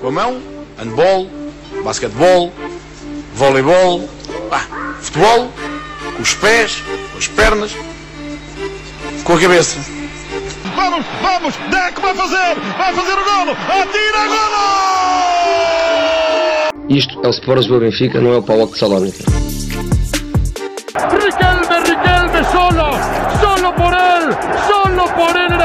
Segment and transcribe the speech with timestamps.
[0.00, 0.40] Com a mão,
[0.78, 1.28] handball,
[1.84, 2.52] basquetebol,
[3.34, 4.08] voleibol,
[4.50, 5.50] ah, futebol,
[6.16, 6.82] com os pés,
[7.12, 7.72] com as pernas,
[9.24, 9.78] com a cabeça.
[10.76, 14.88] Vamos, vamos, Deco vai fazer, vai fazer o golo, atira golo!
[16.88, 19.47] Isto é o Sport Lisboa Benfica, não é o Paulo de Salónica.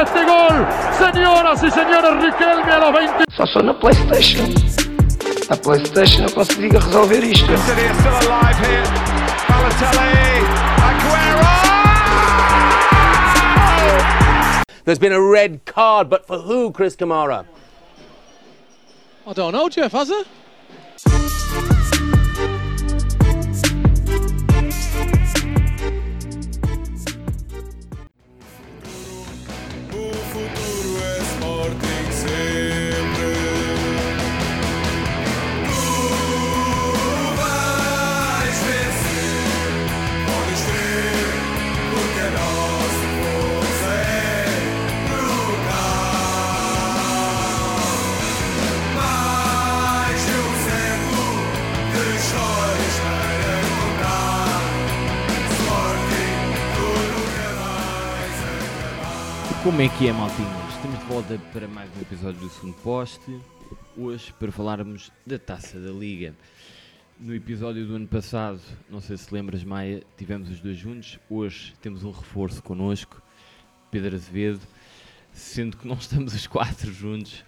[0.04, 0.66] Este gol.
[0.98, 3.24] Señoras y señores, Riquelme a los 20.
[3.36, 4.46] Só sou na Playstation.
[5.50, 7.46] Na Playstation eu consigo resolver isto.
[7.58, 8.84] City are still alive here.
[9.48, 10.44] Balotelli,
[10.88, 11.54] Aguero!
[14.84, 17.46] There's been a red card, but for who, Chris Kamara?
[19.26, 20.26] I don't know, Jeff, has it?
[59.64, 60.74] Como é que é, maltinhos?
[60.74, 63.40] Estamos de volta para mais um episódio do segundo poste.
[63.96, 66.34] Hoje para falarmos da Taça da Liga.
[67.18, 71.18] No episódio do ano passado, não sei se lembras, Maia, tivemos os dois juntos.
[71.30, 73.22] Hoje temos um reforço connosco,
[73.90, 74.60] Pedro Azevedo,
[75.32, 77.42] sendo que não estamos os quatro juntos,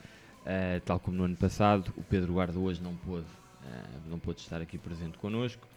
[0.46, 1.92] eh, tal como no ano passado.
[1.98, 3.26] O Pedro Guarda hoje não pôde,
[3.62, 5.68] eh, não pôde estar aqui presente connosco.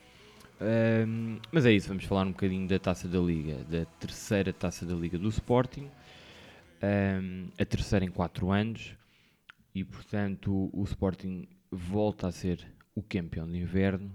[0.62, 4.86] Ahm, mas é isso, vamos falar um bocadinho da Taça da Liga, da terceira Taça
[4.86, 5.90] da Liga do Sporting,
[6.81, 8.95] Ahm, a terceira em 4 anos,
[9.75, 14.11] e portanto o Sporting volta a ser o campeão de inverno.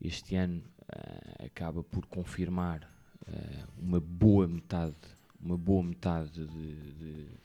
[0.00, 2.88] Este ano ah, acaba por confirmar
[3.26, 4.94] ah, uma boa metade,
[5.40, 7.44] uma boa metade de, de-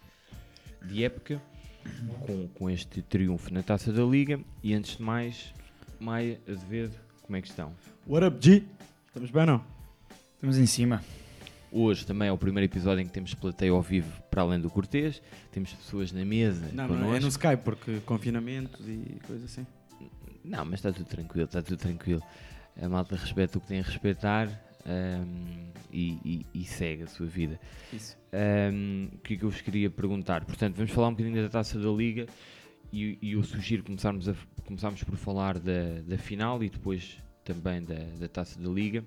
[0.87, 1.41] de época
[2.25, 4.39] com, com este triunfo na Taça da Liga.
[4.63, 5.53] E antes de mais,
[5.99, 7.73] Maia, Azevedo, como é que estão?
[8.07, 8.63] What up, G?
[9.07, 9.63] Estamos bem, não?
[10.35, 11.03] Estamos em cima.
[11.71, 14.69] Hoje também é o primeiro episódio em que temos plateia ao vivo para além do
[14.69, 15.21] Cortês.
[15.51, 17.07] Temos pessoas na mesa Não, connosco.
[17.09, 19.65] não, é no Skype, porque confinamentos e coisas assim.
[20.43, 22.21] Não, mas está tudo tranquilo, está tudo tranquilo.
[22.81, 24.47] A malta respeita o que tem a respeitar
[24.85, 26.17] ahm, e,
[26.53, 27.59] e- e segue a sua vida.
[27.93, 28.17] Isso.
[28.33, 30.45] Ahm, o que é que eu vos queria perguntar?
[30.45, 32.25] Portanto, vamos falar um bocadinho da taça da Liga
[32.91, 34.33] e, e eu sugiro começarmos, a,
[34.65, 39.03] começarmos por falar da, da final e depois também da, da taça da Liga,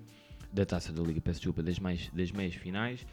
[0.53, 3.05] da taça da Liga, peço desculpa, das, mais, das meias finais,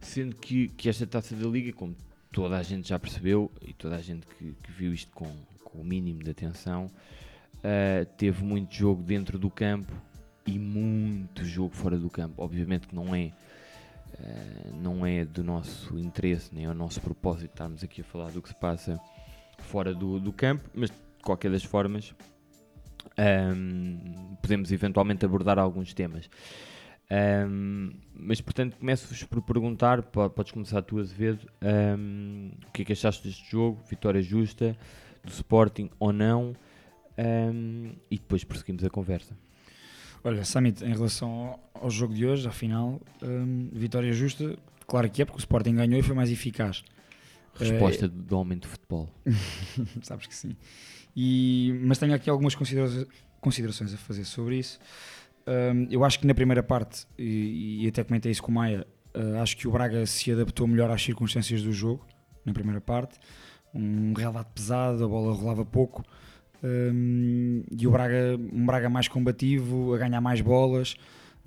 [0.00, 1.94] sendo que, que esta taça da Liga, como
[2.32, 5.30] toda a gente já percebeu e toda a gente que, que viu isto com,
[5.64, 6.90] com o mínimo de atenção,
[7.62, 9.92] ah, teve muito jogo dentro do campo
[10.46, 12.42] e muito jogo fora do campo.
[12.42, 13.32] Obviamente que não é
[14.12, 18.30] Uh, não é do nosso interesse nem é o nosso propósito estarmos aqui a falar
[18.32, 19.00] do que se passa
[19.60, 22.12] fora do, do campo, mas de qualquer das formas
[23.16, 26.28] um, podemos eventualmente abordar alguns temas.
[27.12, 31.40] Um, mas portanto começo-vos por perguntar, po- podes começar tu Azevedo,
[31.98, 34.76] um, o que é que achaste deste jogo, vitória justa
[35.24, 36.54] do Sporting ou não,
[37.18, 39.36] um, e depois prosseguimos a conversa.
[40.22, 41.30] Olha, Summit, em relação
[41.74, 44.56] ao, ao jogo de hoje, à final, hum, vitória justa,
[44.86, 46.84] claro que é, porque o Sporting ganhou e foi mais eficaz.
[47.54, 49.08] Resposta do, do homem de futebol.
[50.02, 50.54] Sabes que sim.
[51.16, 53.06] E, mas tenho aqui algumas considera-
[53.40, 54.78] considerações a fazer sobre isso.
[55.90, 59.40] Eu acho que na primeira parte, e, e até comentei isso com o Maia, uh,
[59.42, 62.06] acho que o Braga se adaptou melhor às circunstâncias do jogo,
[62.44, 63.18] na primeira parte.
[63.74, 66.04] Um relevado pesado, a bola rolava pouco.
[66.62, 70.94] hum, e o Braga, um Braga mais combativo, a ganhar mais bolas,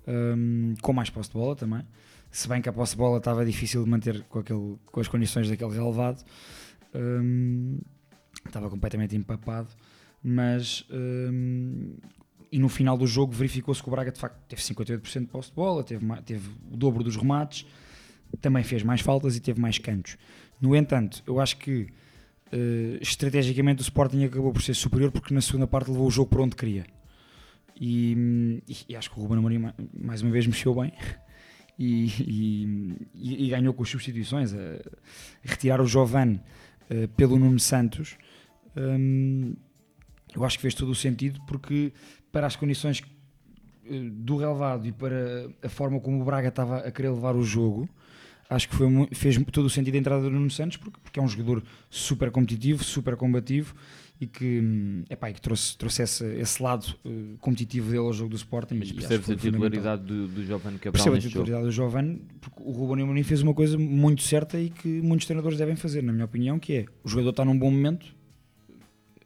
[0.08, 1.86] hum, com mais posse de bola também.
[2.32, 5.08] Se bem que a posse de bola estava difícil de manter com, aquele, com as
[5.08, 6.24] condições daquele relevado.
[6.96, 7.80] Hum,
[8.46, 9.70] estava completamente empapado,
[10.24, 10.86] mas
[12.56, 15.50] e no final do jogo verificou-se que o Braga de facto teve 58% de posse
[15.50, 17.66] de bola, teve, teve o dobro dos remates,
[18.42, 20.18] também fez mais faltas e teve mais cantos.
[20.62, 21.88] No entanto, eu acho que
[22.52, 26.30] eh, estrategicamente o Sporting acabou por ser superior porque na segunda parte levou o jogo
[26.30, 26.86] por onde queria.
[27.80, 30.94] E, e- acho que o Ruben Amorim ma- mais uma vez mexeu bem
[31.78, 32.06] e,
[33.16, 34.54] e- e- ganhou com as substituições.
[34.54, 34.58] A,
[35.44, 36.40] retirar o Giovane
[36.90, 38.16] eh, pelo Nuno Santos,
[38.78, 39.56] hum,
[40.36, 41.92] eu acho que fez todo o sentido porque
[42.34, 43.02] para as condições
[43.86, 47.44] eh, do relevado e para a forma como o Braga estava a querer levar o
[47.44, 47.88] jogo,
[48.50, 51.24] acho que foi, fez todo o sentido a entrada do Nuno Santos, porque, porque é
[51.24, 53.76] um jogador super competitivo, super combativo
[54.20, 58.14] e que, hum, epá, e que trouxe, trouxe esse, esse lado eh, competitivo dele ao
[58.14, 58.76] jogo do Sporting.
[58.80, 61.46] Mas percebes a titularidade do, do Giovanni Cabral Percebo a neste jogo?
[61.46, 65.28] titularidade do Giovanni, porque o Ruben Amorim fez uma coisa muito certa e que muitos
[65.28, 68.08] treinadores devem fazer, na minha opinião, que é o jogador está num bom momento,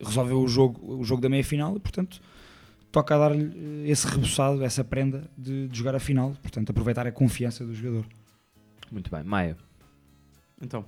[0.04, 2.19] resolveu o jogo, o jogo da meia-final e, portanto,
[2.97, 7.05] toca a dar-lhe eh, esse reboçado, essa prenda de, de jogar a final, portanto, aproveitar
[7.05, 8.05] a confiança do jogador.
[8.91, 9.23] Muito bem.
[9.23, 9.55] Maia,
[10.59, 10.83] Então,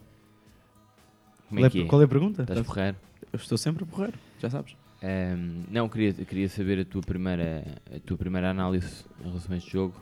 [1.47, 1.85] como é qual, é, que é?
[1.85, 2.41] qual é a pergunta?
[2.41, 2.97] Estás porreiro?
[3.31, 4.75] Eu estou sempre a porrer, já sabes.
[5.03, 7.63] Ahm, não, queria, queria saber a tua, primeira,
[7.95, 9.93] a tua primeira análise em relação a este jogo.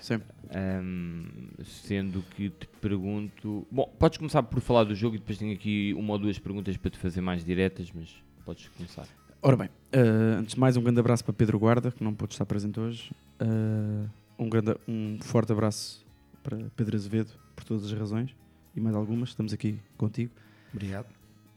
[0.00, 0.26] Sempre.
[0.50, 1.26] Ahm,
[1.62, 3.64] sendo que te pergunto.
[3.70, 6.76] Bom, podes começar por falar do jogo e depois tenho aqui uma ou duas perguntas
[6.76, 8.12] para te fazer mais diretas, mas
[8.44, 9.06] podes começar.
[9.46, 12.32] Ora bem, eh, antes de mais, um grande abraço para Pedro Guarda, que não pôde
[12.32, 13.12] estar presente hoje.
[13.38, 14.08] Eh,
[14.38, 16.02] um, grande, um forte abraço
[16.42, 18.34] para Pedro Azevedo, por todas as razões
[18.74, 19.28] e mais algumas.
[19.28, 20.32] Estamos aqui contigo.
[20.72, 21.08] Obrigado.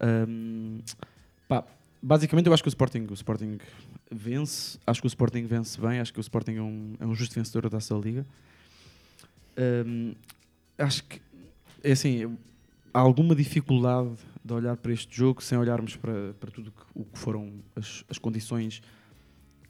[0.02, 0.80] Ahm,
[1.48, 1.64] pá,
[2.04, 3.58] basicamente, eu acho que o Sporting, o Sporting
[4.12, 4.78] vence.
[4.86, 6.02] Acho que o Sporting vence bem.
[6.02, 8.26] Acho que o Sporting é um, é um justo vencedor da Taça da Liga.
[9.56, 10.12] Ahm,
[10.78, 11.22] acho que
[11.82, 12.38] é assim.
[12.94, 17.04] Há alguma dificuldade de olhar para este jogo sem olharmos para, para tudo que- o
[17.06, 18.82] que foram as, as condições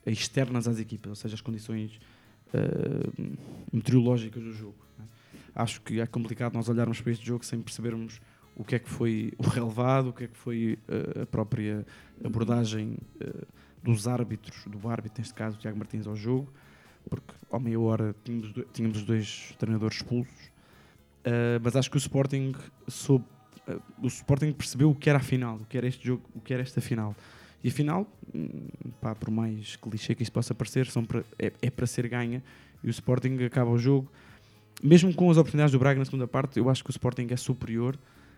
[0.06, 2.00] externas às equipas, ou seja, as condições
[2.54, 3.12] ah,
[3.74, 4.78] meteorológicas do jogo.
[4.98, 5.06] né?
[5.54, 8.22] Acho que é complicado nós olharmos para este jogo sem percebermos
[8.56, 11.86] o que é que foi o relevado, o que é que foi eh, a própria
[12.24, 13.46] abordagem eh,
[13.84, 16.52] dos árbitros, do árbitro, neste caso, o Tiago Martins, ao jogo,
[17.08, 20.52] porque ao meia hora tínhamos, tínhamos os dois treinadores expulsos,
[21.24, 22.54] Eh, mas acho que o Sporting
[22.88, 23.26] soube,
[23.68, 26.40] eh, o Sporting percebeu o que era a final, o que era este jogo, o
[26.40, 27.16] que era esta final.
[27.64, 28.68] E a final, hum,
[29.02, 32.42] pá, por mais clichê que isso possa parecer, são para- é, é para ser ganha
[32.84, 34.10] e o Sporting acaba o jogo.
[34.84, 37.36] Mesmo com as oportunidades do Braga na segunda parte, eu acho que o Sporting é
[37.38, 37.98] superior.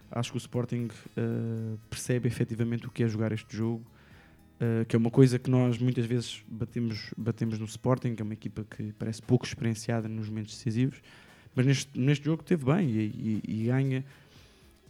[0.10, 0.88] Acho que o Sporting
[1.18, 3.84] eh, percebe efetivamente o que é jogar este jogo,
[4.90, 8.34] que é uma coisa que nós muitas vezes batemos, batemos no Sporting, que é uma
[8.34, 11.02] equipa que parece pouco experienciada nos momentos decisivos,
[11.60, 14.06] mas neste, neste jogo teve bem e, e- e ganha.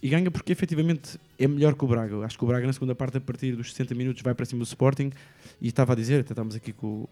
[0.04, 2.24] E ganha porque efetivamente é melhor que o Braga.
[2.24, 4.60] Acho que o Braga na segunda parte, a partir dos 60 minutos, vai para cima
[4.60, 5.12] do Sporting.
[5.60, 7.08] E estava a dizer, até estávamos aqui com,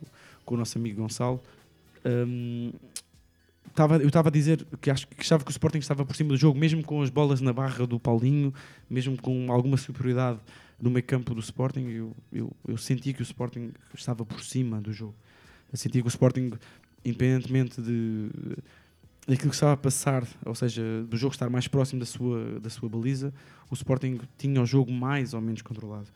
[0.46, 1.42] com o nosso amigo Gonçalo,
[2.06, 2.72] hum,
[3.68, 6.30] estava, eu estava a dizer que acho que achava que o Sporting estava por cima
[6.30, 8.54] do jogo, mesmo com as bolas na barra do Paulinho,
[8.88, 10.40] mesmo com alguma superioridade
[10.80, 14.80] no meio campo do Sporting, eu, eu, eu senti que o Sporting estava por cima
[14.80, 15.16] do jogo.
[15.74, 16.52] Eu senti que o Sporting,
[17.04, 18.30] independentemente de
[19.28, 22.70] daquilo que estava a passar, ou seja, do jogo estar mais próximo da sua, da
[22.70, 23.34] sua baliza,
[23.70, 26.08] o Sporting tinha o jogo mais ou menos controlado.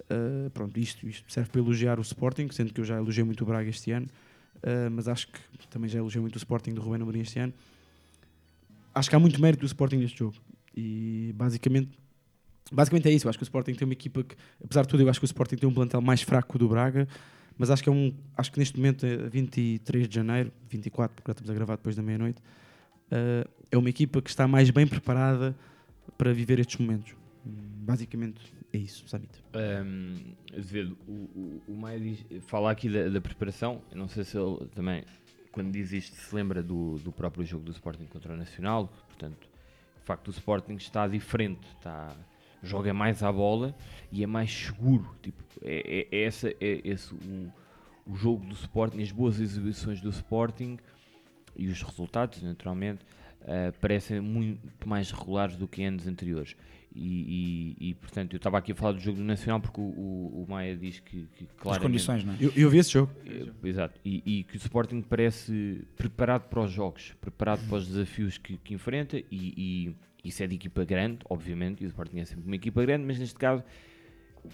[0.00, 3.42] Uh, pronto, isto, isto serve para elogiar o Sporting, sendo que eu já elogiei muito
[3.42, 4.06] o Braga este ano,
[4.56, 7.54] uh, mas acho que também já elogiei muito o Sporting do Rubén Amorim este ano.
[8.92, 10.34] Acho que há muito mérito do Sporting neste jogo.
[10.76, 11.90] E basicamente,
[12.72, 13.26] basicamente é isso.
[13.26, 15.24] Eu acho que o Sporting tem uma equipa que, apesar de tudo, eu acho que
[15.24, 17.06] o Sporting tem um plantel mais fraco que o do Braga,
[17.60, 21.28] mas acho que é um, acho que neste momento é 23 de janeiro, 24, porque
[21.28, 24.86] já estamos a gravar depois da meia-noite, uh, é uma equipa que está mais bem
[24.86, 25.54] preparada
[26.16, 27.14] para viver estes momentos.
[27.44, 28.40] Basicamente
[28.72, 29.44] é isso, Samit.
[29.54, 32.00] Um, Azevedo, o, o, o Maia
[32.46, 33.82] fala aqui da, da preparação.
[33.90, 35.04] Eu não sei se ele também,
[35.52, 38.90] quando diz isto, se lembra do, do próprio jogo do Sporting contra o Nacional.
[39.06, 39.46] Portanto,
[39.98, 41.68] de facto, o Sporting está diferente.
[41.76, 42.16] Está,
[42.62, 43.74] joga mais à bola
[44.10, 45.14] e é mais seguro.
[45.22, 47.52] Tipo, é, é, é essa, é esse o,
[48.06, 50.78] o jogo do Sporting, as boas exibições do Sporting
[51.56, 53.04] e os resultados, naturalmente,
[53.42, 56.56] uh, parecem muito mais regulares do que em anos anteriores.
[56.94, 59.84] E, e, e, portanto, eu estava aqui a falar do jogo do Nacional porque o,
[59.84, 61.82] o, o Maia diz que, que As claramente...
[61.86, 62.36] condições, não é?
[62.40, 63.12] Eu, eu vi esse jogo.
[63.24, 67.86] Eh, Exato, e, e que o Sporting parece preparado para os jogos, preparado para os
[67.86, 72.18] desafios que, que enfrenta e, e isso é de equipa grande, obviamente, e o Sporting
[72.20, 73.62] é sempre uma equipa grande, mas neste caso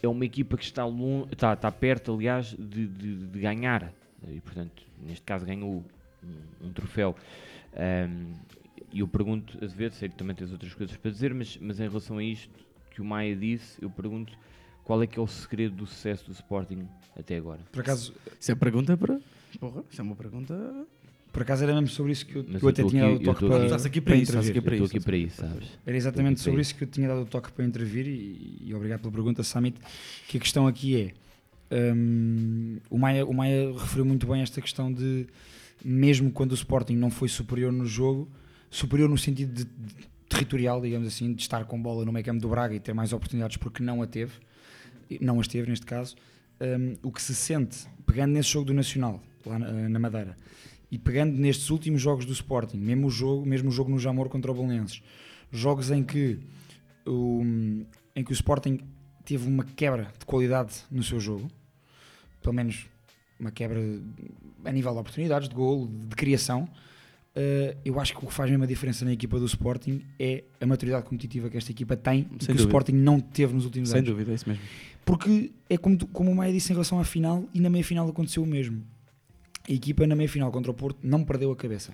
[0.02, 3.92] é uma equipa que está, longe, está, está perto, aliás, de, de, de ganhar,
[4.28, 5.84] e portanto, neste caso ganhou
[6.22, 7.14] um, um troféu.
[7.74, 8.34] Um,
[8.92, 11.88] e eu pergunto, Azevedo, sei que também tens outras coisas para dizer, mas, mas em
[11.88, 14.36] relação a isto que o Maia disse, eu pergunto
[14.86, 17.60] qual é que é o segredo do sucesso do Sporting até agora?
[17.72, 19.20] Por acaso, Isso é pergunta para.
[19.58, 20.86] Porra, isso é uma pergunta.
[21.36, 23.20] Por acaso era mesmo sobre isso que eu, que eu eu até tinha aqui- dado
[23.20, 24.62] o toque para, aqui- Estás aqui para para isso, intervir.
[24.62, 24.84] para isso.
[24.86, 25.68] aqui para isso, sabes?
[25.84, 29.00] Era exatamente sobre isso que eu tinha dado o toque para intervir e, e obrigado
[29.00, 29.78] pela pergunta, Samit.
[30.28, 31.12] Que a questão aqui
[31.70, 35.26] é: hum, o, Maia, o Maia referiu muito bem esta questão de,
[35.84, 38.28] mesmo quando o Sporting não foi superior no jogo,
[38.70, 42.40] superior no sentido de, de territorial, digamos assim, de estar com bola no meio campo
[42.40, 44.32] do Braga e ter mais oportunidades porque não a teve,
[45.20, 46.16] não as teve neste caso.
[46.60, 50.36] hum, o que se sente, pegando nesse jogo do Nacional, lá na, na Madeira,
[50.90, 54.28] e pegando nestes últimos jogos do Sporting, mesmo o jogo, mesmo o jogo no Jamor
[54.28, 55.02] contra o Belenenses,
[55.50, 56.38] jogos em que
[57.06, 57.42] o,
[58.14, 58.78] em que o Sporting
[59.24, 61.48] teve uma quebra de qualidade no seu jogo,
[62.42, 62.86] pelo menos
[63.38, 63.80] uma quebra
[64.64, 66.68] a nível de oportunidades, de gol, de criação.
[67.36, 70.44] Uh, eu acho que o que faz mesmo a diferença na equipa do Sporting é
[70.58, 72.62] a maturidade competitiva que esta equipa tem e que Sem o dúvida.
[72.62, 74.10] Sporting não teve nos últimos Sem anos.
[74.10, 74.64] dúvida, é isso mesmo.
[75.04, 78.08] Porque é como, como o Maia disse em relação à final, e na meia final
[78.08, 78.82] aconteceu o mesmo.
[79.68, 81.92] A equipa na meia final contra o Porto não perdeu a cabeça.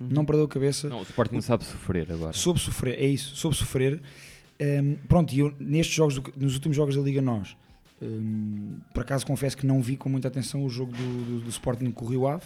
[0.00, 0.08] Uhum.
[0.10, 2.32] Não perdeu a cabeça, Não, o Sporting sabe sofrer agora.
[2.32, 4.00] soube sofrer, é isso, soube sofrer.
[4.60, 7.56] Um, pronto, e eu nestes jogos, do- nos últimos jogos da Liga Nós,
[8.02, 11.48] um, por acaso confesso que não vi com muita atenção o jogo do, do, do
[11.50, 12.44] Sporting com o Rio Ave,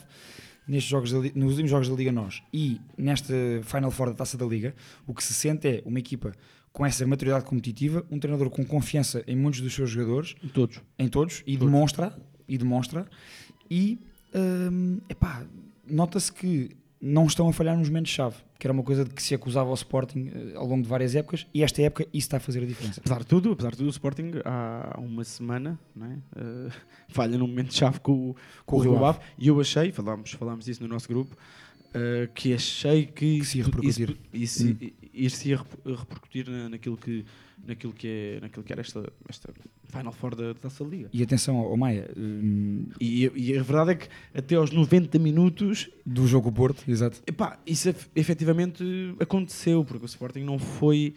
[0.67, 3.33] nestes jogos da nos últimos jogos da Liga Nós e nesta
[3.63, 4.75] Final Four da Taça da Liga,
[5.07, 6.33] o que se sente é uma equipa
[6.73, 10.81] com essa maturidade competitiva, um treinador com confiança em muitos dos seus jogadores, Todos.
[10.99, 11.73] em todos e Todos.
[11.73, 13.07] demonstra e demonstra
[13.71, 13.99] e
[14.35, 15.45] hum, epá,
[15.89, 16.71] nota-se que
[17.01, 19.69] não estão a falhar nos momentos chave que era uma coisa de que se acusava
[19.69, 22.61] ao Sporting eh, ao longo de várias épocas e esta época isso está a fazer
[22.65, 26.17] a diferença Apesar de tudo, apesar de tudo, o Sporting há uma semana não é?
[26.37, 26.71] Eh,
[27.09, 30.83] falha num momento-chave com, o- com o Rio Ave e eu achei, falámos, falámos disso
[30.83, 31.37] no nosso grupo,
[31.95, 34.17] eh, que achei que, Que se ia isso- repercutir.
[34.33, 34.77] Isso, Hum.
[34.81, 37.25] isso, isso ia rep- repercutir na- naquilo, que,
[37.67, 39.53] naquilo, que é, naquilo que era esta, esta
[39.89, 41.09] Final Four da, da Liga.
[41.13, 45.91] e atenção ao Maia hum, E, e a verdade é que até aos 90 minutos
[46.05, 48.83] do jogo Porto exato Epá, isso ef- efetivamente
[49.21, 51.15] aconteceu, porque o Sporting não foi,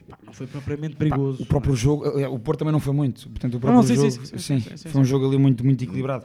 [0.00, 1.42] epá, não foi propriamente perigoso.
[1.42, 3.94] o próprio jogo eh, o Porto também não foi muito portanto o próprio não, sim,
[3.94, 6.24] jogo sim, sim, sim, foi um jogo ali muito, muito equilibrado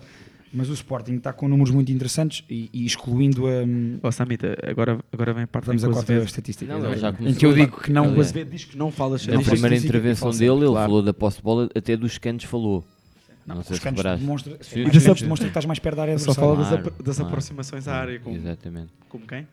[0.54, 4.58] mas o Sporting está com números muito interessantes e, e excluindo a hum, Oh, Samita,
[4.68, 7.14] agora, agora vem a parte vamos em a que quarta Azevedo, estatística Não, já em
[7.14, 9.76] começou que eu a- digo que não o Azevedo diz que não fala Na primeira
[9.76, 10.88] intervenção dele, ele claro.
[10.90, 12.84] falou da posse de bola, até dos cantos falou.
[13.46, 14.24] Não, sei os se reparaste.
[14.24, 17.24] demonstra, Sim, sim, demonstra que estás mais perto da área Só fala das, das claro.
[17.32, 18.90] aproximações à área, como, Exatamente.
[19.10, 19.48] como quem?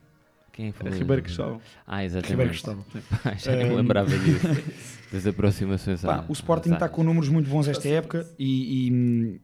[0.53, 0.93] Quem é que falou?
[0.95, 1.61] Ribeiro Cristóvão.
[1.87, 2.31] Ah, exatamente.
[2.31, 2.85] Ribeiro Cristóvão.
[3.39, 4.47] Já nem me Um, lembrava disso.
[5.13, 9.39] Das aproximações à- o Sporting está com números muito bons esta época e, e, hum,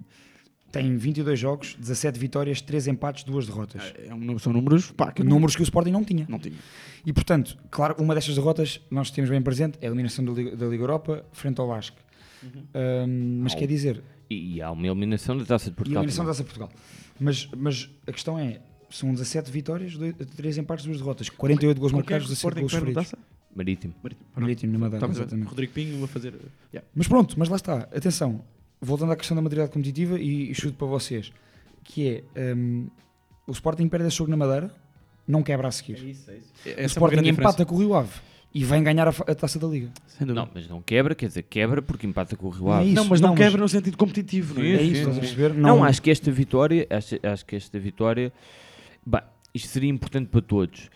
[0.73, 3.93] tem 22 jogos, 17 vitórias, 3 empates, 2 derrotas.
[4.09, 6.27] É um número- são números pá, que Números que o Sporting não tinha.
[6.29, 6.57] não, tinha.
[7.07, 10.57] E portanto, claro, uma destas derrotas nós temos bem presente é a eliminação da Liga,
[10.57, 11.97] da Liga Europa frente ao Lasque.
[12.43, 15.77] Hum, mas Ao- quer dizer, E, e há uma eliminação da Taça de e a
[15.77, 16.03] Portugal.
[16.03, 16.31] eliminação da.
[16.31, 16.71] Taça de Portugal.
[17.21, 18.61] Mas, mas a questão é,
[18.91, 19.95] são 17 vitórias,
[20.37, 23.19] 3 empates, 2 derrotas, 48 gols é marcados, que o 17 Sporting gols taça?
[23.55, 23.95] Marítimo.
[24.03, 24.27] Marítimo.
[24.35, 25.25] Marítimo, numa data, Estamos a ver.
[25.27, 25.49] exatamente.
[25.51, 26.35] Rodrigo Pinho a fazer.
[26.73, 26.89] Yeah.
[26.95, 28.43] Mas pronto, mas lá está, atenção,
[28.83, 31.33] voltando à questão da maturidade competitiva e, e chuto para vocês,
[31.85, 32.89] que é hum,
[33.47, 34.75] o Sporting perde esse jogo na Madeira,
[35.27, 35.95] não quebra a seguir.
[35.95, 36.31] o Essa
[36.67, 37.65] é uma Sporting grande empata diferença.
[37.67, 38.11] com o Rio Ave
[38.55, 39.89] e vem ganhar a, a taça da Liga.
[40.21, 42.87] Não, mas não quebra, quer dizer, quebra porque empata com o Rio Não é Ave.
[42.89, 42.95] isso.
[42.97, 44.71] Não, mas não, não, mas- quebra no sentido competitivo, não é?
[44.75, 45.55] É isso, a perceber?
[45.55, 48.33] Não, acho que esta vitória, acho, acho que esta vitória,
[49.07, 49.21] bem,
[49.55, 50.91] isto seria importante para todos.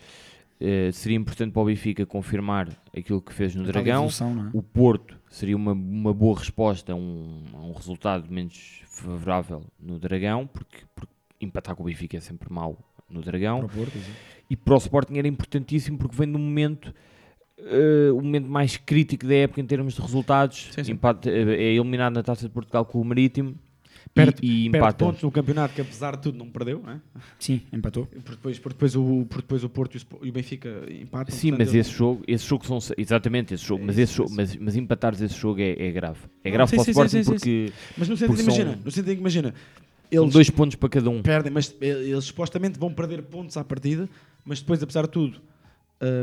[0.59, 4.05] Eh, seria importante para o Benfica confirmar aquilo que fez no Dragão.
[4.05, 4.57] evolução, é?
[4.57, 9.99] O Porto seria uma, uma boa resposta a um, a um resultado menos favorável no
[9.99, 13.61] Dragão, porque, porque empatar com o Benfica é sempre mau no Dragão.
[13.61, 13.99] Para Porto.
[14.49, 16.95] E para o Sporting era importantíssimo porque vem num momento,
[17.59, 20.71] eh, o momento mais crítico da época em termos de resultados.
[20.73, 20.93] Sim, sim.
[20.93, 23.59] Empate, eh, é eliminado na Taça de Portugal com o Marítimo
[24.17, 27.01] Perde- e, e Perde pontos no campeonato que apesar de tudo não perdeu, não é?
[27.39, 28.07] Sim, empatou.
[28.07, 31.35] Porque depois, porque depois, o, porque depois o Porto e o e Benfica empatam.
[31.37, 34.57] Sim, mas esse jogo, esse jogo são exatamente esse jogo, É mas esse jogo, mas,
[34.57, 36.19] mas empatares esse jogo é, é grave.
[36.43, 38.45] É Não, grave sim, para o sim, Sporting sim, sim, porque Mas no sentido, são-
[38.45, 39.55] imagina, no sentido em que imagina,
[40.13, 41.21] são eles dois pontos para cada um.
[41.23, 44.09] perdem, mas eles supostamente vão perder pontos à partida,
[44.45, 45.41] mas depois, apesar de tudo,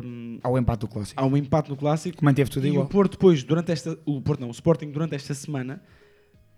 [0.04, 1.22] hum, Ao empate do clássico.
[1.22, 2.24] há um empate no clássico.
[2.26, 2.86] Manteve tudo e igual.
[2.86, 5.82] o Porto depois, durante esta, o Porto não, o Sporting durante esta semana,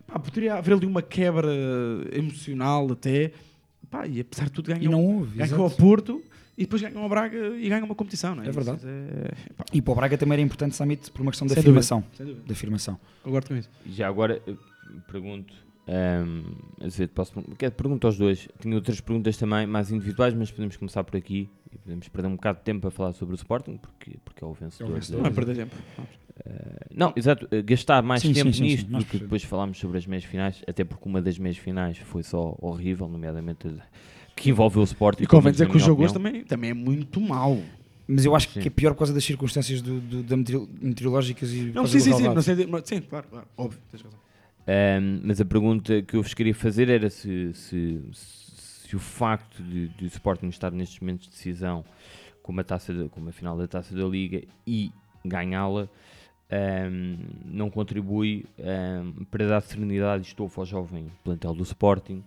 [0.08, 1.50] pá, poderia haver ali uma quebra
[2.12, 3.32] emocional até,
[3.90, 5.38] pá, e apesar de tudo E ganham, não houve.
[5.38, 5.70] ganham ao.
[5.72, 6.22] Porto
[6.58, 8.48] e depois ganham ao Braga e ganham uma competição, não é?
[8.48, 8.82] É verdade.
[8.86, 11.64] É- pá, E para o Braga também era importante, Samit, por uma questão da Sem
[11.64, 11.80] dúvida.
[11.80, 12.04] afirmação.
[12.16, 12.46] sem dúvida.
[12.48, 13.00] Da afirmação.
[13.24, 13.70] Concordo com isso.
[13.86, 14.54] E Já agora eh,
[15.12, 15.54] pergunto,
[15.88, 16.44] ehm,
[16.82, 18.48] a dizer, posso, quero pergunto aos dois.
[18.60, 22.36] Tinha outras perguntas também, mais individuais, mas podemos começar por aqui e podemos perder um
[22.36, 24.94] bocado de tempo a falar sobre o Sporting, porque, porque é o vencedor.
[24.94, 25.22] vencedor.
[25.22, 25.76] Não é perder tempo.
[26.46, 29.18] Eh, não, exato, eh, gastar mais Sim, tempo sim, sim, sim, nisto nós do que
[29.20, 33.08] depois falarmos sobre as meias finais, até porque uma das meias finais foi só horrível,
[33.08, 33.68] nomeadamente
[34.36, 35.24] que envolveu o Sporting.
[35.24, 37.62] E convém dizer que o jogo hoje também, também é muito mau.
[38.08, 38.60] Mas eu acho Sim.
[38.62, 42.00] que é pior por causa das circunstâncias do, do- da meteo- meteorológicas e Não, sim,
[42.00, 44.20] sim, sim, não sei, mas- sim, claro, claro, óbvio, tens razão.
[44.68, 48.45] Ahm, mas a pergunta que eu vos queria fazer era se, se, se
[48.94, 51.86] o facto de, de o Sporting estar nestes momentos de decisão
[52.44, 54.92] com uma, taça de- com uma final da taça da Liga e
[55.24, 55.88] ganhá-la
[56.52, 57.16] ahm,
[57.46, 62.22] não contribui ahm, para dar serenidade e estofo ao jovem plantel do Sporting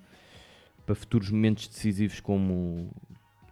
[0.87, 2.89] para futuros momentos decisivos como,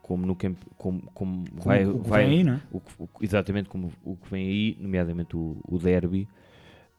[0.02, 2.60] como no campo, como, como vai, o que vai vem aí, não é?
[2.72, 6.26] o o exatamente como o que vem aí, nomeadamente o, o derby.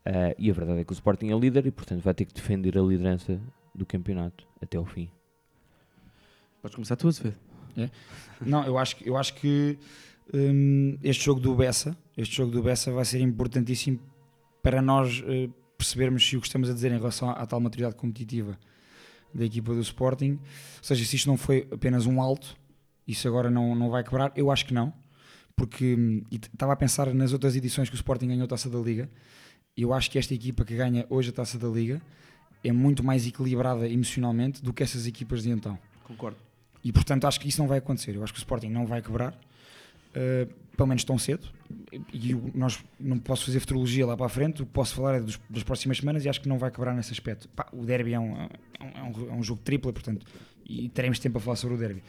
[0.06, 2.34] Ah, e a verdade é que o Sporting é líder e, portanto, vai ter que
[2.34, 3.42] defender a liderança
[3.76, 5.10] do campeonato até ao fim.
[6.62, 7.38] Podes começar tu, Azevedo.
[8.42, 9.78] Não, eu acho, que- eu acho que
[10.34, 14.00] hum, este jogo do Bessa, este jogo do Bessa vai ser importantíssimo
[14.64, 15.48] para nós eh,
[15.78, 18.58] percebermos se o que estamos a dizer em relação à, à tal maturidade competitiva
[19.34, 20.40] da equipa do Sporting, ou
[20.84, 22.58] seja, se isto não foi apenas um alto,
[23.08, 24.92] isso agora não, não vai quebrar, eu acho que não,
[25.56, 28.80] porque hum, estava a pensar nas outras edições que o Sporting ganhou a Taça da
[28.80, 29.10] Liga,
[29.78, 32.02] e eu acho que esta equipa que ganha hoje a Taça da Liga
[32.64, 35.78] é muito mais equilibrada emocionalmente do que essas equipas de então.
[36.04, 36.38] Concordo.
[36.88, 38.16] E portanto acho que isso não vai acontecer.
[38.16, 41.48] Eu acho que o Sporting não vai quebrar, uh, pelo menos tão cedo.
[42.14, 45.16] E eu- nós não posso fazer futurologia lá para a frente, o que posso falar
[45.16, 47.50] é dos- das próximas semanas e acho que não vai quebrar nesse aspecto.
[47.50, 48.50] Pá, o derby é um, é,
[48.82, 48.88] um,
[49.30, 50.26] é um- é jogo triplo, portanto,
[50.66, 52.02] e teremos tempo a falar sobre o derby.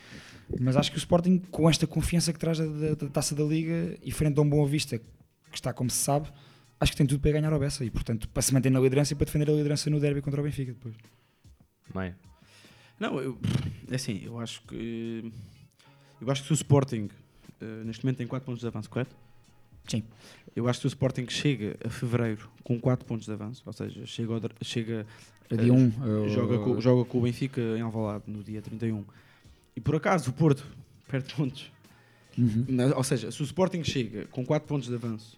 [0.61, 3.43] Mas acho que o Sporting, com esta confiança que traz da, da- da taça da
[3.45, 5.05] Liga e frente a um Boa Vista, que
[5.55, 6.29] está como se sabe,
[6.79, 9.13] acho que tem tudo para ganhar ao Bessa e, portanto, para se manter na liderança
[9.13, 10.95] e para defender a liderança no derby contra o Benfica depois.
[11.93, 12.17] Maia.
[12.99, 13.39] Não, eu,
[13.91, 15.33] é assim, eu acho que.
[16.21, 17.09] Eu acho que se o Sporting
[17.61, 19.15] eh, neste momento tem 4 pontos de avanço, correto?
[19.87, 20.03] Sim.
[20.55, 23.73] Eu acho que se o Sporting chega a fevereiro com 4 pontos de avanço, ou
[23.73, 25.07] seja, chega, ao chega
[25.51, 29.05] A dia 1, joga, com, joga com o Benfica em Alvalade no dia 31
[29.77, 30.67] e por acaso o Porto
[31.09, 31.71] perde pontos,
[32.37, 32.67] Uhum.
[32.95, 35.37] Ou seja, se o Sporting chega com 4 pontos de avanço,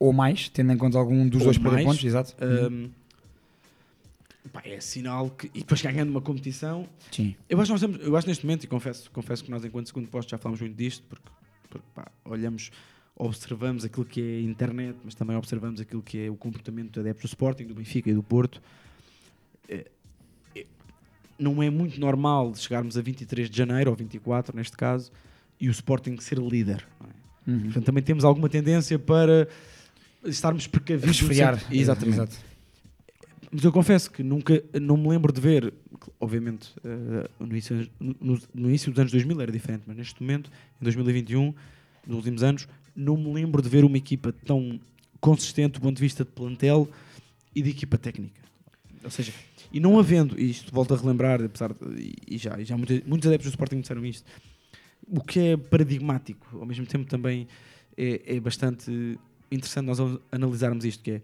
[0.00, 2.34] ou mais, tendo em conta algum dos dois perder pontos, exato.
[2.70, 2.90] hum,
[4.48, 5.46] pá, é sinal que.
[5.54, 7.34] E depois ganhando uma competição, Sim.
[7.48, 9.86] Eu acho, que nós temos, eu acho neste momento, e confesso, confesso que nós, enquanto
[9.86, 11.28] segundo posto, já falamos muito disto, porque,
[11.68, 12.70] porque pá, olhamos,
[13.16, 17.00] observamos aquilo que é a internet, mas também observamos aquilo que é o comportamento do
[17.00, 18.62] adeptos do Sporting, do Benfica e do Porto.
[19.68, 19.86] É,
[20.54, 20.66] é,
[21.38, 25.10] não é muito normal chegarmos a 23 de janeiro, ou 24 neste caso,
[25.60, 26.86] e o Sporting ser líder.
[27.00, 27.50] é?
[27.50, 27.62] Uhum.
[27.62, 29.48] Portanto, também temos alguma tendência para
[30.24, 31.20] estarmos precavidos.
[31.20, 31.62] Resfriar.
[31.70, 32.16] Exatamente.
[32.16, 32.47] Exato.
[33.50, 35.72] Mas eu confesso que nunca, não me lembro de ver,
[36.20, 40.50] obviamente, eh, no, início, no- no início dos anos 2000 era diferente, mas neste momento,
[40.80, 41.54] em 2021,
[42.06, 44.78] nos últimos anos, não me lembro de ver uma equipa tão
[45.20, 46.88] consistente do ponto de vista de plantel
[47.54, 48.40] e de equipa técnica.
[49.02, 49.32] Ou seja,
[49.72, 53.00] e não havendo, e isto volto a relembrar, apesar de, e- já, e já muitos,
[53.06, 54.26] muitos adeptos do Sporting disseram isto,
[55.06, 57.48] o que é paradigmático, ao mesmo tempo também
[57.96, 59.18] é, é bastante
[59.50, 59.98] interessante nós
[60.30, 61.22] analisarmos isto, que é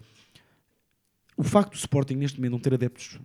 [1.37, 3.19] o facto do Sporting neste momento não ter adeptos,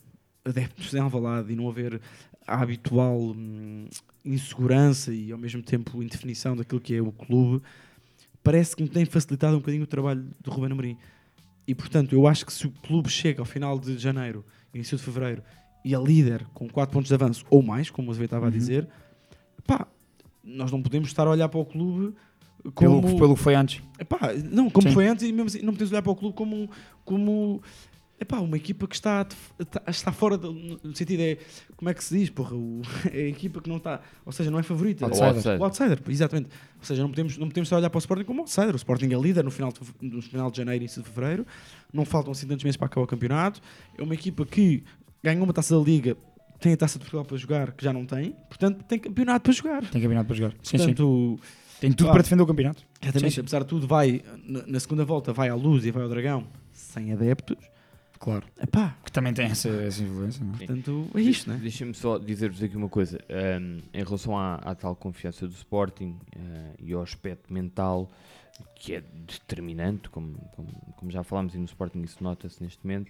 [0.43, 2.01] adeptos em Alvalade e não haver
[2.45, 3.87] a habitual hum,
[4.25, 7.63] insegurança e ao mesmo tempo indefinição daquilo que é o clube,
[8.43, 10.97] parece que me tem facilitado um bocadinho o trabalho do Ruben Amorim.
[11.67, 14.43] E portanto, eu acho que se o clube chega ao final de janeiro,
[14.73, 15.43] início de fevereiro,
[15.85, 18.49] e é líder com 4 pontos de avanço ou mais, como o Azevedo estava a
[18.49, 18.87] dizer,
[19.65, 19.87] pá,
[20.43, 22.15] nós não podemos estar a olhar para o clube
[22.73, 23.81] como Pelo, pelo que foi antes.
[23.97, 24.93] Epá, não, como Sim.
[24.93, 26.69] foi antes, e mesmo assim, não podemos olhar para o clube como,
[27.05, 27.61] como
[28.19, 29.25] epá, uma equipa que está,
[29.59, 31.37] está, está fora do, no sentido é
[31.77, 32.81] como é que se diz, porra, o,
[33.13, 35.05] é a equipa que não está, ou seja, não é favorita.
[35.05, 35.59] O É- outsider.
[35.61, 36.49] O outsider, exatamente.
[36.79, 38.73] Ou seja, não podemos, não podemos olhar para o Sporting como outsider.
[38.73, 41.45] O Sporting é líder no final de, no final de janeiro e início de fevereiro.
[41.93, 43.61] Não faltam assim tantos meses para acabar o campeonato.
[43.97, 44.83] É uma equipa que
[45.23, 46.15] ganhou uma taça da Liga,
[46.59, 48.35] tem a taça de Portugal para jogar, que já não tem.
[48.49, 49.81] Portanto, tem campeonato para jogar.
[49.85, 50.51] Tem campeonato para jogar.
[50.61, 50.85] Sim, sim.
[50.93, 51.39] Portanto,
[51.79, 52.13] Tem tudo claro.
[52.15, 52.83] para defender o campeonato.
[53.01, 53.41] Exatamente, Sim, sim.
[53.41, 56.45] apesar de tudo, vai na, na segunda volta vai à luz e vai ao dragão
[56.73, 57.55] sem adeptos.
[58.19, 58.45] Claro.
[58.61, 60.43] Epá, Que também tem essa, essa influência.
[60.43, 60.57] Não é?
[60.57, 61.57] portanto, é isto, né?
[61.61, 63.17] Deixem-me só dizer-vos aqui uma coisa.
[63.29, 68.11] Um, em relação à, à tal confiança do Sporting uh, e ao aspecto mental,
[68.75, 73.09] que é determinante, como, como, como já falámos, e no Sporting isso nota-se neste momento,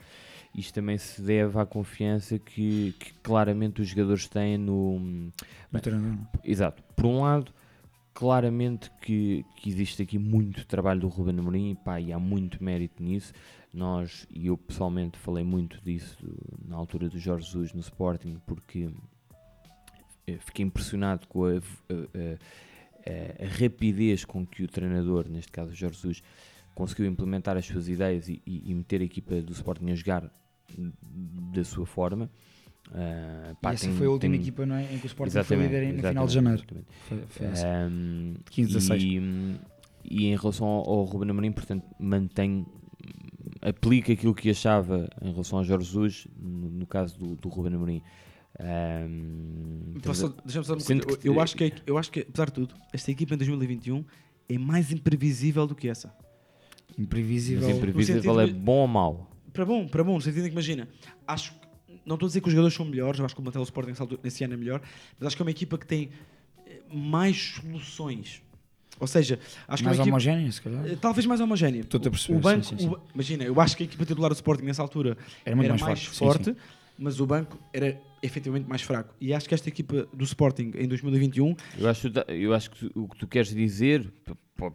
[0.56, 5.00] isto também se deve à confiança que, que claramente os jogadores têm no.
[5.72, 6.39] No treinador, não é?
[6.43, 6.84] Exato.
[6.95, 7.52] Por um lado,
[8.13, 13.02] claramente que, que existe aqui muito trabalho do Ruben Amorim pá, e há muito mérito
[13.02, 13.34] nisso.
[13.73, 16.17] Nós, e eu pessoalmente falei muito disso
[16.67, 18.89] na altura do Jorge Jesus no Sporting, porque
[20.27, 25.71] eh, fiquei impressionado com a, a- a- a- rapidez com que o treinador, neste caso
[25.71, 26.23] o Jorge Jesus,
[26.73, 30.32] conseguiu implementar as suas ideias e, e- e meter a equipa do Sporting a jogar
[31.53, 32.29] da sua forma.
[32.91, 34.84] Ah, pá, essa tem- foi a última tem- equipa não é?
[34.93, 36.63] em que o Sporting Exatamente, foi líder no final de janeiro.
[37.08, 37.47] Foi, foi.
[37.91, 39.03] Um, 15, 16.
[39.03, 39.60] E,
[40.05, 42.65] e em relação ao, ao Ruben Amorim, portanto, mantém,
[43.62, 47.74] aplica aquilo que achava em relação ao Jorge Jesus, no, no caso do, do Ruben
[47.76, 48.02] Amorim.
[48.60, 51.19] Um, Posso só- Deixa-me só uma Sinto coisa.
[51.22, 54.04] que- Eu, acho que, é- eu acho que, apesar de tudo, esta equipa em 2021
[54.48, 56.13] é mais imprevisível do que essa.
[56.98, 57.67] Imprevisível.
[57.67, 59.32] mas imprevisível é bom ou mau?
[59.54, 60.88] Para bom, para bom, no sentido que imagina,
[61.28, 61.60] acho que
[62.06, 63.65] não estou a dizer que os jogadores são melhores, eu acho que o plantel do
[63.65, 63.93] Sporting
[64.24, 64.82] nesse ano é melhor,
[65.19, 66.10] mas acho que é uma equipa que tem
[66.65, 68.41] eh, mais soluções.
[69.00, 70.86] Ou seja, acho que é Mais uma equipa, homogénea, se calhar.
[70.86, 71.82] eh, talvez mais homogénea.
[71.82, 72.90] Estou-te a perceber, O banco, sim, sim, sim.
[72.94, 75.74] o- imagina, eu acho que a equipa titular do Sporting nessa altura Era muito era
[75.74, 76.56] mais mais, forte, forte, sim.
[76.98, 79.16] mas o banco era efetivamente mais fraco.
[79.22, 82.70] E acho que esta equipa do Sporting em 2021 Eu acho, que tá- eu acho
[82.72, 84.12] que o que tu queres dizer,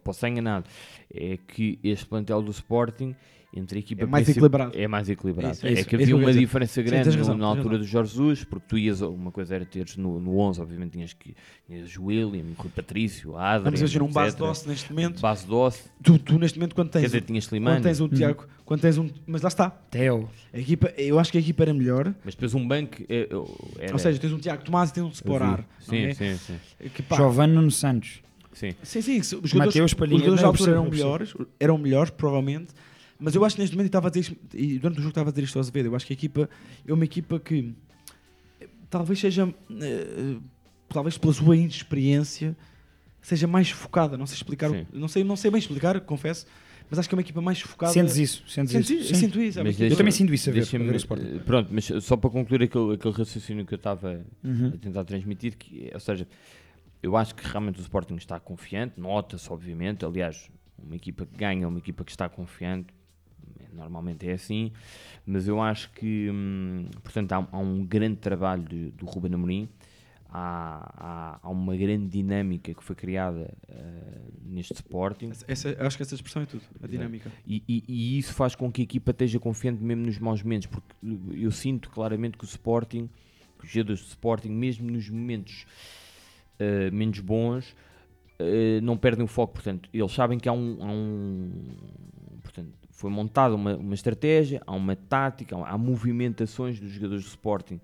[0.02, 0.64] posso estar enganado,
[1.12, 3.14] é que este plantel do Sporting,
[3.56, 4.72] entre a equipa É mais equilibrado.
[4.76, 5.54] É mais equilibrado.
[5.54, 6.40] Isso, É, isso, que é havia que eu uma dizer.
[6.40, 9.54] diferença Sim, grande no- razão, na altura do Jorge Jesus, porque tu ias, uma coisa
[9.54, 11.34] era teres no, no 11, obviamente tinhas que
[11.66, 15.20] tinhas o William, o Rui Patrício, a Adrian, vamos imaginar um base doce neste momento.
[15.20, 18.00] Base doce, Tu, tu neste momento quando quer tens, dizer, o- tinhas quando Slimani, tens
[18.00, 19.70] um Tiago, quando tens um, mas lá está.
[19.70, 20.28] Theo.
[20.52, 22.14] A equipa, eu acho que a equipa era melhor.
[22.24, 23.28] mas depois um banco é-
[23.78, 25.64] era- Ou seja, tens um Tiago Tomás e tens um Sporar.
[25.78, 26.14] sim, é?
[26.14, 26.58] sim, sim,
[26.92, 28.20] Que, pá, Giovanni Nuno Santos.
[28.52, 28.74] sim.
[28.82, 32.10] Sim, sim, os jogadores, Mateus os Palhinha, jogadores não, da altura eram melhores, eram melhores,
[32.10, 32.68] provavelmente.
[33.18, 35.28] Mas eu acho que neste momento, estava a dizer isto- e durante o jogo estava
[35.30, 36.48] a dizer isto ao Azevedo, eu acho que a equipa
[36.86, 37.74] é uma equipa que
[38.60, 40.36] eh, talvez seja, eh,
[40.88, 42.56] talvez pela sua inexperiência,
[43.22, 44.16] seja mais focada.
[44.18, 46.46] Não sei explicar, o- não sei, não sei bem explicar, confesso,
[46.90, 47.92] mas acho que é uma equipa mais focada.
[47.92, 48.44] Sentes isso?
[48.48, 49.12] Sentes Sentes isso?
[49.12, 49.14] isso?
[49.14, 49.58] Sinto isso.
[49.58, 51.36] é equipa- Eu deixa- também sinto isso a ver, a deixa-me- ver o Sporting.
[51.36, 54.72] eh, Pronto, mas só para concluir aquele, aquele raciocínio que eu estava Uhum.
[54.74, 56.26] a tentar transmitir, que, ou seja,
[57.02, 61.64] eu acho que realmente o Sporting está confiante, nota-se obviamente, aliás, uma equipa que ganha,
[61.64, 62.88] é uma equipa que está confiante,
[63.74, 64.72] normalmente é assim,
[65.26, 69.68] mas eu acho que, hum, portanto, há, há um grande trabalho de- do Ruben Amorim,
[70.28, 76.02] há, há, há uma grande dinâmica que foi criada eh, neste Sporting, Essa, acho que
[76.02, 77.30] essa expressão é tudo, a dinâmica.
[77.46, 80.66] e, e- e isso faz com que a equipa esteja confiante mesmo nos maus momentos,
[80.68, 80.94] porque
[81.32, 83.08] eu sinto claramente que o Sporting,
[83.58, 85.66] que os jogadores do Sporting, mesmo nos momentos
[86.58, 87.74] eh, menos bons,
[88.38, 89.54] eh, não perdem o foco.
[89.54, 90.76] Portanto, eles sabem que há um.
[90.80, 91.50] há um-
[93.04, 97.78] foi montada uma, uma estratégia, há uma tática, há, há movimentações dos jogadores do Sporting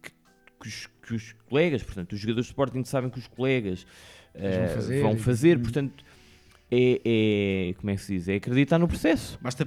[0.00, 0.12] que,
[0.60, 3.84] que os, que os colegas, portanto, os jogadores do Sporting sabem que os colegas
[4.32, 5.62] eh, vão fazer vão e- fazer, Uhum.
[5.64, 6.04] portanto,
[6.70, 8.28] é, é- como é que se diz?
[8.28, 9.36] É acreditar no processo.
[9.42, 9.66] Basta,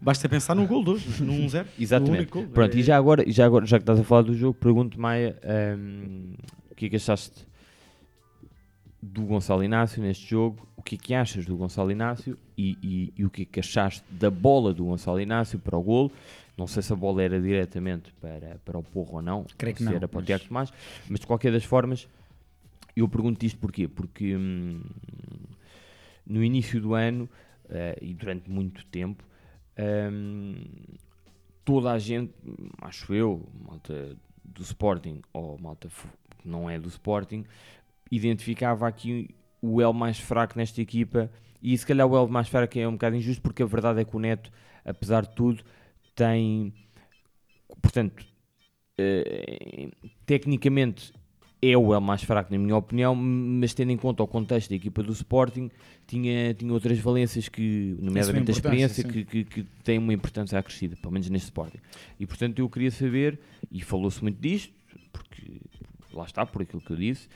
[0.00, 1.64] basta pensar no gol de hoje, no 1-0.
[1.78, 2.26] Exatamente.
[2.26, 4.54] Pronto, É- e já agora, e já agora, já que estás a falar do jogo,
[4.58, 5.38] pergunto, Maia,
[5.78, 6.34] hum,
[6.72, 7.46] o que é que achaste
[9.04, 10.66] do Gonçalo Inácio neste jogo?
[10.76, 13.60] O que é que achas do Gonçalo Inácio e, e- e o que é que
[13.60, 16.10] achaste da bola do Gonçalo Inácio para o golo?
[16.56, 19.82] Não sei se a bola era diretamente para, para o Porro ou não, Creio que
[19.82, 20.72] se não, era para o mas- Tiago Tomás,
[21.08, 22.08] mas de qualquer das formas,
[22.96, 23.88] eu pergunto isto porquê?
[23.88, 24.80] Porque hum,
[26.26, 27.28] no início do ano
[27.68, 29.24] eh, e durante muito tempo,
[30.10, 30.54] hum,
[31.64, 32.32] toda a gente,
[32.80, 37.44] acho eu, malta do Sporting ou malta que não é do Sporting,
[38.14, 41.30] identificava aqui o L mais fraco nesta equipa
[41.62, 44.04] e se calhar o L mais fraco é um bocado injusto porque a verdade é
[44.04, 44.50] que o Neto,
[44.84, 45.64] apesar de tudo,
[46.14, 46.72] tem,
[47.80, 48.24] portanto,
[48.98, 49.88] eh,
[50.26, 51.12] tecnicamente
[51.62, 54.76] é o L mais fraco na minha opinião, mas tendo em conta o contexto da
[54.76, 55.70] equipa do Sporting,
[56.06, 60.58] tinha, tinha outras valências que, nomeadamente a importância, experiência, que, que, que tem uma importância
[60.58, 61.78] acrescida, pelo menos neste Sporting.
[62.20, 63.40] E portanto eu queria saber,
[63.72, 64.74] e falou-se muito disto,
[65.10, 65.60] porque
[66.14, 67.28] lá está, por aquilo que eu disse,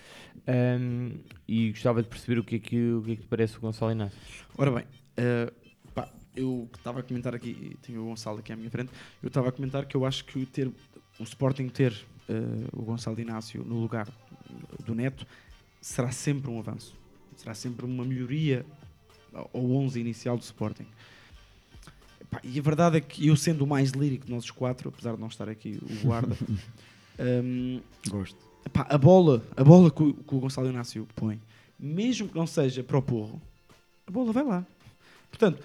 [0.81, 3.57] hum, e gostava de perceber o que é que, o que, é que te parece
[3.57, 4.19] o Gonçalo Inácio.
[4.57, 4.85] Ora bem,
[5.17, 5.53] eh,
[5.95, 8.91] pá, eu estava a comentar aqui, e tenho o Gonçalo aqui à minha frente,
[9.23, 10.71] eu estava a comentar que eu acho que ter,
[11.19, 11.93] o Sporting ter
[12.29, 14.09] eh, o Gonçalo Inácio no lugar
[14.85, 15.27] do Neto
[15.81, 16.95] será sempre um avanço.
[17.37, 18.65] Será sempre uma melhoria
[19.33, 20.87] ao ao 11 inicial do Sporting.
[22.31, 24.89] Pá, e a verdade é que eu sendo o mais lírico de nós os quatro,
[24.91, 26.37] apesar de não estar aqui o guarda,
[27.19, 28.48] hum, Gosto.
[28.67, 31.41] Epá, a bola, a bola que o, que o Gonçalo Inácio põe,
[31.79, 33.41] mesmo que não seja para o porro,
[34.07, 34.67] a bola vai lá.
[35.31, 35.63] Portanto,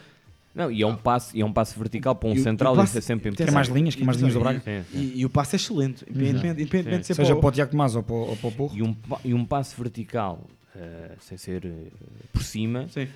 [0.55, 2.75] Não, e é um passe, e é um passe vertical para um E central, o
[2.77, 3.55] passe- isso é sempre tem Quer importante.
[3.55, 4.61] mais linhas, quer mais linhas do Braga.
[4.93, 7.53] E, e o passe é excelente, independentemente, independentemente de ser Seja para para o, o
[7.53, 8.77] Tiago Tomás ou para, o- ou para o Porro.
[8.77, 10.41] E um, e um passe vertical,
[10.75, 11.87] eh, sem ser eh,
[12.31, 13.07] por cima, Sim,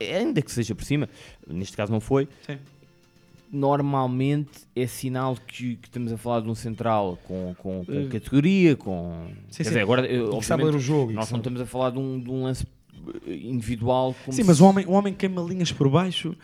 [0.00, 1.08] ainda que seja por cima,
[1.46, 2.58] neste caso não foi, sim.
[3.52, 8.06] Normalmente é sinal que, que estamos a falar de um central com, com, com Eh,
[8.08, 9.26] categoria, com.
[9.50, 9.68] sim, quer sim.
[9.70, 11.12] dizer, agora, eh, que sabe ler o jogo.
[11.12, 12.66] nós não estamos a falar de um, de um lance
[13.26, 14.14] eh, individual.
[14.24, 16.34] Como Sim, se- mas o homem, o homem queima linhas por baixo,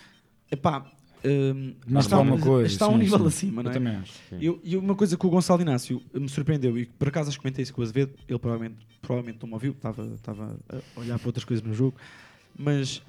[0.50, 0.84] epá,
[1.24, 2.66] hum, Mas está, uma coisa.
[2.70, 3.26] está a um sim, nível sim.
[3.26, 3.74] acima, não Eu é?
[3.74, 4.12] também acho.
[4.40, 7.42] Eu- E uma coisa que o Gonçalo Inácio me surpreendeu, e por acaso acho que
[7.42, 11.18] comentei isso com o Azevedo, ele provavelmente, provavelmente não me ouviu, estava, estava a olhar
[11.18, 11.96] para outras coisas no jogo,
[12.56, 13.02] mas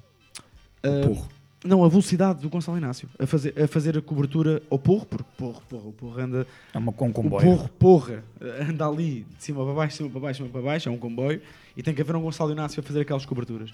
[0.82, 1.28] ah, Porro.
[1.64, 5.24] Não, a velocidade do Gonçalo Inácio a fazer, a fazer a cobertura ao porro, porque
[5.36, 7.44] porro, porro, o porro anda, É uma com o comboio.
[7.44, 8.24] porro, porra,
[8.68, 10.92] anda ali de cima para baixo, de cima para baixo, de cima para baixo, é
[10.92, 11.40] um comboio,
[11.76, 13.70] e tem que haver um Gonçalo Inácio a fazer aquelas coberturas.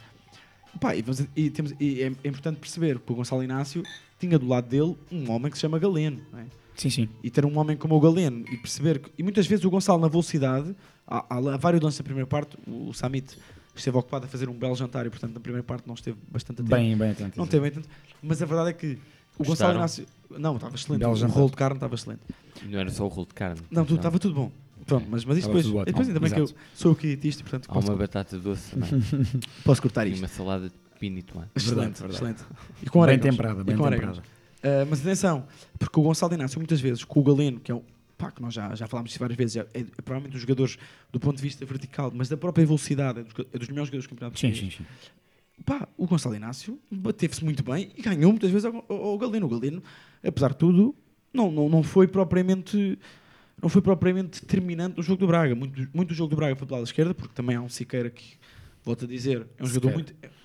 [0.80, 1.04] Pá, e,
[1.36, 3.82] e temos- e é, é importante perceber que o Gonçalo Inácio
[4.18, 6.44] tinha do lado dele um homem que se chama Galeno, não é?
[6.74, 7.08] Sim, sim.
[7.22, 9.98] e ter um homem como o Galeno e perceber que, e muitas vezes o Gonçalo
[9.98, 13.38] na velocidade há, há vários lances na primeira parte o, o Samit
[13.78, 16.60] esteve ocupado a fazer um belo jantar e portanto na primeira parte não esteve bastante
[16.62, 17.38] atento Bem, bem atento.
[17.38, 17.88] não teve bem atento
[18.22, 18.98] mas a verdade é que
[19.38, 19.74] o Gonçalo?
[19.74, 22.20] Inácio não, estava excelente Belo o rolo de carne estava excelente
[22.64, 23.60] E não era só o rolo de carne.
[23.70, 24.52] não, tudo, estava tudo bom
[24.86, 25.84] pronto, mas, mas isso depois, ótimo.
[25.84, 26.60] depois ainda bem que eu Exato.
[26.74, 28.90] sou o dietista e portanto Há posso, uma batata doce também.
[29.64, 31.50] posso cortar e isto uma salada de pepino e tomate.
[31.56, 32.44] excelente, Verdade, excelente
[32.82, 33.30] e com Bem orégãos.
[33.30, 34.18] temperada, E bem temperada.
[34.18, 35.44] Uh, mas atenção,
[35.78, 37.82] porque o Gonçalo Inácio muitas vezes, com o Galeno, que é um
[38.16, 40.78] pá, que nós já, já falámos disso várias vezes, é, é provavelmente dos jogadores
[41.12, 44.06] do ponto de vista vertical, mas da própria velocidade, é dos, é dos melhores jogadores
[44.06, 44.84] do campeonato Sim, sim, sim.
[45.64, 49.46] Pá, o Gonçalo Inácio bateve-se muito bem e ganhou muitas vezes ao, ao, ao Galeno.
[49.46, 49.82] O Galeno,
[50.22, 50.94] apesar de tudo,
[51.32, 52.98] não, não, não foi propriamente
[53.60, 55.54] não foi propriamente determinante no jogo do Braga.
[55.54, 58.10] Muito, muito do jogo do Braga foi pelo lado esquerda, porque também há um Siqueira
[58.10, 58.36] que,
[58.84, 60.14] volto a dizer, é um jogador Sequeira.
[60.20, 60.36] muito...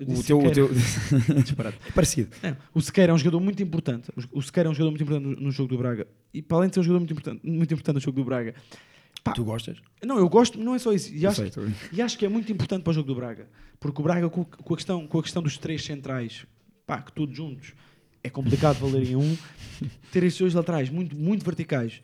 [0.00, 0.70] O teu, o teu...
[1.42, 1.78] Disparate.
[1.94, 2.30] Parecido.
[2.42, 4.10] É, o Sequeira é um jogador muito importante.
[4.32, 6.06] O Sequeira é um jogador muito importante no, jogo do Braga.
[6.32, 8.54] E para além de ser um jogador muito importante, muito importante no jogo do Braga,
[9.22, 9.32] Pá.
[9.32, 9.76] Tu gostas?
[10.02, 11.14] não, eu gosto, não é só isso.
[11.14, 13.48] E acho, sei, tô- e acho que é muito importante para o jogo do Braga.
[13.78, 16.46] Porque o Braga, com, com a, questão, com a questão dos três centrais,
[16.86, 17.74] pá, que todos juntos,
[18.22, 19.36] é complicado valerem um.
[20.10, 22.02] Ter estes dois laterais muito, muito verticais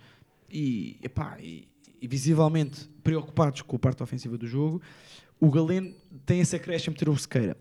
[0.50, 1.68] e, epá, e,
[2.00, 4.80] e visivelmente preocupados com a parte ofensiva do jogo,
[5.40, 7.56] o Galeno tem esse acréscimo de ter o Sequeira.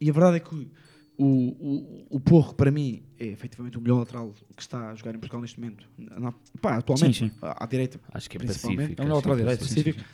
[0.00, 0.54] E a verdade é que
[1.16, 5.14] o, o, o Porro, para mim, é efetivamente o melhor lateral que está a jogar
[5.14, 5.88] em Portugal neste momento.
[5.98, 7.34] Na- pá, atualmente, Sim, sim.
[7.42, 8.00] À, à direita.
[8.12, 8.94] Acho que é Principalmente.
[8.94, 9.02] pacífico.
[9.02, 10.04] É um acho que lateral direito, pacífico.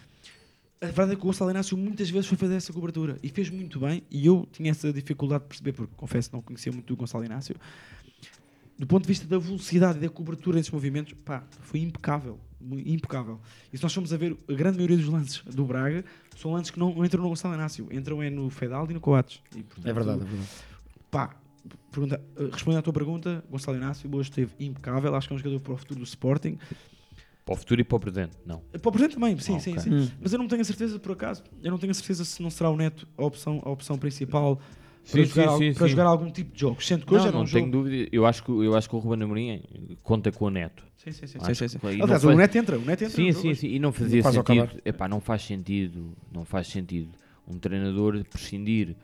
[0.80, 3.48] A verdade é que o Gonçalo Inácio muitas vezes foi fazer essa cobertura e fez
[3.48, 4.02] muito bem.
[4.10, 7.24] E eu tinha essa dificuldade de perceber, porque confesso que não conhecia muito do Gonçalo
[7.24, 7.56] Inácio.
[8.78, 12.38] Do ponto de vista da velocidade e da cobertura desses movimentos, pá, foi impecável.
[12.60, 13.38] Impecável.
[13.72, 16.04] E se nós formos a ver, a grande maioria dos lances do Braga
[16.36, 19.00] são lances que não, não entram no Gonçalo Inácio, entram é no Fedal e no
[19.00, 19.40] Coates.
[19.54, 20.48] E, portanto, É verdade, é verdade.
[21.10, 21.36] pá,
[21.92, 25.14] pergunta, eh, respondendo à tua pergunta, Gonçalo Inácio hoje esteve impecável.
[25.14, 26.58] Acho que é um jogador para o futuro do Sporting.
[27.44, 28.60] Para o futuro e para o presente, não.
[28.60, 29.82] Para o presente também, sim, Ah, sim, ok.
[29.82, 29.94] sim.
[29.94, 30.08] Hum.
[30.20, 32.50] Mas eu não tenho a certeza, por acaso, eu não tenho a certeza se não
[32.50, 34.58] será o Neto a opção, a opção principal
[35.10, 35.88] para, Sim, jogar, sim, al- sim, para sim.
[35.90, 36.82] jogar algum tipo de jogo.
[36.82, 37.70] Sendo que hoje Não, era não um tenho jogo.
[37.84, 38.08] dúvida.
[38.12, 39.62] Eu acho, que, eu acho que o Ruben Amorim
[40.02, 40.84] conta com o Neto.
[40.96, 41.38] Sim, sim, sim.
[41.40, 41.86] Acho sim, sim, sim.
[41.86, 43.16] Aliás, não o faz- Neto entra, o Neto entra.
[43.16, 43.68] Sim, sim, sim.
[43.68, 44.80] E não fazia Quase sentido.
[44.84, 46.16] Epá, não faz sentido.
[46.32, 47.10] Não faz sentido
[47.46, 48.96] um treinador prescindir.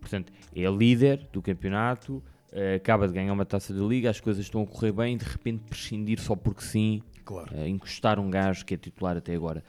[0.00, 4.44] Portanto, é líder do campeonato, eh, acaba de ganhar uma taça da liga, as coisas
[4.44, 7.50] estão a correr bem e de repente prescindir só porque sim, Claro.
[7.56, 9.62] eh, encostar um gajo que é titular até agora.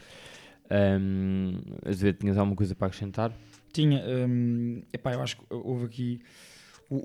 [0.69, 3.31] Um, Azevedo, tinhas alguma coisa para acrescentar?
[3.75, 6.19] Tinha, hum, epá, eu acho que houve aqui,
[6.89, 6.95] o,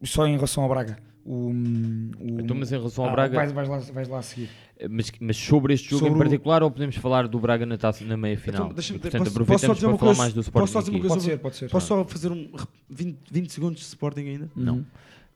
[0.00, 3.12] o- só em relação ao Braga, o, hum, o- Então, mas em relação ao Ah,
[3.14, 4.48] Braga, vais, vais lá, vais lá a seguir.
[4.88, 7.76] mas, mas sobre este jogo Sobre em o- particular ou podemos falar do Braga na,
[7.76, 8.70] taça, na meia final?
[8.70, 10.78] Então, E, portanto, posso- posso aproveitamos dizer para falar coisa- mais do posso Sporting só
[10.80, 11.08] dizer uma aqui.
[11.08, 11.14] coisa?
[11.20, 11.68] Pode ser, pode ser.
[11.70, 14.50] Posso só fazer um rep- 20, 20 segundos de Sporting ainda?
[14.54, 14.86] Não,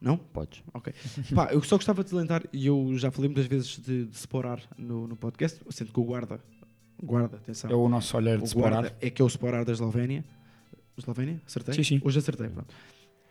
[0.00, 0.16] Não?
[0.16, 0.62] podes.
[0.72, 0.92] Ok.
[1.35, 4.61] Pá, eu só gostava de salientar, e eu já falei muitas vezes de, de Sporar
[4.78, 6.40] no, no podcast, sendo que o guarda,
[7.02, 7.70] guarda, atenção.
[7.70, 8.92] É o nosso olhar de o separar.
[9.00, 10.24] é que é o Sporar da Eslovénia.
[10.96, 11.40] Eslovénia?
[11.46, 11.74] Acertei?
[11.74, 12.00] Sim, sim.
[12.04, 12.72] Hoje acertei, pronto.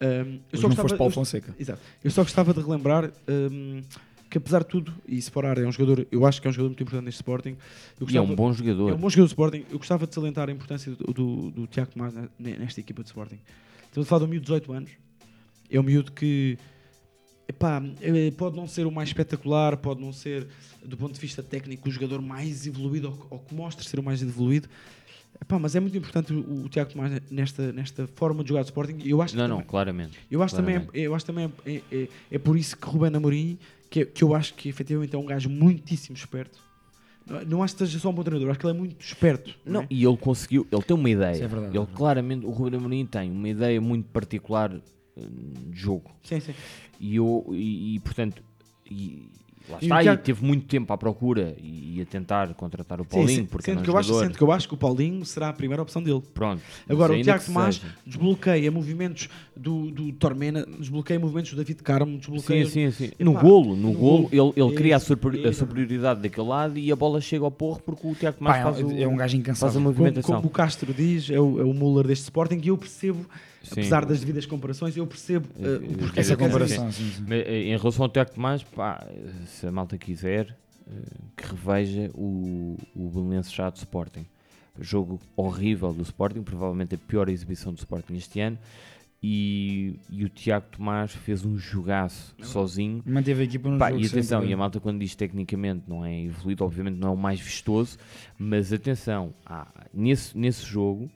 [0.01, 1.55] Um, eu Hoje só não gostava- foste Paulo eu- Fonseca.
[1.59, 1.81] Exato.
[2.03, 3.81] Eu só gostava de relembrar um,
[4.29, 6.69] que apesar de tudo, e Sporar é um jogador, eu acho que é um jogador
[6.69, 7.49] muito importante neste Sporting.
[7.49, 8.89] Eu E é gostava, um bom jogador.
[8.89, 9.65] é um bom jogador do Sporting.
[9.71, 13.09] Eu gostava de salientar a importância do, do, do Tiago Tomás ne- nesta equipa de
[13.09, 13.39] Sporting.
[13.85, 14.91] Estamos a falar de um miúdo de 18 anos.
[15.69, 16.57] É um miúdo que
[17.47, 20.47] epá, eh, pode não ser o mais espetacular, pode não ser,
[20.83, 23.99] do ponto de vista técnico, o jogador mais evoluído ou, que- ou que mostra ser
[23.99, 24.67] o mais evoluído.
[25.41, 28.67] Epá, mas é muito importante o, o Tiago Tomás nesta, nesta forma de jogar de
[28.67, 28.97] Sporting.
[29.03, 30.17] E Eu acho que Não, também- não, claramente.
[30.31, 30.99] eu acho também, Claramente.
[31.03, 33.57] eu acho também é, é, é por isso que Ruben Amorim,
[33.89, 36.59] que, é- que eu acho que efetivamente é um gajo muitíssimo esperto.
[37.25, 39.53] Não, não acho que seja só um bom treinador, acho que ele é muito esperto.
[39.65, 39.87] Não, Não, é?
[39.89, 41.31] e ele conseguiu, ele tem uma ideia.
[41.33, 41.97] Isso é verdade, ele é verdade.
[41.97, 44.79] claramente, o Ruben Amorim tem uma ideia muito particular eh,
[45.69, 46.11] de jogo.
[46.23, 46.53] Sim, sim.
[46.99, 48.41] E, eu, e, e, portanto,
[48.89, 49.29] e,
[49.69, 52.53] lá E está, o e Tiago- teve muito tempo à procura e, e a tentar
[52.55, 54.67] contratar o Paulinho, sim, porque era sendo, um que eu acho, sendo que eu acho
[54.67, 56.21] que o Paulinho será a primeira opção dele.
[56.33, 56.61] Pronto.
[56.89, 57.95] Agora, o Tiago que Tomás seja.
[58.05, 62.65] desbloqueia movimentos do, do Tormena, desbloqueia movimentos do David Carmo, desbloqueia.
[62.65, 63.11] Sim, sim, sim.
[63.19, 64.53] No golo, no, no golo, golo.
[64.55, 65.55] ele, ele cria a, super- a exatamente.
[65.57, 68.63] superioridade daquele lado e a bola chega ao porro porque o Tiago Pá, Tomás é,
[68.63, 69.73] faz, o, um- é um gajo faz a incansável.
[69.73, 70.35] Como, movimentação.
[70.35, 73.25] como o Castro diz, é o, é o Muller deste Sporting e eu percebo,
[73.63, 73.71] Sim.
[73.79, 77.23] apesar das devidas comparações, eu percebo uh, o porquê Essa comparação, sim, sim.
[77.27, 79.07] Mas, eh, Em relação ao Tiago Tomás, pá,
[79.47, 80.91] se a malta quiser, eh,
[81.37, 84.25] que reveja o, o Belenenses já do Sporting.
[84.79, 88.57] Jogo horrível do Sporting, provavelmente a pior exibição do Sporting este ano.
[89.25, 93.01] E, e o Tiago Tomás fez um jogaço sozinho.
[93.05, 94.51] Manteve a equipa no Pá, jogo e atenção, sempre.
[94.51, 97.97] e a malta quando diz tecnicamente não é evoluído, obviamente não é o mais vistoso,
[98.37, 101.09] mas atenção, há- nesse, nesse jogo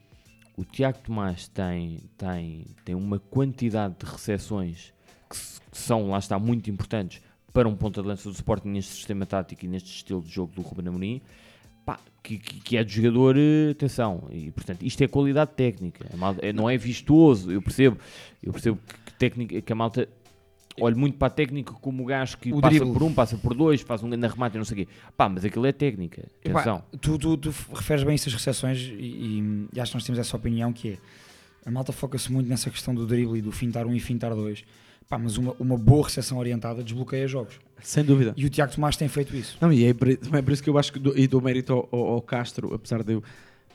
[0.57, 4.91] o Tiago Tomás tem, tem, tem uma quantidade de recepções
[5.29, 5.37] que,
[5.71, 7.21] que são, lá está, muito importantes
[7.53, 10.53] para um ponta de lança do Sporting neste sistema tático e neste estilo de jogo
[10.55, 11.21] do Ruben Amorim,
[11.85, 16.05] pá, que, que, que é de jogador, eh, atenção, e portanto isto é qualidade técnica,
[16.13, 17.97] A malta- é- não é vistoso, eu percebo,
[18.43, 20.09] eu percebo que técnica, que a malta
[20.79, 22.93] olha muito para a técnica como o gajo que O passa drible.
[22.93, 25.27] por um, passa por dois, faz um grande remate e não sei o quê, pá,
[25.29, 26.83] mas aquilo é técnica, Epá, atenção.
[27.01, 30.71] tu, tu, tu referes bem essas recepções e, e, acho que nós temos essa opinião
[30.73, 30.97] que é
[31.65, 34.63] a malta foca-se muito nessa questão do drible e do fintar um e fintar dois.
[35.09, 37.59] Pá, mas uma, uma boa recepção orientada desbloqueia jogos.
[37.81, 38.33] Sem dúvida.
[38.35, 39.57] E o Tiago Tomás tem feito isso.
[39.61, 41.71] Não, e é por, é por isso que eu acho que dou, e dou mérito
[41.73, 43.23] ao, ao- ao Castro, apesar de eu.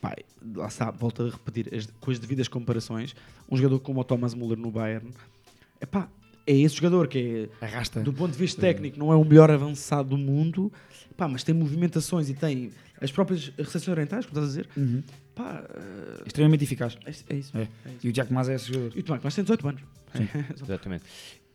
[0.00, 0.14] Pá,
[0.56, 3.14] lá está, volto a repetir, as, com as devidas comparações,
[3.50, 5.08] um jogador como o Thomas Müller no Bayern,
[5.80, 6.06] epá,
[6.46, 8.00] é esse jogador que é, Arrasta.
[8.00, 10.72] do ponto de vista técnico, não é o melhor avançado do mundo,
[11.16, 15.02] pá, mas tem movimentações e tem as próprias recepções orientais, como estás a dizer, Uhum.
[15.34, 16.96] pá, eh, Extremamente eficaz.
[17.04, 17.56] é, é isso.
[17.56, 17.60] É.
[17.62, 18.06] é isso.
[18.06, 18.92] E o Tiago Tomás é esse jogador.
[18.96, 19.82] E o Tomás, mas tem 18 anos.
[20.62, 21.04] Exatamente.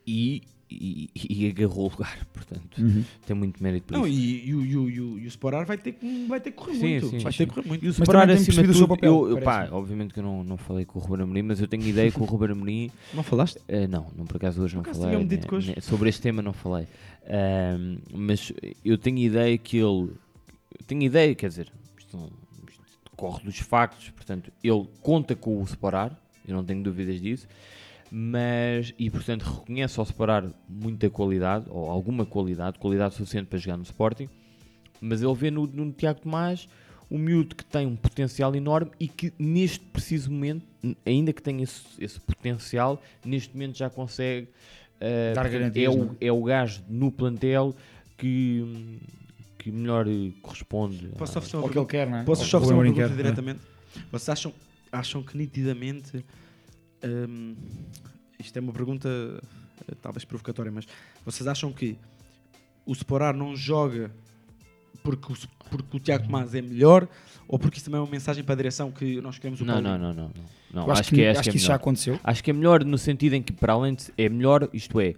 [0.06, 3.04] E, e, e agarrou o lugar, portanto, Uhum.
[3.26, 4.20] tem muito mérito por Não, isso.
[4.20, 6.52] e, e, o- e, o- e, o- e o Sporar vai ter, que, vai ter
[6.52, 7.10] que correr Sim, muito.
[7.10, 7.38] sim, vai sim.
[7.38, 7.86] ter que correr muito.
[7.86, 10.44] E o também tem acima de tudo, papel, eu, eu, pá, obviamente que eu não,
[10.44, 13.24] não falei com o Ruben Amorim, mas eu tenho ideia que o Ruben Amorim, Não
[13.24, 13.60] falaste?
[13.68, 16.42] eh, não, não por acaso hoje não acaso falei, né, hoje- né, sobre este tema
[16.42, 16.86] não falei,
[17.30, 18.52] Ahm, mas
[18.86, 20.12] eu tenho ideia que ele,
[20.86, 22.18] tenho ideia, quer dizer, isto,
[22.70, 27.48] isto decorre dos factos, portanto, ele conta com o separar, eu não tenho dúvidas disso,
[28.12, 33.78] mas, e portanto reconhece ao separar muita qualidade, ou alguma qualidade, qualidade suficiente para jogar
[33.78, 34.30] no Sporting,
[35.02, 36.68] mas ele vê no, no Tiago Tomás
[37.10, 40.66] um miúdo que tem um potencial enorme e que neste preciso momento,
[41.06, 44.48] ainda que tenha esse, esse potencial, neste momento já consegue
[45.00, 47.74] eh, Dar garantias, é, o, é o gajo no plantel
[48.18, 49.00] que,
[49.58, 50.06] que melhor
[50.42, 51.08] corresponde.
[51.18, 52.24] Posso a- só fazer uma Ou que ele quer, não é?
[52.24, 53.60] Posso só fazer uma pergunta quer, diretamente?
[54.12, 54.54] Vocês acham,
[54.92, 56.26] acham que nitidamente
[57.04, 57.56] hum,
[58.40, 60.88] isto é uma pergunta eh, talvez provocatória, mas
[61.26, 61.98] vocês acham que
[62.86, 64.12] o Sporar não joga
[65.04, 65.38] porque o,
[65.70, 67.08] porque o Tiago Tomás é melhor
[67.48, 69.76] ou porque isso também é uma mensagem para a direção que nós queremos o Não,
[69.76, 69.98] Paulinho?
[69.98, 70.44] não, não, não, não.
[70.74, 70.86] não.
[70.88, 71.76] Eu acho, que, é, acho que é isso já melhor.
[71.82, 72.20] aconteceu.
[72.24, 75.16] Acho que é melhor no sentido em que, para além de é melhor, isto é,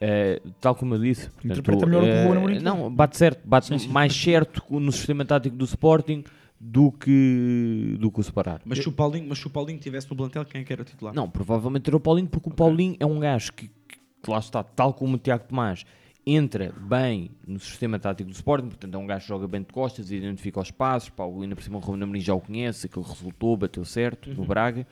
[0.00, 2.90] eh, tal como eu disse, portanto, Interpreta melhor o que o eh, Ruben Amorim Não,
[2.94, 3.88] bate certo, bate Sim, sim.
[3.88, 6.24] mais certo no sistema tático do Sporting
[6.62, 8.60] do que, do que o separar.
[8.66, 10.82] Mas se o Paulinho, mas se o Paulinho estivesse no plantel, quem é que era
[10.82, 11.14] o titular?
[11.14, 14.62] Não, provavelmente era o Paulinho, porque o Paulinho é um gajo que, que- lá está,
[14.62, 15.86] tal como o Tiago Tomás,
[16.26, 19.68] entra bem no sistema tático do Sporting, portanto é um gajo que joga bem de
[19.68, 22.86] costas, identifica os passos, pá, o ainda por cima o Ruben Amorim já o conhece,
[22.86, 24.36] aquele resultou, bateu certo Uhum.
[24.36, 24.86] no Braga,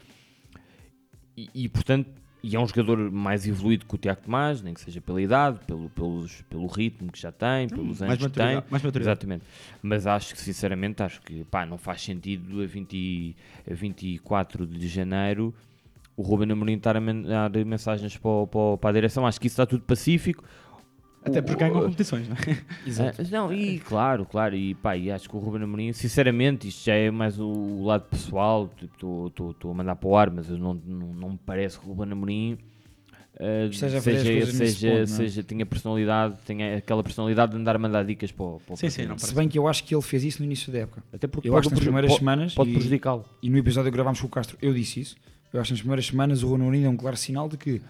[1.37, 2.11] e, e, portanto,
[2.43, 5.59] e é um jogador mais evoluído que o Tiago Tomás, nem que seja pela idade,
[5.67, 8.55] pelo, pelos, pelo ritmo que já tem, pelos mais anos que tem.
[8.71, 9.03] mais maturidade.
[9.03, 9.45] Exatamente.
[9.83, 13.37] Mas acho que, sinceramente, acho que pá, não faz sentido a, 20,
[13.69, 15.55] a 24 de janeiro
[16.19, 19.25] o Ruben Amorim estar a mandar mensagens para, para, para a direção.
[19.25, 20.43] Acho que isso está tudo pacífico.
[21.25, 22.59] Até porque ganham competições, não é?
[22.87, 23.21] Exato.
[23.23, 26.85] ah, não, e claro, claro, e pá, e acho que o Ruben Amorim, sinceramente, isto
[26.87, 30.49] já é mais o, o lado pessoal, tipo, estou a mandar para o ar, mas
[30.49, 32.59] eu não, não, não me parece que o Ruben Amorim
[33.41, 35.07] as seja, nesse seja, ponto, é?
[35.07, 38.77] seja, tenha personalidade, tenha aquela personalidade de andar a mandar dicas para, o- para o
[38.77, 40.81] Sim, sim, não Se bem que eu acho que ele fez isso no início da
[40.81, 41.05] época.
[41.13, 43.25] Até porque Eu pode, acho que nas primeiras pode- semanas pode prejudicá-lo.
[43.41, 45.17] E no episódio que gravámos com o Castro, eu disse isso.
[45.53, 47.81] Eu acho que nas primeiras semanas o Ruben Amorim é um claro sinal de que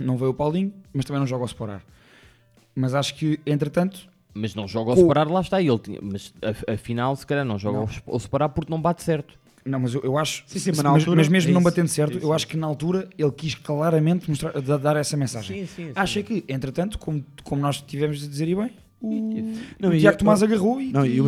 [0.00, 1.82] não veio o Paulinho, mas também não joga ao separar.
[2.74, 5.78] Mas acho que, entretanto, Mas não joga ao Com- separar, lá está ele.
[5.78, 7.88] tinha- Mas a- afinal, se calhar não joga Não.
[8.06, 9.38] ao separar porque não bate certo.
[9.64, 12.18] não, mas eu, eu acho, Sim, sim, mas altura mas mesmo é não batendo certo,
[12.18, 15.66] é eu é acho que na altura ele quis claramente mostrar, da- dar essa mensagem.
[15.66, 15.92] sim.
[15.94, 20.00] Acha que, entretanto, como, como nós tivemos de dizer e bem, o, Não, o e
[20.00, 21.20] Tiago Tomás agarrou e, Não, e e.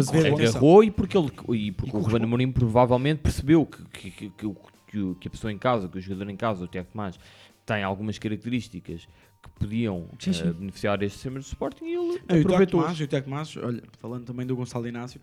[0.49, 2.23] Agarrou e porque, ele, e porque E o Ruben.
[2.25, 6.37] Amorim provavelmente percebeu que, que, que, que a pessoa em casa, que o jogador em
[6.37, 7.19] casa, o Tiago Tomás,
[7.67, 9.07] tem algumas características
[9.45, 10.49] que podiam Sim, sim.
[10.49, 12.81] eh, beneficiar este sistema do Sporting e ele Não, o Tiago aproveitou.
[12.81, 15.21] Tomás, e o Tiago Tomás, olha, falando também do Gonçalo Inácio,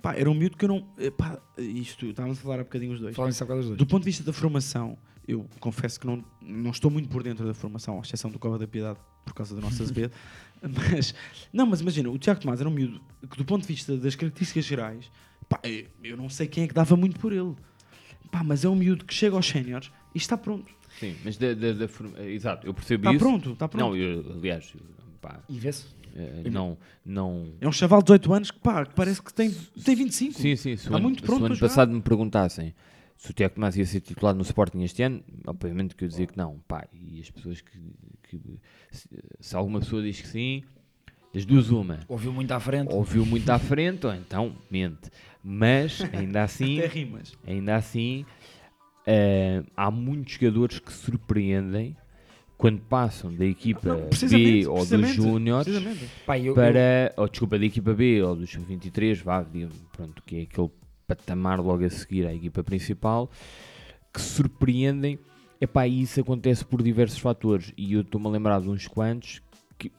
[0.00, 0.88] pá, era um miúdo que eu não.
[0.98, 3.14] eh, Pá, isto, estávamos a falar há bocadinho os dois.
[3.14, 3.36] Dois.
[3.76, 4.96] Do ponto de vista da formação,
[5.28, 8.58] eu confesso que não, não estou muito por dentro da formação, à exceção do Cova
[8.58, 10.12] da Piedade, por causa do nosso Azevedo.
[10.62, 11.14] mas,
[11.52, 14.14] não, mas imagina, o Tiago Tomás era um miúdo que, do ponto de vista das
[14.14, 15.10] características gerais,
[15.48, 17.54] pá, eu, eu não sei quem é que dava muito por ele.
[18.30, 20.72] Pá, mas é um miúdo que chega aos séniores e está pronto.
[21.00, 23.24] Sim, mas da, da, da forma- exato, eu percebo Está isso.
[23.24, 23.84] pronto, está pronto.
[23.90, 24.72] Não, eu, aliás,
[25.20, 25.86] pá, E vê-se.
[26.14, 29.50] eh, não, não, É um chaval de 18 anos que, pá, que parece que tem,
[29.84, 30.40] tem 25.
[30.40, 30.76] Sim, sim.
[30.76, 32.74] Se Está o ano, muito pronto se o ano passado me perguntassem
[33.18, 36.26] se o Tiago Tomás ia ser titular no Sporting este ano, obviamente que eu dizia
[36.26, 36.58] que não.
[36.68, 37.78] Pá, e as pessoas que.
[38.28, 38.58] que-
[38.90, 39.08] se,
[39.40, 40.62] se alguma pessoa diz que sim,
[41.32, 42.00] das duas, uma.
[42.08, 42.92] Ouviu muito à frente.
[42.92, 45.10] Ouviu muito à frente, ou então mente.
[45.42, 47.32] Mas, ainda assim, Até rimas.
[47.46, 48.26] ainda assim,
[49.06, 51.96] eh, há muitos jogadores que surpreendem
[52.58, 55.66] quando passam da equipa Não, B ou dos Júniores.
[56.24, 60.36] Pá, eu- para, ou desculpa, da equipa B ou dos 23, vá, digamos, pronto, que
[60.38, 60.70] é aquele
[61.06, 63.30] patamar logo a seguir à equipa principal,
[64.12, 65.18] que surpreendem.
[65.60, 69.40] Epá, e isso acontece por diversos fatores e eu estou-me a lembrar de uns quantos
[69.78, 69.90] que,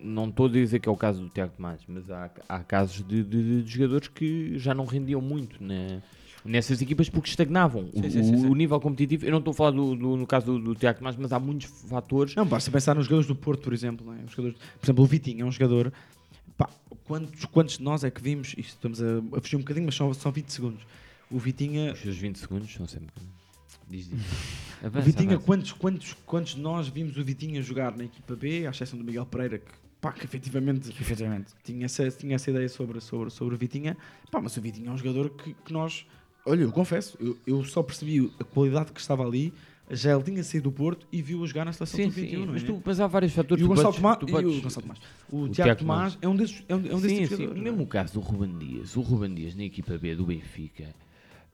[0.00, 3.04] não estou a dizer que é o caso do Tiago Tomás, mas há, há casos
[3.06, 6.00] de, de- de jogadores que já não rendiam muito na-
[6.44, 7.88] nessas equipas porque estagnavam.
[7.92, 8.46] O, Sim, sim, sim, o- sim.
[8.48, 10.98] o nível competitivo, eu não estou a falar do, do- no caso do, do Tiago
[10.98, 12.34] Tomás, mas há muitos fatores.
[12.34, 14.04] Não, basta pensar nos jogadores do Porto, por exemplo.
[14.06, 14.24] Não é?
[14.24, 15.92] Os jogadores, por exemplo, o Vitinho é um jogador.
[16.56, 16.68] Pá,
[17.04, 18.48] quantos, quantos de nós é que vimos?
[18.58, 20.82] Isto estamos a, a fugir um bocadinho, mas são só 20 segundos.
[21.30, 21.92] O Vitinha.
[21.92, 23.08] Os seus 20 segundos são sempre.
[23.88, 24.20] Diz, diz.
[24.82, 25.46] O Avança, Vitinha, avança.
[25.46, 29.04] quantos, quantos, quantos de nós vimos o Vitinha jogar na equipa B, à exceção do
[29.04, 31.52] Miguel Pereira, que, pá, que efetivamente que, efetivamente.
[31.64, 33.96] tinha essa, tinha essa ideia sobre, sobre, sobre o Vitinha.
[34.30, 36.04] Pá, mas o Vitinha é um jogador que, que nós.
[36.46, 39.52] Olha, eu confesso, eu, eu só percebi a qualidade que estava ali.
[39.90, 42.46] Já ele tinha saído do Porto e viu-o jogar na seleção Sim, sub-21, sim, é?
[42.46, 43.60] mas, tu, mas há vários fatores.
[43.60, 44.98] E o Gonçalo Tomás, podes- o Gonçalo Tomás.
[45.30, 47.52] O, o Tiago Tiago Tomás é um desses, é um, é um desses sim, jogadores.
[47.52, 47.60] sim.
[47.60, 47.62] é?
[47.64, 48.96] Mesmo o caso do Ruben Dias.
[48.96, 50.94] O Ruben Dias na equipa B do Benfica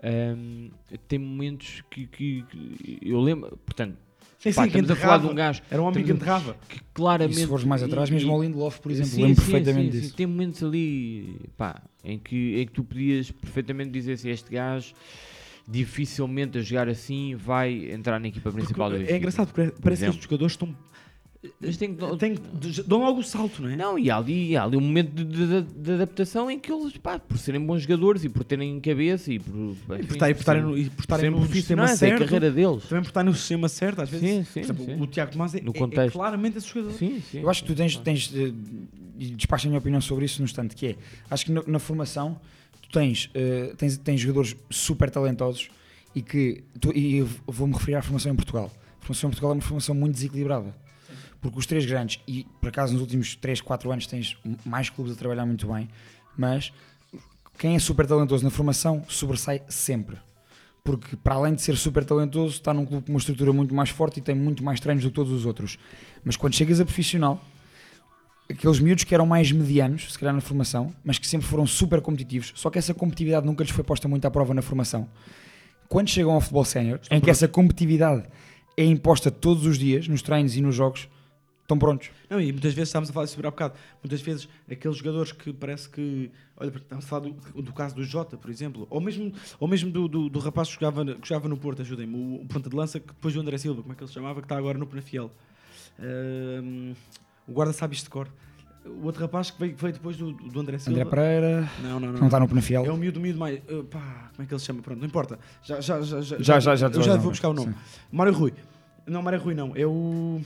[0.04, 0.70] hum,
[1.08, 3.56] tem momentos que, que- que eu lembro.
[3.66, 3.96] Portanto,
[4.40, 6.56] Sim, pá, sim, que estamos a falar de um gajo Era um homem que enterrava.
[6.66, 7.36] que E claramente.
[7.40, 9.92] se fores mais atrás, e- mesmo e- ao Lindelof, por exemplo, Sim, lembro sim, perfeitamente
[9.92, 10.10] sim, disso.
[10.10, 10.16] sim.
[10.16, 14.94] Tem momentos ali pá, em, que, em que tu podias perfeitamente dizer se este gajo
[15.68, 19.80] dificilmente a jogar assim vai entrar na equipa principal do Porque é engraçado, porque parece
[19.82, 20.10] que exemplo.
[20.14, 20.76] estes jogadores estão.
[21.58, 23.74] Mas tem que- têm que- dão logo o salto, não é?
[23.76, 26.94] Não, e há ali, há ali um momento de, de- de adaptação em que eles,
[26.98, 30.34] pá, por serem bons jogadores e por terem cabeça e por, E enfim, por estarem-
[30.34, 32.18] por estarem no- e por estarem no sistema profissionais, é a certo.
[32.24, 32.84] carreira deles.
[32.84, 34.28] Também por estar no sistema certo, às vezes.
[34.28, 35.00] Sim, sim, por exemplo, sim.
[35.02, 36.92] o Tiago Tomás é, No é- é claramente esse jogador.
[36.92, 37.40] Sim, sim.
[37.40, 38.52] Eu acho que tu tens, tens eh,
[39.18, 40.96] e despacha a minha opinião sobre isso no instante, que é,
[41.30, 42.38] acho que na, na formação
[42.82, 45.70] tu tens, eh, tens, tens jogadores super talentosos
[46.14, 48.70] e que, tu- e eu vou-me referir à formação em Portugal.
[49.00, 50.74] A formação em Portugal é uma formação muito desequilibrada.
[51.40, 55.14] Porque os três grandes, e por acaso nos últimos 3, 4 anos tens mais clubes
[55.14, 55.88] a trabalhar muito bem,
[56.36, 56.72] mas
[57.58, 60.16] quem é super talentoso na formação sobressai sempre.
[60.84, 63.90] Porque para além de ser super talentoso, está num clube com uma estrutura muito mais
[63.90, 65.78] forte e tem muito mais treinos do que todos os outros.
[66.24, 67.42] Mas quando chegas a profissional,
[68.48, 72.00] aqueles miúdos que eram mais medianos, se calhar na formação, mas que sempre foram super
[72.00, 75.08] competitivos, só que essa competitividade nunca lhes foi posta muito à prova na formação.
[75.88, 78.24] Quando chegam ao futebol sénior, em que essa competitividade
[78.76, 81.08] é imposta todos os dias, nos treinos e nos jogos,
[81.70, 82.10] estão prontos.
[82.28, 83.74] Não, e muitas vezes estamos a falar disso há bocado.
[84.02, 86.30] Muitas vezes aqueles jogadores que parece que.
[86.56, 89.90] Olha, estamos a falar do, do caso do Jota, por exemplo, ou mesmo, ou mesmo
[89.90, 92.76] do, do, do rapaz que jogava, que jogava no Porto, ajudem-me, o, o ponta de
[92.76, 94.76] lança que depois do André Silva, como é que ele se chamava, que está agora
[94.76, 95.30] no Penafiel.
[95.98, 96.92] Ahm,
[97.48, 98.28] o guarda sabe isto de cor.
[98.84, 100.98] O outro rapaz que veio, veio depois do, do André Silva.
[101.00, 102.18] André Pereira, Não, não, não.
[102.20, 102.84] não está no Penafiel.
[102.86, 103.58] É um miúdo, miúdo mais.
[103.70, 104.80] uh, pá, como é que ele se chama?
[104.82, 105.38] Pronto, não importa.
[105.62, 107.74] Já, já, já, já, Já, já, já já vais vou buscar o nome.
[108.10, 108.54] Mário Rui.
[109.06, 109.72] Não, Mário Rui não.
[109.76, 110.40] É o.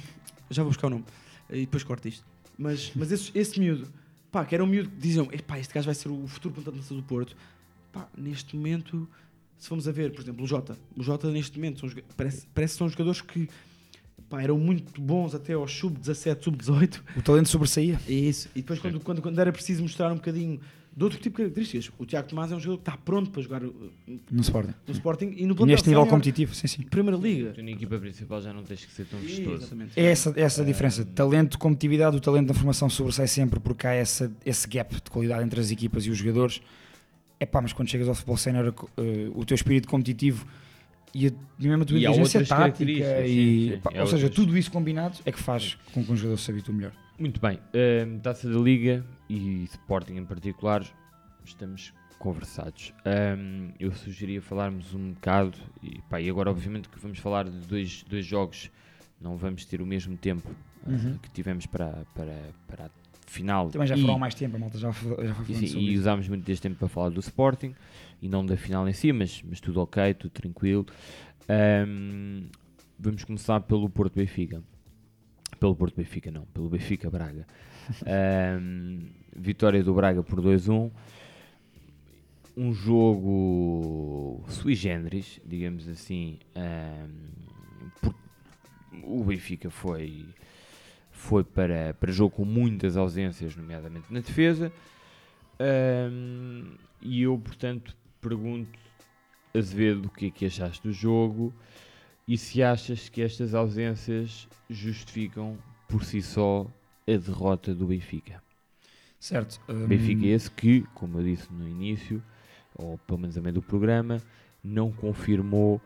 [0.51, 1.05] Já vou buscar o nome.
[1.51, 2.25] E depois corto isto.
[2.57, 3.89] Mas, mas esse, esse miúdo,
[4.31, 6.71] pá, que era um miúdo que diziam: pá, este gajo vai ser o futuro ponta
[6.71, 7.37] de lança do Porto.
[7.93, 9.09] Pá, neste momento,
[9.59, 10.77] se formos a ver, por exemplo, o Jota.
[10.97, 13.49] O Jota, neste momento, são, parece, parece que são jogadores que.
[14.29, 17.01] Pá, eram muito bons até aos sub-17, sub-18.
[17.17, 18.01] O talento sobressaía.
[18.09, 18.49] Isso.
[18.55, 20.61] E depois, quando, quando, quando era preciso mostrar um bocadinho
[20.97, 23.43] de outro tipo de características, o Tiago Tomás é um jogador que está pronto para
[23.43, 23.73] jogar uh,
[24.31, 24.75] No Sporting.
[24.87, 26.83] no Sporting e no E neste nível sénior, competitivo, sim, sim.
[26.83, 27.51] Primeira Liga.
[27.53, 29.55] Tu na equipa principal já não tens que ser tão vistoso.
[29.57, 29.99] Exatamente.
[29.99, 31.05] É essa, é essa a diferença.
[31.05, 35.45] Talento, competitividade, o talento da formação sobressai sempre porque há essa, esse gap de qualidade
[35.45, 36.61] entre as equipas e os jogadores.
[37.41, 40.47] É pá, mas quando chegas ao futebol sénior, eh, o teu espírito competitivo
[41.13, 42.97] e, a, e mesmo a tua E inteligência tática, e,
[43.69, 43.81] sim, sim.
[43.81, 44.31] pá, ou seja, outras.
[44.31, 46.93] tudo isso combinado é que faz com que um jogador se habitue melhor.
[47.19, 47.59] Muito bem.
[48.07, 50.85] hum, Taça da Liga e Sporting em particular,
[51.45, 52.93] estamos conversados.
[53.39, 57.59] Hum, eu sugeria falarmos um bocado, e, pá, e agora obviamente que vamos falar de
[57.67, 58.71] dois, dois jogos,
[59.21, 60.49] não vamos ter o mesmo tempo
[60.87, 61.19] uh, Uhum.
[61.19, 62.91] que tivemos para, para, para a
[63.27, 63.71] final.
[63.71, 66.45] Também já foram mais tempo, a malta já, já foi E, sim, e usámos muito
[66.45, 67.75] deste tempo para falar do Sporting
[68.23, 70.87] e não da final em si, mas, mas tudo ok, tudo tranquilo.
[71.49, 72.47] Ahm,
[72.99, 74.63] vamos começar pelo Porto Benfica.
[75.59, 77.47] Pelo Porto Benfica, não, pelo Benfica Braga.
[78.07, 79.07] Ahm,
[79.37, 80.91] vitória do Braga por 2-1.
[82.57, 86.39] Um jogo sui generis, digamos assim.
[86.55, 87.11] ahm,
[88.01, 88.15] por-
[89.03, 90.27] o Benfica foi
[91.11, 94.73] foi para, para jogo com muitas ausências, nomeadamente na defesa.
[95.59, 98.79] Ahm, e eu, portanto, pergunto,
[99.57, 101.53] Azevedo, o que é que achaste do jogo
[102.27, 105.57] e se achas que estas ausências justificam
[105.89, 106.67] por si só
[107.07, 108.43] a derrota do Benfica.
[109.21, 109.61] Certo.
[109.69, 112.23] hum, Benfica esse que, como eu disse no início,
[112.75, 114.21] ou pelo menos a meio do programa,
[114.63, 115.81] não confirmou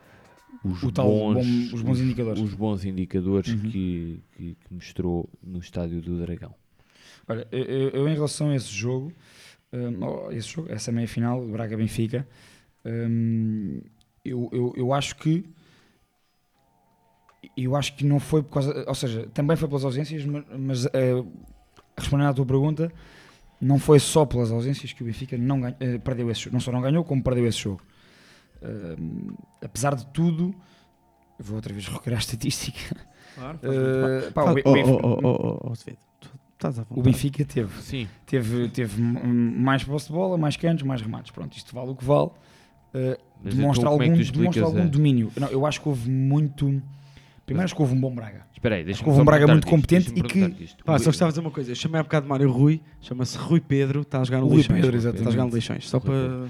[0.64, 0.92] os, bons,
[1.34, 1.40] bom-
[1.74, 2.40] os bons indicadores.
[2.42, 3.60] Os bons indicadores Uhum.
[3.70, 6.54] que, que- que mostrou no estádio do Dragão.
[7.28, 9.12] Olha, eu, eu- em relação a esse jogo,
[9.72, 12.26] hum, oh, esse jogo, essa meia final, Braga-Benfica,
[12.84, 13.80] hum,
[14.24, 15.44] eu, eu, eu acho que
[17.56, 20.24] eu acho que não foi por causa, ou seja, também foi pelas ausências,
[20.58, 21.22] mas, eh,
[21.96, 22.92] respondendo à tua pergunta,
[23.60, 26.60] não foi só pelas ausências que o Benfica não ganha- eh, perdeu esse jogo, não
[26.60, 27.80] só não ganhou, como perdeu esse jogo.
[28.62, 30.54] Hum, apesar de tudo,
[31.38, 32.78] eu vou outra vez recorrer à estatística.
[33.34, 33.58] Claro.
[33.62, 34.46] eh, pá, o,
[36.90, 41.30] Oh, o Benfica- teve Sim, teve, teve mais posse de bola, mais cantos, mais remates.
[41.30, 42.30] Pronto, isto vale o que vale.
[42.92, 45.32] Uh, demonstra então é algum, tu demonstra algum a- domínio.
[45.38, 46.82] Não, eu acho que houve muito.
[47.48, 48.46] Primeiro, acho que houve um bom Braga.
[48.54, 50.68] Espera aí, deixa-me que houve um Braga muito competente e que-.
[50.84, 51.70] Pá, só gostava de dizer uma coisa.
[51.70, 54.56] Eu chamei há bocado de Mário Rui, chama-se Rui Pedro, está a jogar no Rui
[54.56, 54.80] Leixões.
[54.80, 55.52] Pedro, Está a jogar no exatamente.
[55.54, 55.88] Leixões.
[55.88, 56.46] Só para.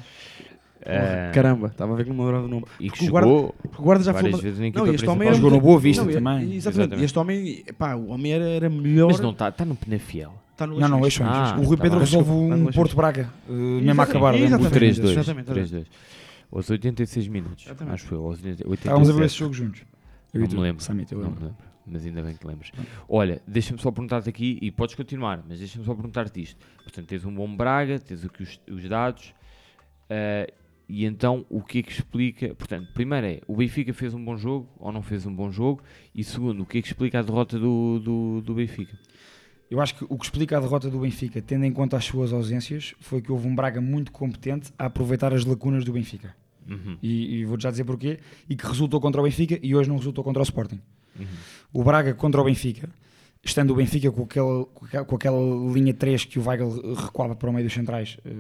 [0.87, 2.65] Ah, Caramba, estava a ver que não me lembrava do nome.
[2.81, 3.29] E que Porque o guarda-
[3.63, 4.31] Porque o guarda já foi.
[4.33, 5.23] vezes Não, este homem principal.
[5.23, 6.55] era Jogou no Boa Vista Não, também.
[6.55, 6.57] Exatamente.
[6.57, 7.01] Exatamente.
[7.01, 9.09] E este homem, pá, o homem era, era melhor.
[9.11, 10.33] Mas não está, está no Penafiel.
[10.53, 11.29] Está no Não, não, Leixões.
[11.29, 11.53] Leixões.
[11.53, 12.75] Ah, o Rui tá Pedro resolve Desculpa, um Leixões.
[12.75, 14.35] Porto-Braga, uh, mesmo a Exatamente, acabar.
[14.37, 14.73] exatamente.
[14.75, 15.11] 3-2.
[15.11, 15.87] Exatamente, 3-2.
[16.51, 17.67] Aos 86 minutos.
[17.67, 17.95] Exatamente.
[17.95, 19.27] Acho que 80, Estávamos a ver 87.
[19.27, 19.83] esse jogo juntos.
[20.33, 20.83] Eu Não me lembro.
[20.83, 21.47] Samit, eu Não me lembro.
[21.49, 21.65] lembro.
[21.87, 22.71] Mas ainda bem que lembras.
[23.09, 26.59] Olha, deixa-me só perguntar-te aqui, e podes continuar, mas deixa-me só perguntar-te isto.
[26.83, 29.33] Portanto, tens um bom Braga, tens aqui os, os dados,
[30.11, 30.53] eh,
[30.87, 32.55] e então o que é que explica?
[32.55, 35.83] Portanto, primeiro é, o Benfica fez um bom jogo ou não fez um bom jogo?
[36.15, 38.99] E segundo, o que é que explica a derrota do, do, do Benfica?
[39.71, 42.33] Eu acho que o que explica a derrota do Benfica, tendo em conta as suas
[42.33, 46.35] ausências, foi que houve um Braga muito competente a aproveitar as lacunas do Benfica.
[46.69, 48.19] Uhum, E, e vou-te já dizer porquê.
[48.49, 50.81] E que resultou contra o Benfica e hoje não resultou contra o Sporting.
[51.19, 51.27] uhum.
[51.73, 52.89] O Braga contra o Benfica,
[53.43, 57.53] estando o Benfica com aquela, com aquela, linha 3 que o Weigl recuava para o
[57.53, 58.31] meio dos centrais, eh,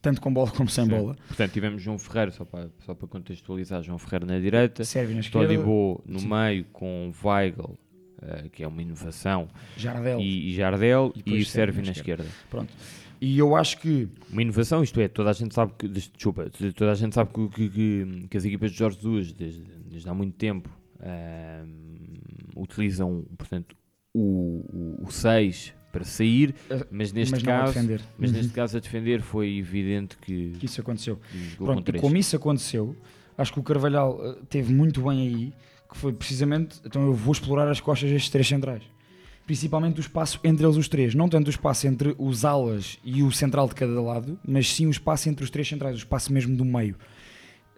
[0.00, 0.90] tanto com bola como sem Sim.
[0.90, 1.16] bola.
[1.26, 5.20] Portanto, tivemos João Ferreira, só para, só para contextualizar, João Ferreira na direita, Sérvio na
[5.20, 6.28] esquerda, Todibo no Sim.
[6.28, 7.78] meio com Weigl,
[8.22, 10.20] eh, que é uma inovação, Jardel.
[10.20, 12.26] e, e Jardel, E e, Sérvio na na esquerda.
[12.50, 12.72] Pronto.
[13.20, 16.48] E eu acho que Uma inovação, isto é, toda a gente sabe que, des- desculpa,
[16.76, 19.60] toda a gente sabe que, que- que- que as equipas de Jorge Jesus, desde,
[19.90, 20.68] desde há muito tempo,
[21.00, 22.18] ahm,
[22.56, 23.76] utilizam, portanto,
[24.14, 27.78] o 6 para sair, Eh, mas neste mas caso,
[28.18, 28.36] mas Uhum.
[28.36, 31.18] neste caso a defender foi evidente que, que isso aconteceu.
[31.32, 32.94] jogou com Pronto, e como isso aconteceu,
[33.36, 35.52] acho que o Carvalhal eh, teve muito bem aí,
[35.88, 38.82] que foi precisamente, então eu vou explorar as costas destes três centrais.
[39.46, 43.22] Principalmente o espaço entre eles os três, não tanto o espaço entre os alas e
[43.22, 46.32] o central de cada lado, mas sim o espaço entre os três centrais, o espaço
[46.32, 46.96] mesmo do meio.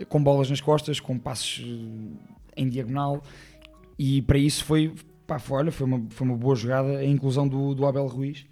[0.08, 3.22] Com bolas nas costas, com passos eh, em diagonal,
[3.96, 4.92] e para isso foi,
[5.26, 8.46] pá, foi, olha, foi, uma, foi uma boa jogada a inclusão do, do Abel Ruiz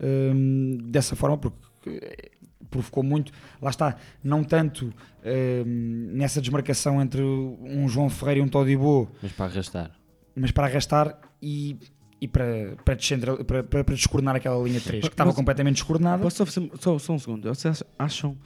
[0.00, 2.30] hum, dessa forma, porque eh,
[2.74, 4.92] provocou muito, lá está, não tanto
[5.24, 9.90] hum, nessa desmarcação entre um João Ferreira e um Todibo, Mas para arrastar.
[10.34, 11.76] mas para arrastar e,
[12.20, 15.76] e para, para, descentral- para, para, para descoordenar aquela linha 3, que estava Mas- completamente
[15.76, 16.22] descoordenada.
[16.22, 17.48] Posso só, fazer- só, só um segundo.
[17.48, 18.36] Vocês acham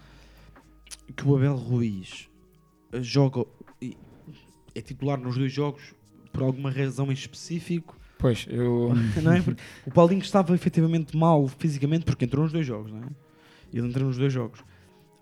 [1.16, 2.28] que o Abel Ruiz
[3.00, 3.44] joga
[3.80, 3.96] e
[4.74, 5.94] é titular nos dois jogos
[6.32, 7.96] por alguma razão em específico?
[8.18, 8.92] Pois, eu.
[9.22, 9.40] não é?
[9.40, 13.06] Porque o Paulinho estava efetivamente mal fisicamente porque entrou nos dois jogos, não é?
[13.72, 14.60] Ele entrou nos dois jogos.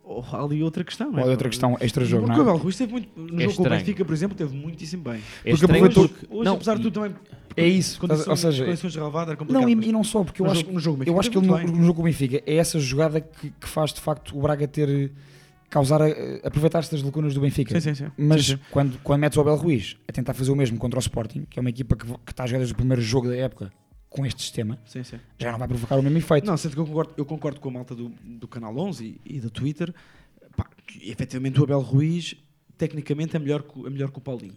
[0.09, 1.25] Oh, há ali outra questão, não é?
[1.25, 2.53] Outra questão, extra-jogo, Porque o não é?
[2.53, 3.09] Abel Ruiz esteve muito.
[3.21, 3.71] No É jogo com o.
[3.71, 5.15] Benfica, por exemplo, teve muitíssimo bem.
[5.15, 7.17] É Porque estranho aproveitou- porque- Hoje, não, apesar de tudo, também.
[7.57, 9.63] É isso, Condições, ou seja, condições de relevado era complicado.
[9.63, 11.39] Não, e, e não só, porque eu acho, jogo- no jogo eu Benfica acho que
[11.39, 14.01] ele teve no, no jogo com o Benfica é essa jogada que, que faz de
[14.01, 15.11] facto o Braga ter
[15.71, 16.07] causar a-
[16.45, 17.81] aproveitar-se das lacunas do Benfica.
[17.81, 18.13] Sim, sim, sim.
[18.17, 18.61] Mas Sim, sim.
[18.71, 21.59] Quando, quando metes o Abel Ruiz a tentar fazer o mesmo contra o Sporting, que
[21.59, 23.73] é uma equipa que, que está a jogar desde o primeiro jogo da época
[24.17, 25.19] com este sistema, Sim, sim.
[25.39, 26.47] já não vai provocar o mesmo efeito.
[26.47, 29.37] Não, sendo que eu concordo, eu concordo com a malta do, do Canal 11 e,
[29.37, 29.95] e do Twitter,
[30.57, 32.35] pá, que efetivamente o Abel Ruiz
[32.79, 34.55] tecnicamente é melhor que, o- é melhor que o Paulinho.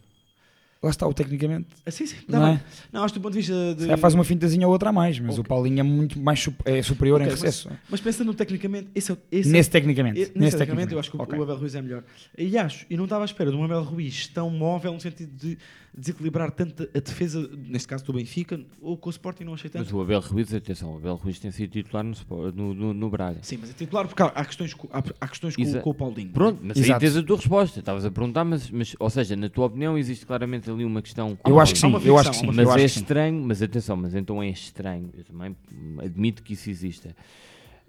[0.81, 1.67] Lá está o tecnicamente.
[1.85, 2.15] Ah, sim, sim.
[2.25, 2.63] Não Não, é?
[2.89, 3.81] não, acho do ponto de vista de...
[3.81, 5.41] Calhar faz uma fintazinha ou outra a mais, mas Ok.
[5.41, 7.69] o Paulinho é muito mais é superior Ok, em mas- recesso.
[7.89, 10.17] Mas pensando tecnicamente, esse é, esse é- Nesse tecnicamente.
[10.19, 11.37] Nesse, nesse tecnicamente, eu acho que o- Ok.
[11.37, 12.01] o Abel Ruiz é melhor.
[12.37, 15.35] E acho, e não estava à espera de um Abel Ruiz tão móvel no sentido
[15.35, 15.57] de
[15.97, 19.85] desequilibrar tanto a defesa, neste caso do Benfica, ou com o Sporting não achei tanto.
[19.85, 22.13] Mas o Abel Ruiz, atenção, o Abel Ruiz tem sido titular no,
[22.51, 23.39] no, no, no Braga.
[23.41, 26.29] Sim, mas é titular porque há, há questões, há, há questões com, com o Paulinho.
[26.31, 26.99] Pronto, mas aí Exato.
[26.99, 27.79] tens a tua resposta.
[27.79, 31.37] Estavas a perguntar, mas, mas, ou seja, na tua opinião existe claramente ali uma questão.
[31.45, 32.47] Eu acho que sim, eu acho que sim.
[32.47, 32.99] Mas eu é acho que sim.
[33.01, 35.09] estranho, mas atenção, mas então é estranho.
[35.17, 35.55] Eu também
[36.03, 37.15] admito que isso exista.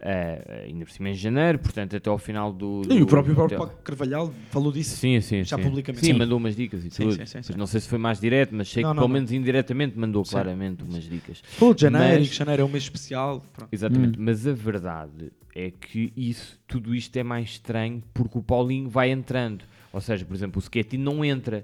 [0.02, 2.80] Eh, ainda por cima em janeiro, portanto, até ao final do.
[2.86, 4.96] E do- o próprio, próprio Paulo Carvalhal falou disso.
[4.96, 5.62] Sim, sim, já sim.
[5.62, 6.06] publicamente.
[6.06, 6.18] Sim, Sim.
[6.18, 7.12] mandou umas dicas e Sim, tudo.
[7.16, 7.48] sim, sim, sim.
[7.48, 9.14] Pois Não sei se foi mais direto, mas sei Não, que não, pelo não.
[9.14, 10.30] menos indiretamente mandou Sim.
[10.30, 11.42] claramente umas dicas.
[11.44, 13.44] Falou de janeiro, Mas- janeiro é um mês especial.
[13.52, 13.68] Pronto.
[13.70, 14.22] Exatamente, Hum.
[14.24, 19.10] mas a verdade é que isso, tudo isto é mais estranho porque o Paulinho vai
[19.10, 19.64] entrando.
[19.92, 21.62] Ou seja, por exemplo, o Sketty não entra.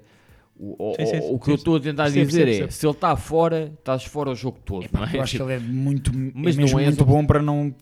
[0.59, 2.85] O, o- Sim, sim, o- sim, o que eu estou a tentar dizer é, se
[2.85, 4.85] ele está fora, estás fora o jogo todo.
[4.85, 5.17] É?
[5.17, 7.73] eu acho que ele é muito, Mas é mesmo não é muito bom para não,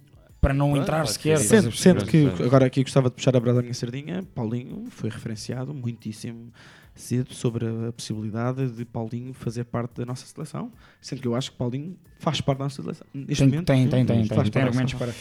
[0.45, 1.39] para não entrar sequer.
[1.39, 5.09] Sendo, sendo que agora aqui gostava de puxar a brasa da minha sardinha, Paulinho foi
[5.09, 6.53] referenciado muitíssimo
[6.93, 10.71] cedo sobre a possibilidade de Paulinho fazer parte da nossa seleção,
[11.01, 13.07] sendo que eu acho que Paulinho faz parte da nossa seleção.
[13.11, 15.11] Neste Tem, momento, tem, tem, tem, tem, tem da argumentos para.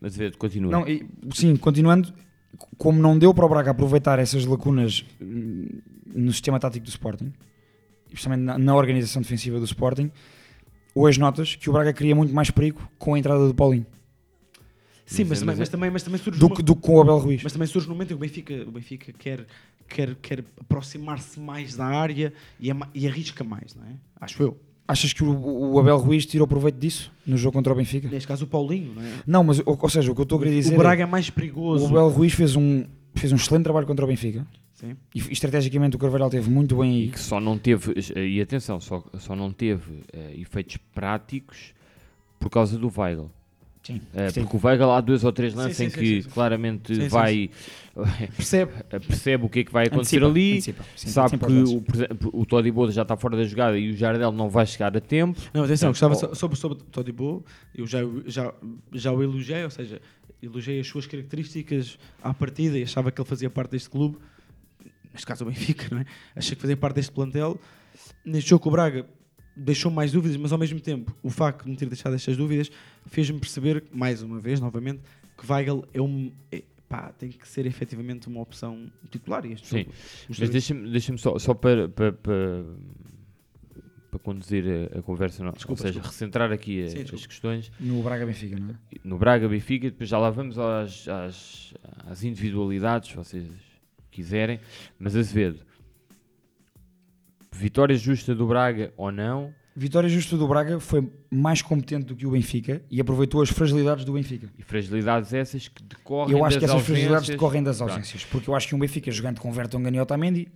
[0.00, 0.72] Mas continua.
[0.72, 2.12] Não, e- sim, continuando,
[2.76, 5.68] como não deu para o Braga aproveitar essas lacunas hum,
[6.12, 7.32] no sistema tático do Sporting,
[8.08, 10.10] especialmente na, na organização defensiva do Sporting,
[10.92, 13.86] hoje notas que o Braga cria muito mais perigo com a entrada do Paulinho
[15.06, 17.00] Sim, mas, Mas é- também, mas, também, mas também surge do que, do com o
[17.00, 17.42] Abel Ruiz.
[17.42, 19.46] Mas também surge no momento em que o Benfica, o Benfica quer,
[19.88, 23.92] quer, quer aproximar-se mais da área e, é e arrisca mais, não é?
[24.20, 24.56] Acho eu.
[24.86, 28.08] Achas que o, o Abel Ruiz tirou proveito disso no jogo contra o Benfica?
[28.08, 29.12] Neste caso, o Paulinho, não é?
[29.26, 31.04] Não, mas ou, ou seja, o que eu estou a querer dizer o Braga é,
[31.04, 31.84] é mais perigoso.
[31.84, 32.84] o Abel Ruiz fez um,
[33.14, 34.94] fez um excelente trabalho contra o Benfica Sim.
[35.14, 37.08] e, estrategicamente o Carvalhal teve muito bem E aí.
[37.10, 41.72] que só não teve, e atenção, só, só não teve eh, efeitos práticos
[42.38, 43.30] por causa do Weigl.
[43.84, 44.42] Sim, Eh, sim.
[44.42, 47.50] porque o Weigl há dois ou três lances em que claramente vai
[48.34, 48.72] Percebe?
[49.06, 52.46] percebe o que é que vai acontecer Antecipa, ali, antecipa, sim, sabe que o, o
[52.46, 55.38] Todibo já está fora da jogada e o Jardel não vai chegar a tempo.
[55.52, 56.34] Não, atenção, Portanto, gostava oh.
[56.34, 58.54] sobre, sobre o Todibo, eu já, já,
[58.90, 60.00] já o elogiei, ou seja,
[60.42, 64.16] elogiei as suas características à partida e achava que ele fazia parte deste clube,
[65.12, 66.06] neste caso o Benfica, não é?
[66.34, 67.60] Achei que fazia parte deste plantel.
[68.24, 69.06] Neste jogo com o Braga
[69.56, 72.70] deixou mais dúvidas, mas ao mesmo tempo o facto de me ter deixado estas dúvidas
[73.06, 75.00] fez-me perceber, mais uma vez, novamente,
[75.38, 76.30] que Weigl é um.
[76.52, 79.44] é- pá, tem que ser efetivamente uma opção titular.
[79.46, 79.92] E este Sim, jogo
[80.38, 82.64] Mas deixa-me deixa só, só para, para, para,
[84.10, 86.08] para conduzir a, a conversa, não, Desculpa, ou seja, desculpa.
[86.12, 88.74] recentrar aqui a- Sim, as questões No Braga Benfica, não é?
[89.02, 91.74] no Braga Benfica, depois já lá vamos às, às,
[92.06, 93.46] às individualidades, se vocês
[94.10, 94.60] quiserem,
[94.98, 95.60] mas Azevedo,
[97.58, 99.52] vitória justa do Braga ou não?
[99.76, 104.04] Vitória justa do Braga foi mais competente do que o Benfica e aproveitou as fragilidades
[104.04, 104.48] do Benfica.
[104.56, 107.34] E fragilidades essas que decorrem Eu acho das que essas fragilidades ausências.
[107.36, 107.90] decorrem das Pronto.
[107.90, 110.46] ausências, porque eu acho que um Benfica jogando com Vertonghen e Otamendi,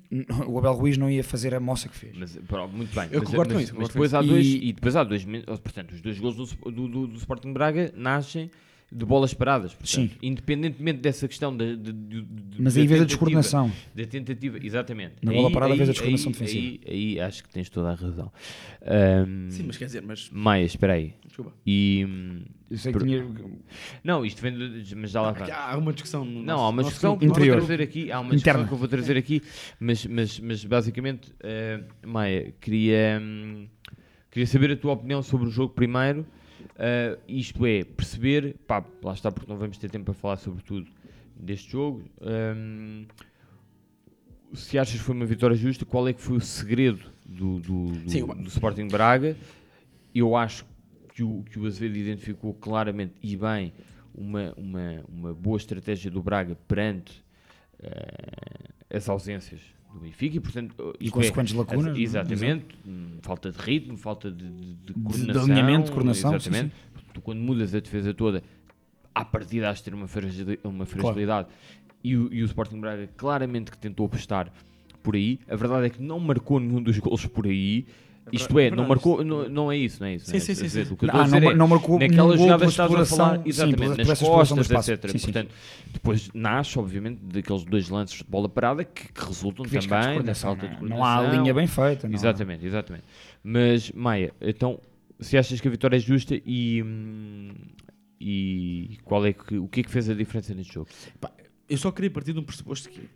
[0.47, 2.17] o Abel Ruiz não ia fazer a moça que fez.
[2.17, 3.09] Mas, pronto, muito bem.
[3.11, 5.03] Eu mas, concordo com mas- isso, mas depois com há dois, E- e depois há
[5.03, 8.49] dois, min- portanto, os dois gols do, do, do, do Sporting Braga nascem
[8.91, 9.73] de bolas paradas.
[9.75, 10.11] Portanto, Sim.
[10.23, 13.73] Independentemente dessa questão de, de, de- de- Mas da aí vês a tentativa- descoordenação.
[13.95, 15.15] Da tentativa, exatamente.
[15.23, 16.79] Na bola parada vês a descoordenação aí, defensiva.
[16.87, 18.33] Aí, aí acho que tens toda a razão.
[18.83, 20.31] Ahm, Sim, mas quer dizer, mas.
[20.31, 21.15] Maia, espera aí.
[21.27, 21.53] Desculpa.
[21.67, 22.07] E,
[22.71, 23.27] Eu sei que Por- tinha.
[24.05, 25.51] não, isto vem de, mas já lá vai.
[25.51, 27.57] Há uma discussão no Não, nosso- há uma discussão que eu vou interior.
[27.59, 28.69] trazer aqui, há uma discussão Interna.
[28.69, 29.43] que eu vou trazer aqui,
[29.81, 33.67] mas, mas, mas basicamente, eh, Maia, queria, hum,
[34.31, 36.27] queria saber a tua opinião sobre o jogo primeiro,
[36.77, 40.63] eh, isto é, perceber, pá, lá está porque não vamos ter tempo para falar sobre
[40.63, 40.89] tudo
[41.37, 43.07] deste jogo, hum,
[44.55, 47.87] se achas que foi uma vitória justa, qual é que foi o segredo do, do,
[47.87, 49.37] do, Sim, do Sporting Braga?
[50.15, 50.65] Eu acho
[51.15, 53.73] que o, que o Azevedo identificou claramente e bem
[54.15, 57.23] uma, uma, uma boa estratégia do Braga perante
[57.81, 59.61] eh, as ausências
[59.93, 62.01] do Benfica e, portanto, E isto consequentes é, lacunas, as- é?
[62.03, 65.43] Exatamente, hum, falta de ritmo, falta de, de, de coordenação.
[65.45, 66.75] alinhamento, de coordenação, Exatamente.
[67.15, 68.43] Tu, quando mudas a defesa toda,
[69.15, 71.49] à partida has de ter uma, fragili- uma fragilidade.
[72.05, 74.53] E, o, e o Sporting Braga claramente que tentou apostar
[75.03, 75.41] por aí.
[75.49, 77.87] A verdade é que não marcou nenhum dos gols por aí.
[78.33, 80.27] Isto é, é não marcou, não, não é isso, não é isso.
[80.27, 80.93] Sim, não é sim, sim, Quer dizer, sim.
[80.93, 82.95] O que eu estou a dizer não, é, não marcou naquela nenhum gol jogada estás
[82.95, 85.11] a falar, sim, exatamente, pela- nas costas, etc.
[85.11, 85.25] Sim, sim.
[85.33, 85.55] Portanto,
[85.93, 89.99] depois nasce, obviamente, daqueles dois lances de bola parada que, que resultam que também da
[90.01, 90.89] descoordenação, falta de não é?
[90.89, 91.43] Não há a coordenação.
[91.43, 92.09] linha bem feita.
[92.09, 93.05] não Exatamente, exatamente.
[93.43, 94.81] Mas, Maia, então,
[95.21, 96.85] se achas que a vitória é justa e,
[98.21, 100.89] e qual é que, o que é que fez a diferença neste jogo?
[101.69, 103.09] Eu só queria partir de um pressuposto que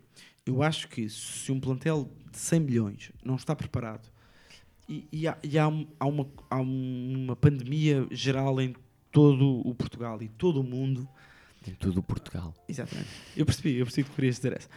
[0.45, 4.11] eu acho que se um plantel de 100 milhões não está preparado
[4.87, 5.65] e, e há, e há
[5.99, 8.75] há uma, há uma pandemia geral em
[9.11, 11.07] todo o Portugal e todo o mundo.
[11.67, 12.53] Em todo o Portugal.
[12.67, 13.07] Exatamente.
[13.37, 14.69] Eu percebi, eu percebi que querias dizer essa.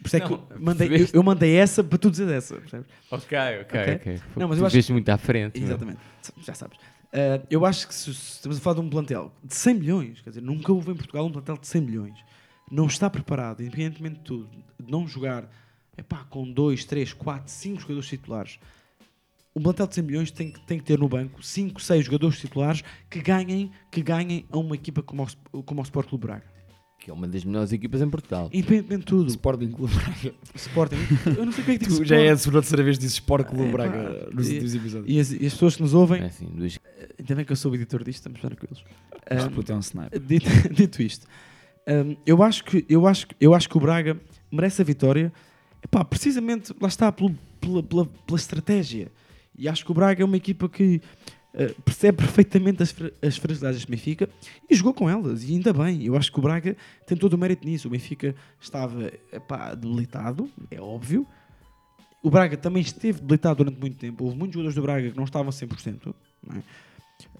[0.00, 2.56] Por isso é que eu mandei, eu, eu mandei essa para tu dizer essa.
[2.56, 2.86] percebes?
[3.10, 3.94] Ok, ok, Ok?
[3.94, 4.20] ok.
[4.36, 5.58] Não, mas tu eu acho viste muito à frente.
[5.58, 5.68] meu.
[5.68, 5.98] Exatamente,
[6.44, 6.78] já sabes.
[7.12, 10.20] Ah, eu acho que se, se estamos a falar de um plantel de 100 milhões,
[10.20, 12.18] quer dizer, nunca houve em Portugal um plantel de 100 milhões,
[12.70, 14.48] não está preparado, independentemente de tudo,
[14.78, 15.50] de não jogar
[15.96, 18.58] epá, com 2, 3, 4, 5 jogadores titulares.
[19.56, 22.38] Um plantel de 100 milhões tem que, tem que ter no banco 5, 6 jogadores
[22.38, 26.44] titulares que ganhem, que ganhem a uma equipa como o, como o Sport Clube Braga.
[27.00, 28.50] Que é uma das melhores equipas em Portugal.
[28.52, 30.34] Independentemente de tudo, Sporting Clube Braga.
[30.54, 30.96] Sporting,
[31.36, 32.96] eu não sei o que é que Tu já é a segunda ou terceira vez
[32.98, 35.16] que dizes Sport Clube É, Braga pá, nos últimos episódios.
[35.16, 36.78] E as, e as pessoas que nos ouvem, É assim, dois...
[37.18, 38.84] ainda bem que eu sou o editor disto, estamos tranquilos.
[39.30, 40.18] Este Ah, puto é um sniper.
[40.20, 41.26] Dito, dito isto,
[41.88, 44.20] hum, eu, acho que, eu, acho, eu acho que o Braga
[44.50, 45.32] merece a vitória
[45.84, 49.12] Epá, precisamente, lá está, pelo- pela, pela, pela estratégia.
[49.58, 51.02] E acho que o Braga é uma equipa que
[51.52, 54.28] eh, percebe perfeitamente as, as fragilidades do Benfica
[54.70, 55.42] e jogou com elas.
[55.42, 57.88] E ainda bem, eu acho que o Braga tem todo o mérito nisso.
[57.88, 61.26] O Benfica estava epá, debilitado, é óbvio.
[62.22, 64.24] O Braga também esteve debilitado durante muito tempo.
[64.24, 66.14] Houve muitos jogadores do Braga que não estavam 100%.
[66.46, 66.62] Não é?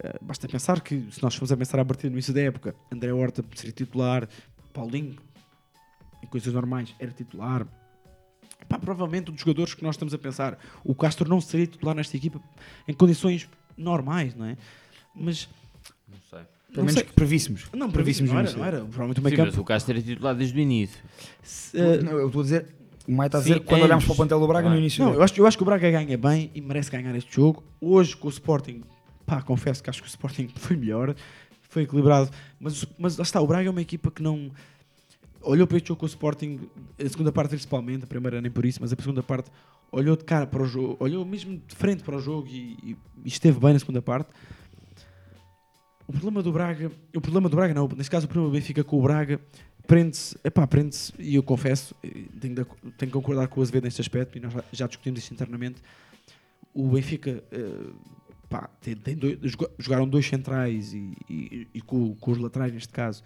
[0.00, 2.74] Eh, basta pensar que, se nós formos a pensar a partir do início da época,
[2.90, 4.28] André Horta seria titular,
[4.72, 5.16] Paulinho,
[6.22, 7.66] em coisas normais, era titular.
[8.68, 11.94] Pá, provavelmente um dos jogadores que nós estamos a pensar, o Castro não seria titular
[11.94, 12.40] nesta equipa
[12.86, 14.56] em condições normais, não é?
[15.14, 15.48] Mas
[16.08, 16.40] Não sei.
[16.72, 17.04] Pelo menos sei.
[17.04, 17.64] que prevíssemos.
[17.72, 18.78] não, prevíssemos não era, não era.
[18.80, 19.62] Provavelmente o meio Sim, mas campo.
[19.62, 20.98] o Castro era titular desde o início.
[21.42, 22.66] se, eh, Não, eu estou a dizer,
[23.08, 23.86] o Maia está a Sim, dizer que quando ambos.
[23.86, 24.70] olhamos para o plantel do Braga Ah.
[24.72, 25.02] no início.
[25.04, 27.64] Não, eu acho, eu acho que o Braga ganha bem e merece ganhar este jogo.
[27.80, 28.82] Hoje, com o Sporting,
[29.24, 31.14] pá, confesso que acho que o Sporting foi melhor,
[31.70, 32.30] foi equilibrado.
[32.60, 34.50] Mas, mas lá está, o Braga é uma equipa que não.
[35.42, 36.60] Olhou para este jogo com o Sporting,
[36.98, 39.50] a segunda parte principalmente, a primeira nem por isso, mas a segunda parte
[39.92, 42.96] olhou de cara para o jogo, olhou mesmo de frente para o jogo e, e-
[43.24, 44.30] esteve bem na segunda parte.
[46.06, 48.82] O problema do Braga, o problema do Braga não, neste caso o problema do Benfica
[48.82, 49.40] com o Braga
[49.86, 50.36] prende-se,
[50.68, 52.08] prende-se, e eu confesso, eh,
[52.40, 55.20] tenho, de, tenho que concordar com o Azevedo neste aspecto, e nós já, já discutimos
[55.20, 55.80] isto internamente,
[56.74, 57.90] o Benfica, eh,
[58.50, 62.70] pá, tem, tem dois- joga- jogaram dois centrais e, e- e com, com os laterais
[62.72, 63.22] neste caso,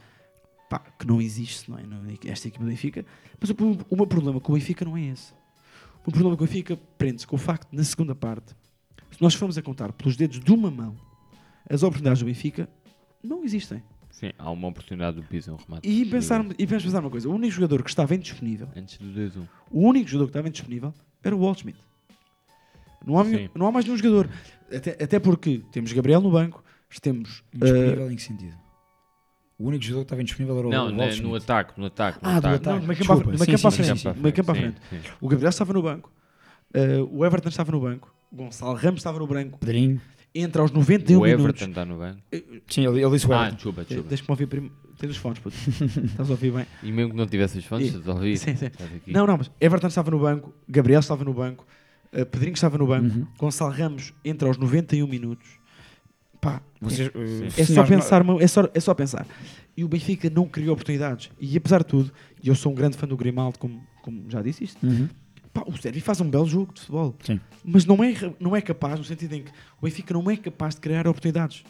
[0.72, 1.82] pá, que não existe, não é,
[2.24, 3.04] esta equipa do Benfica,
[3.38, 3.54] mas o,
[3.90, 5.34] o meu problema com o Benfica não é esse.
[6.06, 8.54] O problema com o Benfica prende-se com o facto, de, na segunda parte,
[9.10, 10.96] se nós formos a contar pelos dedos de uma mão,
[11.68, 12.70] as oportunidades do Benfica
[13.22, 13.82] não existem.
[14.10, 15.86] Sim, há uma oportunidade do piso, um remate.
[15.86, 19.06] E, pensar, e vamos pensar uma coisa: o único jogador que estava indisponível, Antes do
[19.08, 19.46] 2-1.
[19.70, 21.78] o único jogador que estava indisponível era o Waldschmidt.
[23.04, 23.50] Não há, Sim.
[23.54, 24.30] não há mais nenhum jogador.
[24.74, 26.64] Até, até porque temos Gabriel no banco,
[27.02, 27.42] temos.
[27.52, 28.61] Indisponível eh, em que sentido?
[29.58, 31.22] O único jogador que estava indisponível era o Não, Waldschmidt.
[31.22, 32.18] no ataque, no ataque.
[32.22, 32.66] No ah, do ataque.
[32.66, 33.16] Não, meio campo à-
[33.70, 34.18] frente.
[34.22, 34.80] meio campo frente.
[35.20, 36.12] O Gabriel estava no banco,
[36.74, 39.58] eh, o Everton estava no banco, o Gonçalo Ramos estava no branco.
[39.58, 40.00] Pedrinho.
[40.34, 41.62] Entra aos 91 O Everton minutos.
[41.68, 42.18] está no banco.
[42.66, 43.54] Sim, ele, ele disse o Ah, Everton.
[43.56, 44.08] desculpa, Eh, desculpa.
[44.08, 44.74] Deixa-me ouvir primeiro.
[44.98, 45.56] Tens os fones, puto.
[46.04, 46.66] Estás a ouvir bem?
[46.82, 48.36] E mesmo que não tivesse os fones, estás a ouvir?
[48.38, 48.70] Sim, sim.
[49.08, 51.66] Não, não, mas Everton estava no banco, Gabriel estava no banco,
[52.12, 53.26] eh, Pedrinho estava no banco, Uhum.
[53.38, 55.46] Gonçalo Ramos entra aos 91 minutos.
[56.42, 57.08] Pá, Vocês,
[57.56, 59.24] é sim, só nós- pensar, é só, é só pensar.
[59.76, 61.30] E o Benfica não criou oportunidades.
[61.40, 62.12] E apesar de tudo,
[62.42, 65.08] e eu sou um grande fã do Grimaldo, como, como já disse isto, Uhum.
[65.54, 67.14] pá, o Sérgio faz um belo jogo de futebol.
[67.24, 67.40] Sim.
[67.64, 70.74] Mas não é, não é capaz, no sentido em que o Benfica não é capaz
[70.74, 71.62] de criar oportunidades.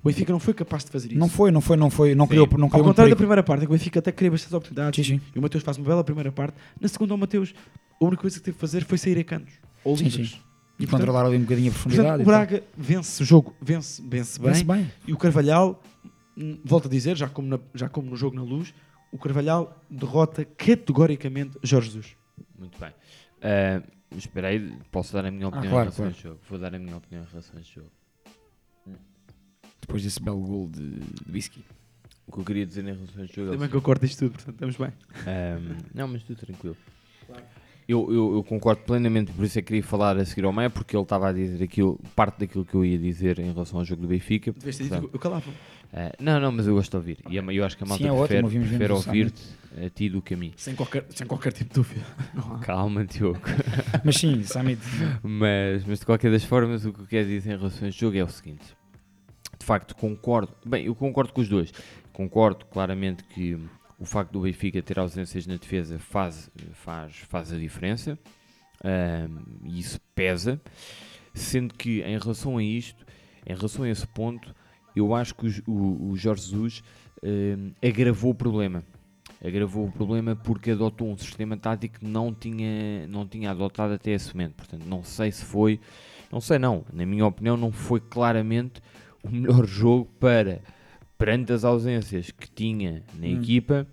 [0.00, 1.18] O Benfica não foi capaz de fazer isso.
[1.18, 2.14] Não foi, não foi, não foi.
[2.14, 4.54] Não criou, não Ao criou muito contrário da primeira parte, o Benfica até cria bastantes
[4.54, 5.04] oportunidades.
[5.04, 5.20] Sim, sim.
[5.34, 6.54] E o Mateus faz uma bela primeira parte.
[6.80, 7.52] Na segunda, o Mateus,
[8.00, 9.54] a única coisa que teve que fazer foi sair a cantos.
[9.82, 10.30] Ou Sim, livres.
[10.30, 10.36] sim.
[10.36, 10.40] E,
[10.78, 12.18] E portanto, controlar ali um bocadinho a portanto, profundidade.
[12.18, 12.34] o e tal.
[12.34, 14.52] Braga vence o jogo, vence, vence bem.
[14.52, 14.92] Vence bem.
[15.06, 15.82] E o Carvalhal,
[16.36, 18.74] hum, volto a dizer, já como, na- já como no jogo na luz,
[19.10, 22.16] o Carvalhal derrota categoricamente Jorge Jesus.
[22.58, 22.92] Muito bem.
[23.42, 26.08] Ah, mas espera aí, posso dar a minha opinião claro, em relação claro.
[26.08, 26.40] a este jogo.
[26.48, 27.90] Vou dar a minha opinião em relação a este jogo.
[29.80, 31.64] Depois desse belo gol de, de whisky.
[32.26, 33.82] O que eu queria dizer em relação a este jogo é o Também que eu
[33.82, 34.92] corto isto tudo, portanto, estamos bem.
[35.26, 36.76] Ahm, não, mas tudo tranquilo.
[37.88, 40.68] Eu, eu, eu concordo plenamente, por isso é que queria falar a seguir ao Maia,
[40.68, 43.84] porque ele estava a dizer aquilo, parte daquilo que eu ia dizer em relação ao
[43.84, 44.50] jogo do Benfica.
[44.52, 45.48] Devias ter dito, eu calava.
[45.92, 47.18] ah, não, não, mas eu gosto de ouvir.
[47.30, 49.42] E a- eu acho que a malta Sim, é ótimo, prefere, ouvimos prefere ouvir-te
[49.86, 50.52] a ti do que a mim.
[50.56, 52.04] Sem qualquer, sem qualquer tipo de dúvida.
[52.66, 53.38] Calma, Diogo.
[54.04, 54.80] Mas sim, Samit.
[55.22, 58.00] mas, mas de qualquer das formas, o que eu quero dizer em relação a este
[58.00, 58.64] jogo é o seguinte:
[59.60, 60.52] de facto, concordo.
[60.66, 61.72] Bem, eu concordo com os dois.
[62.12, 63.56] Concordo claramente que
[63.98, 68.18] o facto do Benfica ter ausências na defesa faz, faz, faz a diferença.
[68.84, 70.60] Ahm, e isso pesa.
[71.32, 73.04] Sendo que, em relação a isto,
[73.46, 74.54] em relação a esse ponto,
[74.94, 76.82] eu acho que o, o, o Jorge Jesus
[77.22, 78.82] ahm, agravou o problema.
[79.44, 84.12] Agravou o problema porque adotou um sistema tático que não tinha, não tinha adotado até
[84.12, 84.54] esse momento.
[84.54, 85.80] Portanto, não sei se foi,
[86.30, 88.80] não sei não, na minha opinião, não foi claramente
[89.22, 90.62] o melhor jogo para,
[91.18, 93.40] perante as ausências que tinha na Hum.
[93.40, 93.86] equipa,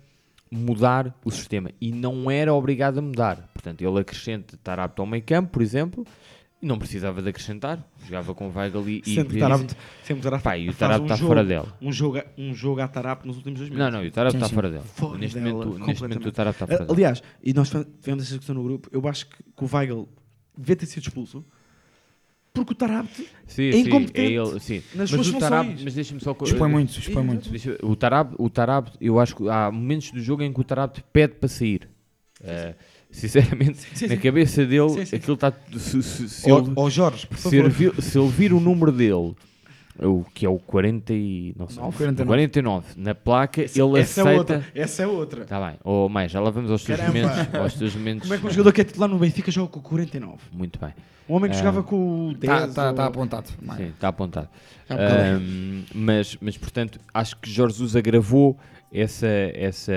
[0.50, 1.70] mudar o sistema.
[1.80, 3.48] E não era obrigado a mudar.
[3.52, 6.06] Portanto, ele acrescenta estar apto ao meio campo, por exemplo,
[6.62, 7.84] e não precisava de acrescentar.
[8.04, 9.02] Jogava com Weigl e...
[9.04, 11.76] sempre Tarap Pá, e o faz Tarap um está fora dela.
[11.80, 13.94] Um jogo, a- um jogo a Tarap nos últimos dois Não, minutos.
[13.96, 14.84] não, e o Tarap Sim, está fora dela.
[14.84, 16.92] Fora neste, dela, momento, neste momento o está fora dela.
[16.92, 20.08] Aliás, e nós tivemos essa discussão no grupo, eu acho que, que o Weigl
[20.56, 21.44] devia ter sido expulso
[22.54, 23.08] porque o Tarap
[23.46, 24.82] Sim, é sim, incompetente é ele, sim.
[24.94, 26.36] nas Mas suas o Tarab, mas deixa-me só...
[26.42, 27.50] Expõe muito, expõe muito.
[27.50, 30.64] Deixa- o Tarab, o Tarab, eu acho que há momentos do jogo em que o
[30.64, 31.88] Tarab pede para sair.
[32.42, 32.74] Eh,
[33.10, 34.20] sinceramente, Sim, na sim.
[34.20, 35.16] cabeça dele, Sim, sim.
[35.16, 35.52] aquilo está.
[35.76, 37.58] Se, se- se ele, ó Jorge, por se, favor.
[37.58, 39.34] ele vir, se ele vir o número dele
[39.98, 42.24] o que é o 40 e, não sei, 49.
[42.26, 42.86] 49.
[42.96, 43.70] Na placa, ele
[44.00, 44.30] essa é aceita.
[44.38, 44.66] outra.
[44.74, 45.42] Essa é outra.
[45.42, 45.78] Está bem.
[45.84, 47.18] Ou mais, já lá vamos aos teus Caramba.
[47.28, 47.54] momentos.
[47.54, 48.22] Aos teus momentos.
[48.22, 50.38] Como é que um jogador que é titular no Benfica joga com o 49?
[50.52, 50.92] Muito bem.
[51.28, 51.58] Um homem que Ah.
[51.60, 52.68] jogava com o 10.
[52.68, 53.48] Está tá, ou- tá apontado.
[53.76, 54.48] Sim, está apontado.
[54.90, 58.58] Ahm, mas, mas, portanto, acho que Jorge Jesus agravou
[58.92, 59.92] essa, essa,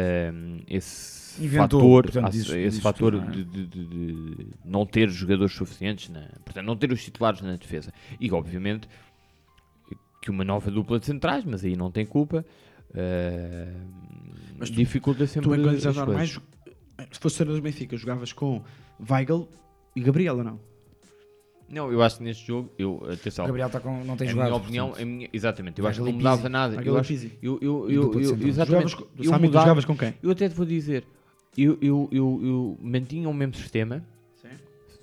[0.70, 3.36] esse Inventou, fator, portanto, esse, disso- esse disso fator tudo, não é?
[3.36, 7.56] de, de- de- de não ter jogadores suficientes, na, portanto, não ter os titulares na
[7.58, 7.92] defesa.
[8.20, 8.88] E, obviamente,
[10.28, 12.46] que uma nova dupla de centrais, mas aí não tem culpa,
[12.94, 13.74] ah,
[14.58, 16.40] Mas tu- dificulta sempre Tu em as normais,
[17.12, 18.62] se fosse ser do Benfica, jogavas com
[19.10, 19.48] Weigl
[19.96, 20.60] e Gabriel ou não?
[21.70, 24.32] Não, eu acho que neste jogo, eu, atenção, O Gabriel tá com, não tem a
[24.32, 24.48] jogado.
[24.48, 26.50] minha opinião, a minha- exatamente, eu Vai acho que não mudava Pizzi.
[26.50, 26.82] nada.
[26.84, 28.48] Eu, acho, eu, eu, eu, eu- central.
[28.50, 30.14] exatamente, Jogavas eu mudava- jogavas com quem?
[30.24, 31.06] Eu até te vou dizer,
[31.58, 34.04] eu, eu, eu, eu mantinha o mesmo sistema,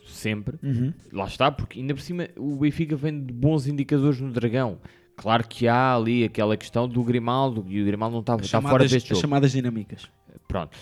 [0.07, 0.93] sempre, Uhum.
[1.12, 4.79] lá está, porque ainda por cima o Benfica vem de bons indicadores no Dragão.
[5.16, 8.60] Claro que há ali aquela questão do Grimaldo, e o Grimaldo não estava As está
[8.60, 9.20] fora deste as jogo.
[9.20, 10.08] chamadas dinâmicas.
[10.48, 10.76] Pronto.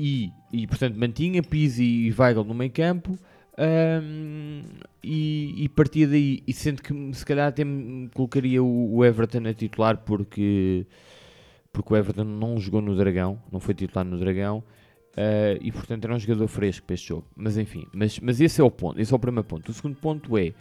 [0.00, 3.18] E, e portanto mantinha Pizzi e Weigl no meio campo
[3.56, 4.62] ahm,
[5.02, 6.42] e, e partia daí.
[6.46, 7.62] E sendo que se calhar até
[8.14, 10.86] colocaria o, o Everton a titular porque,
[11.72, 14.62] porque o Everton não jogou no Dragão, não foi titular no Dragão.
[15.16, 17.26] ah, e portanto era um jogador fresco para este jogo.
[17.36, 19.68] Mas enfim, mas, mas esse é o ponto, esse é o primeiro ponto.
[19.70, 20.52] O segundo ponto é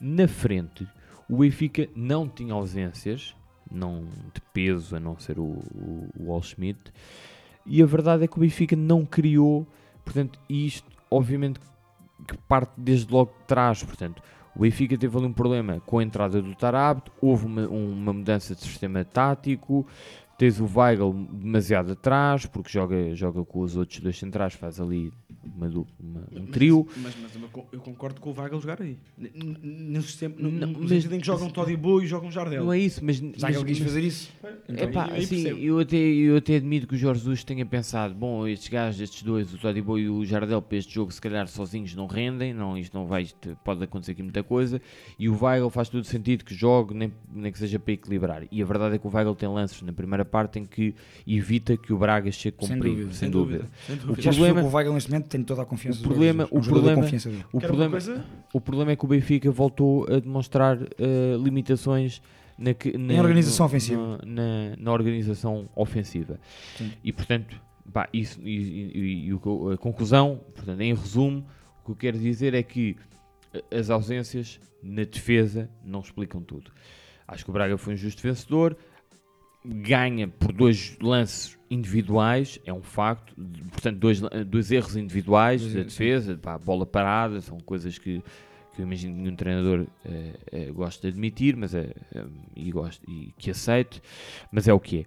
[0.00, 0.86] na frente
[1.28, 3.34] o Benfica não tinha ausências,
[3.70, 6.92] não de peso, a não ser o, o, o Schmidt.
[7.64, 9.66] E a verdade é que o Benfica não criou,
[10.04, 11.60] portanto, isto obviamente
[12.26, 14.22] que parte desde logo de trás, portanto,
[14.54, 18.54] o Benfica teve ali um problema com a entrada do Tarabt, houve uma, uma mudança
[18.54, 19.86] de sistema tático,
[20.38, 25.12] tens o Weigl demasiado atrás, porque joga, joga com os outros dois centrais, faz ali
[25.54, 25.66] uma,
[26.00, 26.86] uma- um trio.
[27.02, 28.96] Mas, mas eu co- eu concordo com o Weigl jogar aí.
[29.18, 30.00] N- n-
[30.38, 32.64] No, Não, no mas- sentido em que jogam Todibo e jogam Jardel.
[32.64, 33.16] Não é isso, mas...
[33.16, 34.32] Já mas- que ele quis mas- fazer isso.
[34.68, 38.14] Então, Epá, aí assim, eu até, eu até admito que o Jorge Jesus tenha pensado,
[38.14, 41.46] bom, estes gajos, estes dois, o Todibo e o Jardel, para este jogo, se calhar
[41.48, 44.80] sozinhos não rendem, não, isto não vai, isto pode acontecer aqui muita coisa,
[45.18, 48.42] e o Weigl faz todo sentido que jogue, nem, nem que seja para equilibrar.
[48.50, 50.94] E a verdade é que o Weigl tem lances na primeira parte em que
[51.26, 53.58] evita que o Braga chegue com Sem perigo, dúvida, sem, sem dúvida.
[53.58, 53.72] dúvida.
[53.86, 54.16] Sem O dúvida.
[54.16, 56.42] Se problema- percebeu que o Weigl neste momento tem toda a confiança O do problema-.
[56.44, 57.44] É um o problema- confiança dele.
[57.52, 57.98] O problema,
[58.52, 62.22] o problema é que o Benfica voltou a demonstrar eh, limitações
[62.58, 64.00] na, que- na- organização no- ofensiva.
[64.02, 66.40] no- Na, na organização ofensiva.
[66.76, 66.90] Sim.
[67.04, 67.60] E portanto,
[67.92, 68.50] pá, isso, e,
[68.94, 71.44] e- e a conclusão, portanto, em resumo,
[71.82, 72.96] o que eu quero dizer é que
[73.54, 76.70] a- as ausências na defesa não explicam tudo.
[77.28, 78.76] Acho que o Braga foi um justo vencedor,
[79.66, 83.34] ganha por dois lances individuais, é um facto,
[83.70, 88.22] portanto, dois, dois erros individuais da defesa, pá, bola parada, são coisas que,
[88.74, 92.70] que eu imagino que nenhum treinador eh, eh, gosta de admitir, mas é, eh, e,
[92.70, 94.00] gosto, e que aceite,
[94.52, 95.06] mas é o que é.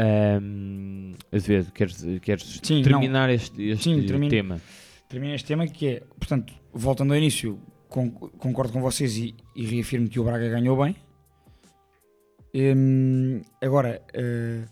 [0.00, 4.30] Ahm, Azevedo, queres, queres Sim, terminar este, este Sim, termino.
[4.30, 4.60] tema?
[5.08, 7.58] Termina este tema que é, portanto, voltando ao início,
[7.88, 10.94] con- concordo com vocês e, e reafirmo que o Braga ganhou bem.
[12.54, 14.64] Hum, agora, eh,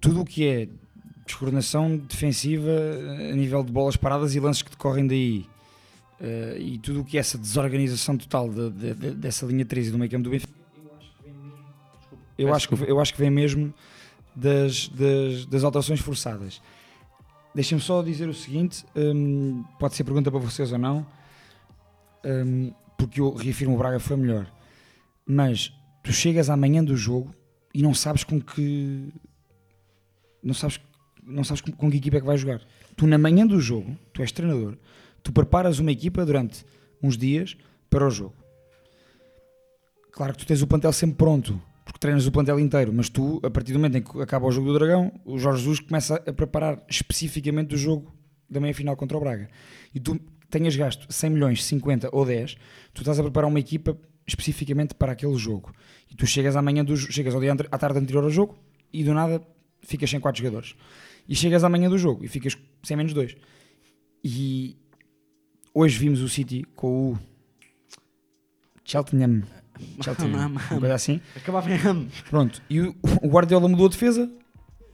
[0.00, 0.68] tudo o que é
[1.26, 5.46] descoordenação defensiva eh, a nível de bolas paradas e lances que decorrem daí
[6.20, 9.90] eh, e tudo o que é essa desorganização total de- de- de- dessa linha 13
[9.90, 10.52] do meio campo do Benfica,
[12.36, 13.72] eu acho que, eu acho que vem mesmo
[14.34, 16.60] das, das, das alterações forçadas.
[17.54, 21.04] Deixem-me só dizer o seguinte: hum, pode ser pergunta para vocês ou não,
[22.24, 24.46] hum, porque eu reafirmo o Braga foi melhor,
[25.26, 25.72] mas
[26.08, 27.34] tu chegas amanhã do jogo
[27.74, 29.12] e não sabes com que.
[30.42, 30.80] Não sabes,
[31.22, 32.62] não sabes com, com que equipa é que vais jogar.
[32.96, 34.78] Tu, na manhã do jogo, tu és treinador,
[35.22, 36.64] tu preparas uma equipa durante
[37.02, 37.58] uns dias
[37.90, 38.34] para o jogo.
[40.10, 43.38] Claro que tu tens o plantel sempre pronto, porque treinas o plantel inteiro, mas tu,
[43.44, 46.14] a partir do momento em que acaba o jogo do Dragão, o Jorge Jesus começa
[46.16, 48.14] a preparar especificamente o jogo
[48.48, 49.50] da meia-final contra o Braga.
[49.94, 52.56] E tu tenhas gasto 100 milhões, 50 ou 10,
[52.94, 53.94] tu estás a preparar uma equipa
[54.28, 55.72] especificamente para aquele jogo.
[56.10, 58.56] E tu chegas amanhã do chegas ao dia à tarde anterior ao jogo
[58.92, 59.42] e do nada
[59.80, 60.74] ficas sem 4 jogadores.
[61.26, 63.36] E chegas amanhã do jogo e ficas sem menos 2.
[64.22, 64.76] E
[65.74, 67.18] hoje vimos o City com o
[68.84, 69.42] Cheltenham.
[70.02, 71.20] Cheltenham, uma coisa assim.
[71.34, 72.06] Acabava em ham.
[72.28, 74.30] Pronto, e o, Guardiola mudou a defesa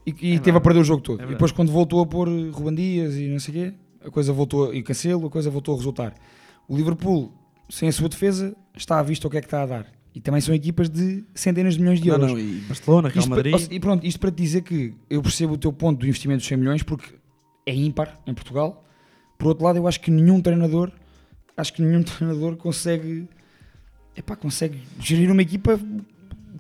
[0.06, 1.22] e, e teve a perder o jogo todo.
[1.22, 3.74] e depois, quando voltou a pôr Ruban Dias e não sei o quê,
[4.06, 6.14] a coisa voltou, e Cancelo, a coisa voltou a resultar.
[6.68, 7.32] O Liverpool,
[7.68, 9.86] sem a sua defesa, está à vista o que é que está a dar.
[10.14, 12.30] E também são equipas de centenas de milhões de Não, euros.
[12.32, 13.72] não, e Barcelona, Real Isto para- Madrid.
[13.72, 16.46] e pronto, isto para te dizer que eu percebo o teu ponto do investimento de
[16.48, 17.14] 100 milhões porque
[17.66, 18.84] é ímpar em Portugal.
[19.36, 20.92] Por outro lado, eu acho que nenhum treinador,
[21.56, 23.28] acho que nenhum treinador consegue
[24.16, 25.80] epá, consegue gerir uma equipa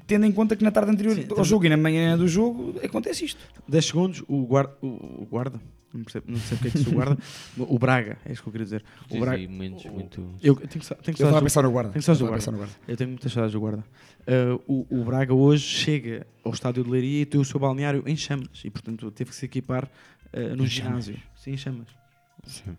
[0.06, 2.74] tendo em conta que na tarde anterior Sim, ao jogo e na manhã do jogo
[2.82, 3.40] acontece isto.
[3.68, 5.60] 10 segundos, o guarda, o, o guarda
[5.94, 7.16] não, percebo, não sei porque é que disse o guarda,
[7.56, 8.84] o Braga, é isso que eu queria dizer.
[9.08, 10.28] O Braga, aí momentos muito.
[10.42, 11.92] eu tenho que, tenho que Eu estava a pensar no guarda.
[11.92, 12.38] Tem que só Eu estava a jogar.
[12.38, 12.74] pensar no guarda.
[12.88, 13.84] Eu tenho muitas saudades do guarda.
[14.26, 18.02] Uh, o, o Braga hoje chega ao estádio de Leiria e tem o seu balneário
[18.06, 21.16] em chamas e, portanto, teve que se equipar uh, no ginásio.
[21.36, 21.86] Sim, em chamas.
[22.44, 22.76] Sim.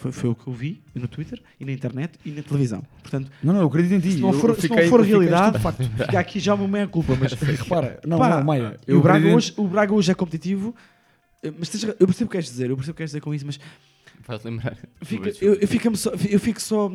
[0.00, 2.84] Foi, foi o que eu vi no Twitter e na internet e na televisão.
[3.02, 4.12] Portanto, Não, não, eu acredito em ti.
[4.12, 5.58] se não for, se não for realidade,
[6.06, 7.16] fica aqui já uma meia culpa.
[7.20, 8.78] Mas Repara, não, Pá, não, Maia.
[8.88, 10.68] o, Braga acredito- hoje, o Braga hoje é competitivo.
[11.44, 13.20] uh, Mas tens eu percebo o que queres dizer, eu percebo o que queres dizer
[13.20, 13.58] com isso, mas
[14.22, 14.76] Faz lembrar.
[15.02, 16.92] Fica- eu, eu, fico só, eu fico só.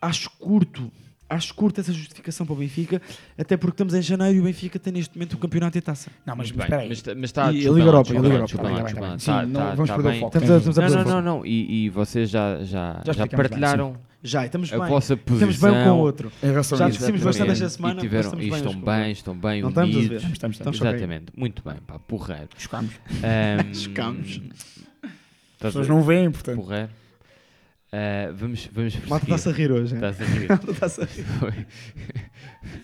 [0.00, 0.90] Acho curto.
[1.30, 3.00] Acho curto essa justificação para o Benfica,
[3.38, 6.10] até porque estamos em janeiro e o Benfica tem neste momento o campeonato em taça.
[6.26, 6.88] Não, mas, espera aí.
[6.88, 7.52] mas, mas está.
[7.52, 8.56] E a Liga Europa, a Liga Europa.
[8.56, 10.38] Tá tá vamos tá perder o foco.
[10.38, 11.46] Estamos a- estamos a Não, não, não.
[11.46, 12.72] E, e vocês já, já, Já
[13.04, 14.88] já, explicamos bem, partilharam Já, e estamos a bem.
[14.88, 15.70] vossa Estamos posição.
[15.72, 16.32] bem um com o outro.
[16.42, 18.80] Em relação Já a isso, discutimos bastante esta semana, e, tiveram, mas e estamos estão
[18.84, 19.98] bem, bem, estão bem Não estamos a ver.
[19.98, 20.16] unidos.
[20.16, 20.76] Estamos, estamos, estamos.
[20.76, 20.88] Estamos bem.
[21.00, 22.48] Exatamente, muito bem, pá, porreiro.
[22.58, 22.90] Chocámos.
[23.22, 24.40] Ahm, Chocámos.
[25.02, 25.10] As
[25.60, 26.56] a pessoas não veem, portanto.
[26.56, 26.90] Porreiro.
[27.92, 29.22] Ah, vamos, vamos prosseguir.
[29.34, 29.94] está-se a rir hoje.
[29.96, 30.00] hein?
[30.04, 30.48] Estás a rir.
[30.70, 31.24] Está-se a rir.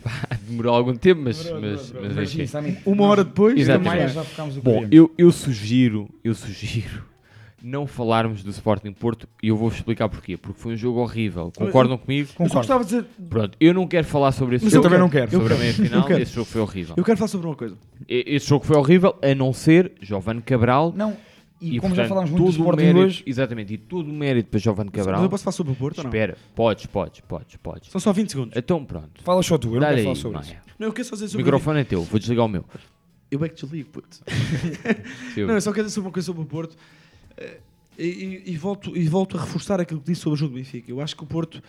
[0.02, 0.10] Pá,
[0.48, 2.46] demorou algum tempo, mas, Demorou, mas, demorou, mas enfim.
[2.46, 4.12] Sammy, Uma hora depois, Exatamente.
[4.14, 7.04] Já ficámos o Bom, eu, eu sugiro, eu sugiro
[7.62, 10.36] não falarmos do Sporting Porto e eu vou explicar porquê.
[10.36, 11.50] Porque foi um jogo horrível.
[11.56, 12.28] Concordam comigo?
[12.28, 12.58] Eu só Concordo.
[12.58, 13.04] gostava de dizer.
[13.28, 14.84] Pronto, eu não quero falar sobre esse Mas eu jogo.
[14.88, 15.30] também não quero.
[15.32, 15.84] Sobre Eu a meia quero.
[15.88, 16.22] final, Eu quero.
[16.22, 16.94] esse jogo foi horrível.
[16.96, 17.76] Eu quero falar sobre uma coisa.
[18.08, 20.92] Esse jogo foi horrível, a não ser Giovanni Cabral.
[20.96, 21.16] Não,
[21.60, 24.08] e, E, como já portanto, falámos muito do o Sporting mérito, hoje, Exatamente, e todo
[24.10, 25.22] o mérito para Mas Cabral.
[25.22, 26.10] eu posso falar sobre o Porto ou não?
[26.10, 27.90] Espera, podes, podes, podes, podes.
[27.90, 28.56] São só 20 segundos.
[28.56, 29.22] Então pronto.
[29.22, 30.48] fala só tu, eu não quero falar sobre isso.
[30.50, 30.62] Maia.
[30.78, 32.64] Não, eu quero só dizer O sobre microfone é teu, vou desligar o meu.
[33.30, 34.18] Eu é que desligo, puto.
[35.36, 36.76] Não, eu só quero dizer sobre uma coisa sobre o Porto.
[37.36, 37.58] Eh,
[37.98, 40.56] E, e- e volto, e volto a reforçar aquilo que disse sobre o jogo do
[40.58, 40.90] Benfica.
[40.90, 41.62] Eu acho que o Porto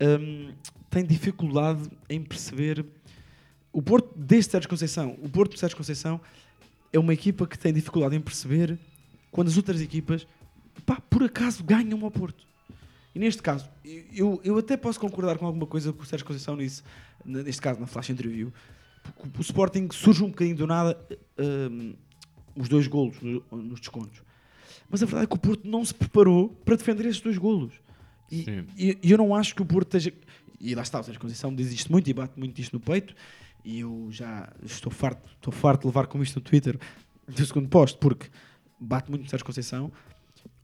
[0.00, 0.50] hum,
[0.90, 2.84] tem dificuldade em perceber.
[3.72, 6.20] O Porto, desde Sérgio Conceição, o Porto de Sérgio Conceição
[6.92, 8.76] é uma equipa que tem dificuldade em perceber
[9.32, 10.24] quando as outras equipas,
[10.86, 12.46] pá, por acaso ganham ao Porto.
[13.14, 13.68] E neste caso,
[14.14, 16.82] eu, eu até posso concordar com alguma coisa que o Sérgio Conceição disse,
[17.26, 18.52] n- neste caso na flash interview,
[19.16, 20.96] porque o Sporting surge um bocadinho do nada
[21.38, 21.94] hum,
[22.54, 24.22] os dois golos no- nos descontos.
[24.88, 27.72] Mas a verdade é que o Porto não se preparou para defender esses dois golos.
[28.30, 28.44] E,
[28.78, 30.16] e- e eu não acho que o Porto esteja.
[30.60, 33.14] E lá está, o Sérgio Conceição diz isto muito e bate muito isto no peito.
[33.64, 36.78] E eu já estou farto, estou farto de levar com isto no Twitter
[37.28, 38.28] do segundo posto, porque
[38.82, 39.92] bate muito no Sérgio Conceição.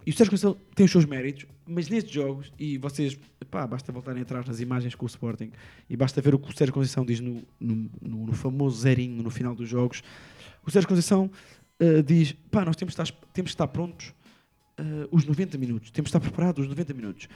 [0.06, 3.18] E o Sérgio Conceição tem os seus méritos, mas nestes jogos, e vocês,
[3.50, 5.50] pá, basta voltarem atrás nas imagens com o Sporting
[5.88, 9.22] e basta ver o que o Sérgio Conceição diz no, no, no- no famoso zerinho
[9.22, 10.02] no final dos jogos.
[10.66, 11.30] O Sérgio Conceição
[11.80, 14.14] uh, diz: pá, nós temos que estar, temos que estar prontos
[14.80, 17.28] uh, os 90 minutos, temos que estar preparados os 90 minutos.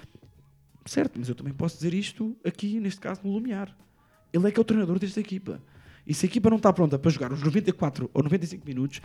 [0.86, 3.76] Certo, mas eu também posso dizer isto aqui, neste caso, no Lumiar.
[4.32, 5.60] Ele é que é o treinador desta equipa.
[6.06, 9.00] E se a equipa não está pronta para jogar os 94 ou 95 minutos,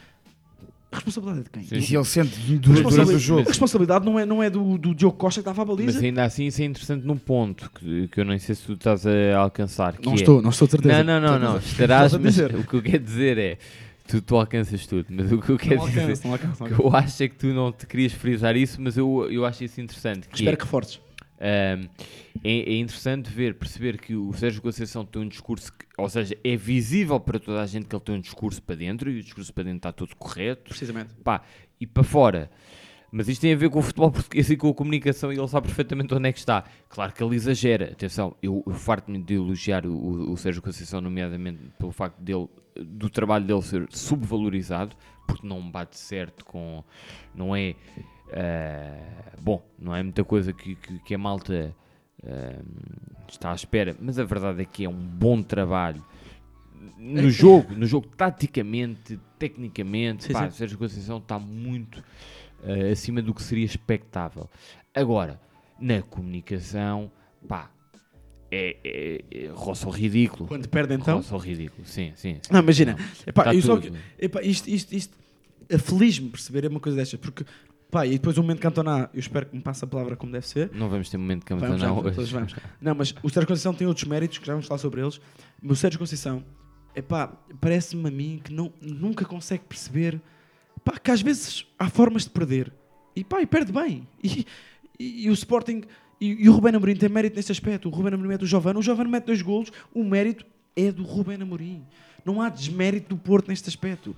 [0.92, 1.64] a responsabilidade é de quem?
[1.64, 4.26] Sim, E se ele sente A durante, durante o responsabilidade, jogo, a responsabilidade não é,
[4.26, 5.94] não é do, do Diogo Costa que estava a baliza.
[5.94, 8.74] Mas ainda assim isso é interessante num ponto que, que eu nem sei se tu
[8.74, 9.98] estás a alcançar.
[9.98, 11.04] Que não é- estou, não estou de certeza.
[11.04, 11.58] Não, não, não, não.
[11.58, 12.56] Estás a- Estarás, a mas dizer.
[12.56, 13.58] o que eu quero dizer é.
[14.08, 16.00] Tu, tu alcanças tudo, mas o que eu quero Não dizer.
[16.04, 18.96] alcanço, não alcanço, que eu acho é que tu não te querias frisar isso, mas
[18.98, 20.30] eu, eu acho isso interessante.
[20.30, 21.02] Que Espero é, que reforces.
[21.40, 21.78] É,
[22.44, 26.56] é interessante ver, perceber que o Sérgio Conceição tem um discurso, que, ou seja, é
[26.56, 29.54] visível para toda a gente que ele tem um discurso para dentro e o discurso
[29.54, 31.14] para dentro está todo correto Precisamente.
[31.24, 31.42] pá,
[31.80, 32.50] e para fora.
[33.12, 35.48] Mas isto tem a ver com o futebol português e com a comunicação e ele
[35.48, 36.66] sabe perfeitamente onde é que está.
[36.90, 37.92] Claro que ele exagera.
[37.92, 42.50] Atenção, eu, eu farto-me de elogiar o, o, o Sérgio Conceição, nomeadamente pelo facto dele,
[42.76, 46.84] do trabalho dele ser subvalorizado, porque não bate certo com.
[47.34, 47.76] Não é.
[48.32, 49.00] Eh,
[49.42, 51.76] bom, não é muita coisa que, que, que a malta
[52.24, 52.60] eh,
[53.28, 56.04] está à espera, mas a verdade é que é um bom trabalho
[56.98, 60.58] no jogo, no jogo taticamente, tecnicamente, Sim, pá, sim.
[60.58, 62.04] Sérgio Conceição está muito
[62.64, 64.50] eh, acima do que seria expectável.
[64.94, 65.40] Agora,
[65.80, 67.12] na comunicação,
[67.48, 67.70] pá,
[68.52, 70.48] é, é, é roça o ridículo.
[70.48, 71.18] Quando perde então.
[71.18, 72.36] Roça o ridículo, sim, sim.
[72.42, 72.52] sim.
[72.52, 72.98] Não, imagina.
[73.26, 73.80] Epá, Tá só
[74.18, 75.18] epá, isto, isto, isto
[75.74, 77.46] aflige-me perceber uma coisa destas, porque
[77.92, 80.48] pá, e depois o momento Cantona, eu espero que me passe a palavra como deve
[80.48, 80.70] ser.
[80.74, 82.34] Não vamos ter momento de Vamos, vamos, hoje.
[82.34, 82.56] vamos.
[82.82, 85.20] Não, mas o Sérgio Conceição tem outros méritos que já vamos falar sobre eles.
[85.62, 86.44] Mas o Sérgio Conceição,
[86.96, 87.28] epá,
[87.62, 90.22] parece-me a mim que não, nunca consegue perceber
[90.84, 92.72] pá, que às vezes há formas de perder.
[93.16, 94.08] E pá, e perde bem.
[94.24, 94.46] E,
[95.00, 95.84] e- e o Sporting
[96.20, 97.88] e, e o Rubén Amorim tem mérito neste aspecto.
[97.88, 99.72] O Rubén Amorim mete o Giovano, o Giovano mete dois golos.
[99.94, 101.84] O mérito é do Rubén Amorim.
[102.26, 104.16] Não há desmérito do Porto neste aspecto.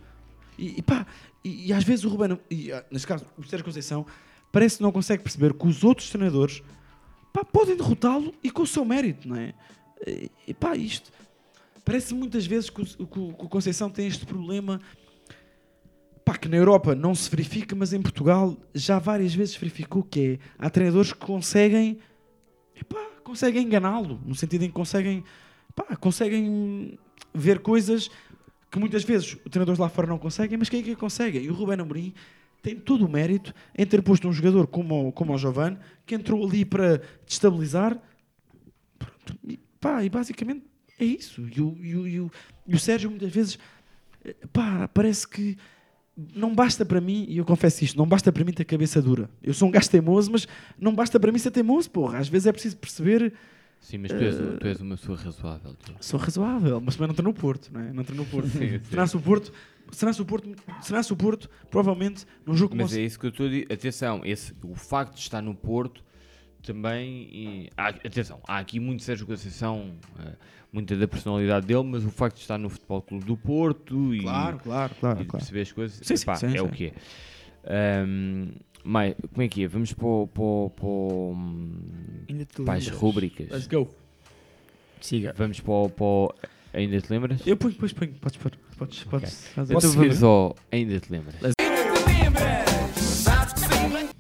[0.60, 1.06] E, e pá,
[1.44, 4.06] e, e às vezes o Rubén, e, ah, neste caso o Sérgio Conceição,
[4.52, 6.62] parece que não consegue perceber que os outros treinadores
[7.32, 9.54] pá, podem derrotá-lo e com o seu mérito, não é?
[10.48, 11.12] E, pá, isto.
[11.84, 14.80] Parece muitas vezes que o, o- Conceição tem este problema.
[16.24, 20.40] Pá, que na Europa não se verifica, mas em Portugal já várias vezes verificou que
[20.40, 20.40] é.
[20.58, 21.98] Há treinadores que conseguem.
[22.76, 24.22] Epá, conseguem enganá-lo.
[24.26, 25.24] No sentido em que conseguem.
[25.76, 26.98] Pá, conseguem
[27.34, 28.10] ver coisas
[28.72, 31.40] que muitas vezes os treinadores lá fora não conseguem, mas quem é que consegue?
[31.40, 32.14] E o Rubén Amorim
[32.62, 36.46] tem todo o mérito em ter posto um jogador como, como o Giovane, que entrou
[36.46, 37.98] ali para destabilizar.
[38.98, 40.64] Pronto, e, pá, e basicamente
[41.00, 41.42] é isso.
[41.56, 42.32] E o, e o- e o-
[42.68, 43.58] e o Sérgio muitas vezes,
[44.26, 45.58] eh, pá, parece que
[46.36, 49.30] não basta para mim, e eu confesso isto, não basta para mim ter cabeça dura.
[49.42, 50.46] Eu sou um gajo teimoso, mas
[50.78, 52.18] não basta para mim ser teimoso, porra.
[52.20, 53.34] Às vezes é preciso perceber,
[53.80, 55.74] Sim, mas tu és, tu és uma pessoa razoável.
[55.74, 55.94] tu.
[56.02, 57.92] sou razoável, mas também não estou no Porto, não é?
[57.94, 58.50] Não estou no Porto.
[58.50, 58.80] Sim, sim.
[58.90, 59.52] Será-se o Porto,
[59.92, 63.46] será-se o Porto, será-se o Porto, provavelmente, num jogo Mas é isso que eu estou
[63.48, 63.68] a dizer.
[63.72, 66.04] Atenção, esse, o facto de estar no Porto
[66.62, 67.30] também.
[67.32, 70.36] e- há- atenção, há aqui muito Sérgio Conceição, eh,
[70.74, 74.20] muita da personalidade dele, mas o facto de estar no Futebol Clube do Porto e,
[74.22, 75.40] Claro, claro, e claro, de claro.
[75.46, 76.60] perceber as coisas, Sim, epá, sim, é sim.
[76.60, 76.94] o que é.
[78.04, 78.52] Ahm,
[78.84, 79.68] Mai, como é que é?
[79.68, 81.72] Vamos para, o- para, para, hum,
[82.66, 82.88] para as lembras?
[83.02, 83.50] rubricas.
[83.50, 83.88] Let's go.
[85.02, 85.34] Siga.
[85.38, 87.42] Vamos para, o- para Ainda te lembras?
[87.48, 89.74] Eu ponho, depois ponho, podes pôr, podes, podes fazer.
[89.76, 90.26] Então vamos seguir?
[90.26, 91.36] ao Ainda te lembras.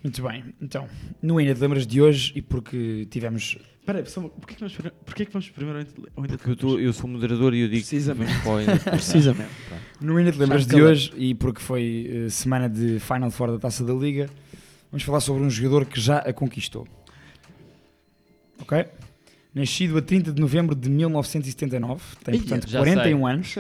[0.03, 0.87] Muito bem, então,
[1.21, 3.57] no Ainda te lembras de hoje e porque tivemos.
[3.81, 5.79] Espera aí, porquê que vamos, primeiro- porquê que vamos primeiro
[6.15, 8.29] ao ainda- te Porque eu, tô- eu sou moderador e eu digo que Precisamente.
[8.29, 8.93] vamos para o Ainda te lembras.
[8.95, 9.49] Precisamente.
[10.01, 13.59] No Ainda te lembras de hoje e porque foi eh, semana de Final Four da
[13.59, 14.29] Taça da Liga,
[14.91, 16.87] vamos falar sobre um jogador que já a conquistou.
[18.61, 18.85] Ok?
[19.53, 23.55] Nascido a 30 de novembro de 1979, tem Ia, portanto já 41 anos.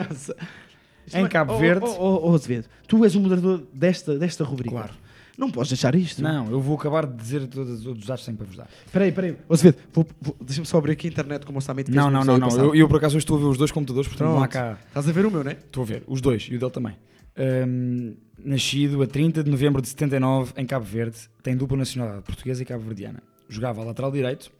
[1.13, 1.85] Em Cabo Verde.
[1.85, 4.69] Oh, oh, oh, Azevedo, tu és o moderador desta, desta rubrica.
[4.75, 4.93] Claro.
[5.35, 6.21] Não podes deixar isto.
[6.21, 8.67] Não, eu vou acabar de dizer todos, todos os dados sem para vos dar.
[8.85, 9.37] Espera aí, espera aí.
[9.49, 11.89] Azevedo, vou- vou- deixa-me só abrir aqui a internet como orçamento.
[11.89, 12.49] Não, não, não, não.
[12.49, 14.77] Eu, eu por acaso hoje estou a ver os dois computadores, portanto não há cá.
[14.89, 15.53] Estás a ver o meu, não é?
[15.53, 16.95] Estou a ver, os dois e o dele também.
[17.39, 22.61] Ahm, nascido a 30 de novembro de 79 em Cabo Verde, tem dupla nacionalidade portuguesa
[22.61, 23.23] e cabo-verdiana.
[23.47, 24.51] Jogava a lateral direito.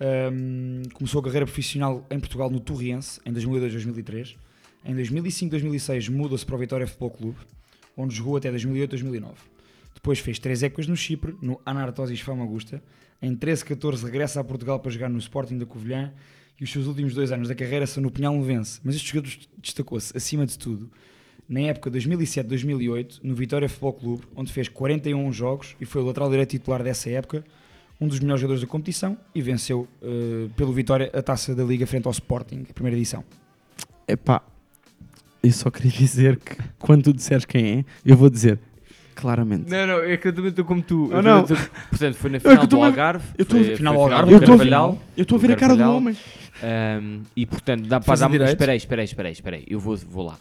[0.00, 4.36] Ahm, começou a carreira profissional em Portugal no Torriense em 2002-2003.
[4.84, 7.38] Em 2005-2006 muda-se para o Vitória Futebol Clube,
[7.96, 9.34] onde jogou até 2008-2009.
[9.92, 12.80] Depois fez três épocas no Chipre, no Anartosis Famagusta.
[13.20, 16.12] Em 13-14 regressa a Portugal para jogar no Sporting da Covilhã
[16.58, 18.80] e os seus últimos dois anos da carreira são no Pinhal Novense.
[18.84, 20.90] Mas este jogador destacou-se, acima de tudo,
[21.50, 26.30] na época 2007-2008, no Vitória Futebol Clube, onde fez 41 jogos e foi o lateral
[26.30, 27.44] direito titular dessa época,
[28.00, 31.86] um dos melhores jogadores da competição e venceu eh, pelo Vitória a taça da Liga
[31.86, 33.24] frente ao Sporting, a primeira edição.
[34.06, 34.40] Epá,
[35.42, 38.58] eu só queria dizer que quando tu disseres quem é, eu vou dizer
[39.14, 39.68] claramente.
[39.68, 41.10] Não, não, é que eu também estou como tu.
[41.12, 41.42] Ah, Eu não.
[41.44, 41.54] tô-
[41.90, 43.24] portanto, foi na que final do Algarve.
[43.36, 44.64] eu tô- foi- final do Algarve, Eu estou a ver-
[45.16, 46.16] estou a do ver a cara do homem.
[46.62, 48.50] Ahm, e portanto, dá para direito.
[48.50, 49.64] Espera aí, espera aí, espera aí, espera aí, espera aí.
[49.68, 50.38] Eu vou, vou lá.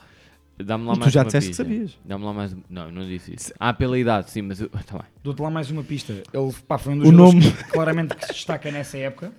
[0.64, 1.64] Dá-me lá E tu mais já uma disseste que pista.
[1.64, 1.98] sabias.
[2.04, 2.56] Dá-me lá mais.
[2.70, 3.54] Não, eu não disse isso.
[3.60, 4.70] Ah, pela idade, sim, mas eu.
[4.86, 5.08] Tá bem.
[5.24, 6.12] Dou-te lá mais uma pista.
[6.34, 7.52] Ele pá, foi um dos O jogadores nome.
[7.58, 9.32] que claramente que se destaca nessa época.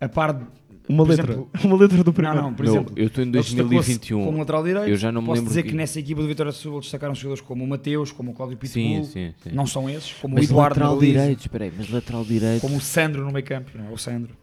[0.00, 0.44] A par de.
[0.86, 1.32] Uma por letra.
[1.32, 2.36] exemplo- Uma letra do primeiro.
[2.36, 2.92] Não, não, por Meu, exemplo.
[2.96, 4.24] eu estou em ele destacou-se 2021.
[4.26, 4.88] Como lateral direito.
[4.90, 6.80] Eu já não me Posso lembro dizer que- que nessa equipa do Vitória de Setúbal
[6.80, 9.04] destacaram jogadores como o Mateus, como o Cláudio Sim, Pitbull.
[9.04, 9.50] sim, sim.
[9.54, 10.12] Não são esses.
[10.14, 12.60] Como Mas o Eduardo lateral direito, espera aí, mas lateral direito.
[12.60, 13.70] Como o Sandro no meio campo.
[13.78, 14.36] Não é o Sandro.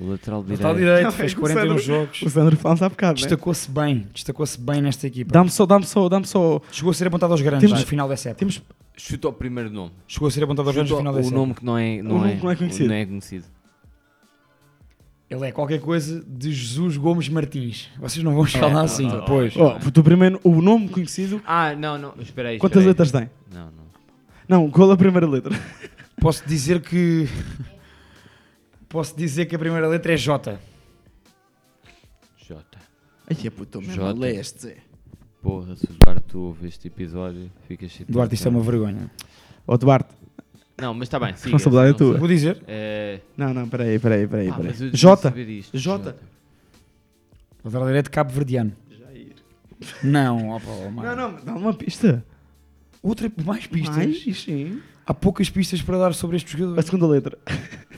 [0.00, 0.78] O lateral Lateral direito.
[0.78, 2.22] direito, Não, fez é que o 41 Sandro- jogos.
[2.22, 3.26] O Sandro fala há bocado, né?
[3.26, 4.06] Destacou-se bem.
[4.14, 5.30] Destacou-se bem nesta equipa.
[5.32, 6.60] Dá-me só, dá-me só, dá-me só.
[6.72, 8.38] Chegou a ser apontado aos grandes Temos- no final dessa época.
[8.38, 8.62] Temos
[8.96, 9.90] Chuta o primeiro nome.
[10.06, 11.40] Chegou a ser apontado aos grandes no final o dessa época.
[11.40, 12.88] nome que não é, não, é, não é conhecido.
[12.88, 13.44] Não é conhecido.
[15.30, 17.88] Ele é qualquer coisa de Jesus Gomes Martins.
[17.98, 19.54] Vocês não vão É, falar assim oh, depois.
[19.56, 22.14] Oh, tu primeiro, o nome conhecido, Ah, não, não.
[22.20, 22.58] Espera aí.
[22.58, 22.86] quantas espera aí.
[22.88, 23.30] letras tem?
[23.50, 23.82] Não, não.
[24.64, 25.58] Não, qual é a primeira letra?
[26.20, 27.26] Posso dizer que.
[28.92, 30.60] Posso dizer que a primeira letra é J.
[32.46, 32.78] Jota.
[33.26, 34.20] Ai, é puto, Jota.
[34.20, 34.76] leste, Zé.
[35.40, 38.12] Porra, se o Duarte tu ouve este episódio, ficas chateado.
[38.12, 39.10] Duarte, isto é uma vergonha.
[39.66, 40.12] Ó, Duarte.
[40.78, 41.56] Não, mas está bem, siga.
[41.56, 42.10] Responsabilidade é não tua.
[42.10, 42.18] sei.
[42.18, 42.62] Vou dizer.
[42.68, 43.20] É...
[43.34, 44.48] Não, não, peraí, peraí, peraí.
[44.48, 44.70] pá, peraí.
[44.72, 45.22] mas eu devia Jota.
[45.22, 45.78] saber isto.
[45.78, 46.16] Jota.
[47.64, 48.72] Lateral direito Cabo Verdeano.
[50.04, 51.16] Não, opa, oh, mano.
[51.16, 52.22] Não, não, dá uma pista.
[53.02, 53.96] Outra, mais pistas.
[53.96, 54.38] Mais?
[54.38, 54.82] Sim.
[55.06, 56.78] Há poucas pistas para dar sobre este jogador.
[56.78, 57.38] A segunda letra.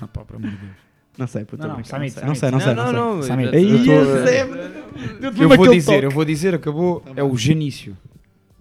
[0.00, 0.72] Pá, pelo amor de Deus.
[1.16, 1.62] Não sei, puto.
[1.66, 2.52] Não, não, Samit, não sei, Samit.
[2.52, 2.94] não sei, Não, não sei.
[3.00, 3.22] não, não.
[3.22, 3.54] Samir.
[3.54, 7.04] eu- tô- Eu vou dizer, eu vou dizer, acabou.
[7.14, 7.96] É o Janício.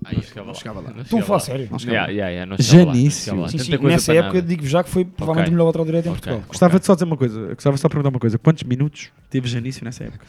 [0.05, 0.53] Ai, não chegava lá.
[0.53, 0.91] chegava lá.
[0.91, 1.69] Não Estão a falar sério?
[1.81, 3.35] Yeah, yeah, yeah, não não Janício.
[3.39, 3.47] lá.
[3.47, 3.77] Sim, sim.
[3.77, 4.47] Nessa época nada.
[4.47, 5.49] digo já que foi provavelmente Ok.
[5.49, 6.11] o melhor lateral direito em.
[6.11, 6.43] Portugal.
[6.47, 7.53] Gostava de só dizer uma coisa.
[7.55, 8.37] Gostava só de perguntar uma coisa.
[8.37, 10.25] Quantos minutos teve Janício nessa época?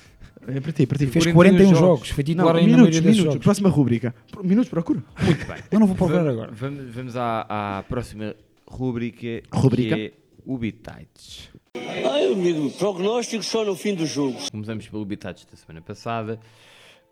[0.46, 1.06] É para ti, para ti.
[1.08, 1.80] Fez 41 41 jogos.
[1.80, 2.08] jogos.
[2.10, 3.24] Foi Não, titular na minutos, maioria minutos.
[3.24, 3.38] jogos.
[3.44, 4.14] Próxima rúbrica.
[4.44, 5.02] Minutos, procura.
[5.22, 5.56] Muito bem.
[5.70, 6.52] Eu não vou procurar agora.
[6.52, 8.34] Vamos, vamos à, à próxima
[8.66, 9.42] rúbrica.
[9.52, 9.96] Rúbrica.
[10.44, 11.50] O Bitites.
[11.74, 14.38] Ai, amigo, prognóstico só no fim do jogo.
[14.50, 16.38] Começamos pelo Bitates da semana passada.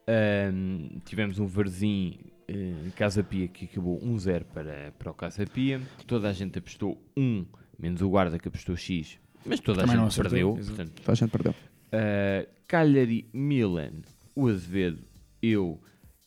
[0.07, 5.81] Ahm, tivemos um Varzim eh, Casa Pia que acabou 1-0 para, para o Casa Pia.
[6.07, 7.47] Toda a gente apostou 1,
[7.79, 10.55] menos o guarda que apostou X, mas toda Também a gente perdeu.
[10.55, 11.53] Portanto, Toda a gente perdeu.
[11.53, 13.93] Uh, Cagliari, Milan,
[14.35, 15.03] o Azevedo,
[15.41, 15.81] eu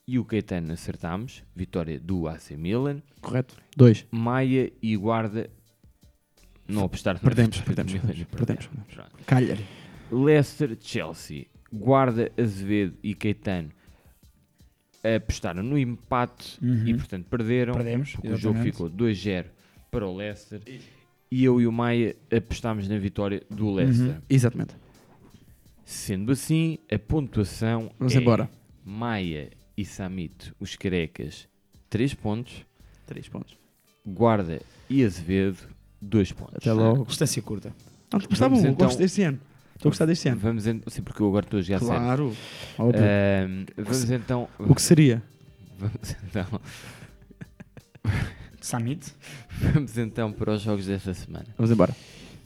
[0.07, 1.43] e o Caetano acertámos.
[1.55, 3.01] Vitória do AC Milan.
[3.21, 3.55] Correto.
[3.75, 4.05] Dois.
[4.11, 5.49] Maia e Guarda
[6.67, 8.69] não apostaram na Perdemos, perdemos, perdemos, perdemos.
[9.25, 9.65] Cagliari.
[10.11, 13.69] Leicester, Chelsea, Guarda, Azevedo e Caetano
[15.17, 16.87] apostaram no empate Uhum.
[16.87, 17.73] e portanto perderam.
[17.73, 19.45] Perdemos, porque o jogo ficou 2-0
[19.91, 20.61] para o Leicester.
[21.31, 24.07] E eu e o Maia apostámos na vitória do Leicester.
[24.15, 24.21] Uhum.
[24.29, 24.75] Exatamente.
[25.83, 28.49] Sendo assim, a pontuação Vamos é embora.
[28.83, 31.47] Maia e Samit, os carecas,
[31.89, 32.65] 3 pontos.
[33.05, 33.55] Três pontos.
[34.05, 34.59] Guarda
[34.89, 35.59] e Azevedo,
[36.05, 36.55] 2 pontos.
[36.55, 37.05] Até logo.
[37.05, 37.73] Distância curta.
[38.11, 39.39] Não, está bom, então- gosto deste ano.
[39.75, 40.39] Estou a gostar deste ano.
[40.39, 41.79] Vamos en- Sim, porque eu agora estou a jogar.
[41.79, 42.35] Claro.
[42.79, 43.01] Óbvio.
[43.01, 44.47] Ahm, vamos então.
[44.59, 45.21] O que seria?
[45.77, 46.61] Vamos então,
[48.61, 49.13] Summit.
[49.73, 51.45] vamos então para os jogos desta semana.
[51.57, 51.95] Vamos embora.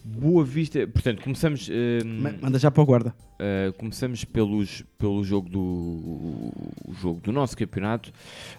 [0.03, 1.69] Boa Vista, portanto, começamos,
[2.05, 3.13] Ma- Manda já para o guarda.
[3.35, 8.11] Uh, começamos pelos, pelo jogo do, o jogo do nosso campeonato.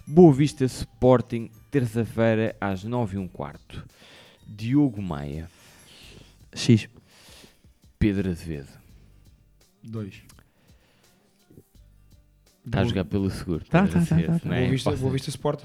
[0.07, 3.85] Boa Vista Sporting, terça-feira às 9 h quarto.
[4.51, 5.49] Diogo Maia,
[6.53, 6.89] X.
[7.99, 8.69] Pedro Azevedo.
[9.85, 10.23] 2.
[12.67, 13.65] Está a jogar pelo seguro.
[13.65, 14.57] Tá, tá, tá, tá, tá.
[14.57, 14.67] é?
[14.97, 15.63] Boa Vista, Sport.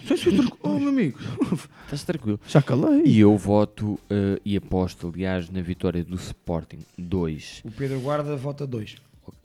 [0.62, 1.20] Oh, meu amigo.
[1.84, 2.40] Estás tranquilo.
[2.48, 3.04] Já calei.
[3.06, 7.62] E eu voto uh, e aposto, aliás, na vitória do Sporting 2.
[7.66, 8.96] O Pedro Guarda vota 2.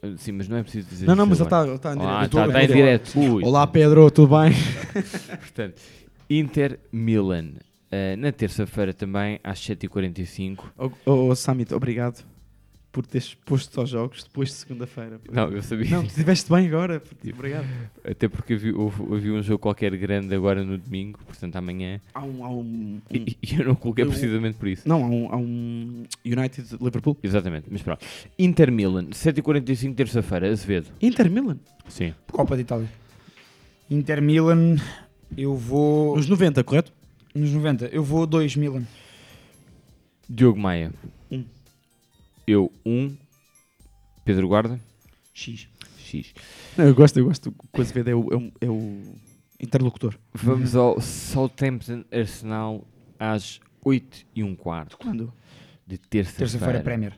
[0.03, 2.27] Uh, sim, mas não é preciso dizer Não, não, mas ele está tá em Ah,
[2.67, 3.13] direto.
[3.13, 3.47] tô- tá.
[3.47, 4.53] Olá, Pedro, tudo bem?
[5.41, 5.81] Portanto,
[6.29, 7.53] Inter Milan.
[7.91, 10.59] Uh, na terça-feira também, às 7h45.
[10.77, 12.23] Oh, oh, oh, Samit, obrigado
[12.91, 15.17] por teres posto aos jogos depois de segunda-feira.
[15.31, 15.89] Não, eu sabia.
[15.91, 17.01] Não, tu estiveste bem agora.
[17.33, 17.65] Obrigado.
[18.03, 22.01] Até porque havia, houve, havia um jogo qualquer grande agora no domingo, portanto amanhã.
[22.13, 22.43] Há um.
[22.43, 24.85] Há um, um- E, e eu não coloquei Eu- precisamente por isso.
[24.89, 27.17] não, há um, há um United Liverpool.
[27.23, 28.05] Exatamente, mas pronto.
[28.37, 30.87] Inter Milan, 7h45, terça-feira, Azevedo.
[31.01, 31.57] Inter Milan.
[31.87, 32.13] Sim.
[32.29, 32.89] Copa de Itália.
[33.89, 34.75] Inter Milan.
[35.37, 36.17] Eu vou.
[36.17, 36.91] Nos 90, correto?
[37.33, 37.85] Nos 90.
[37.87, 38.83] Eu vou 2 Milan.
[40.29, 40.91] Diogo Maia.
[41.29, 41.45] Um.
[42.45, 42.91] Eu, 1.
[42.91, 43.17] Um.
[44.23, 44.79] Pedro Guarda,
[45.33, 45.67] X.
[45.97, 46.33] X.
[46.77, 47.53] Não, eu gosto, eu gosto.
[47.73, 49.01] O Azevedo é o, é o, é o
[49.59, 50.15] interlocutor.
[50.33, 52.85] Vamos ao Southampton Arsenal
[53.19, 55.33] às 8 e um quarto Quando?
[55.87, 56.51] de terça-feira.
[56.51, 57.13] Terça-feira Premier.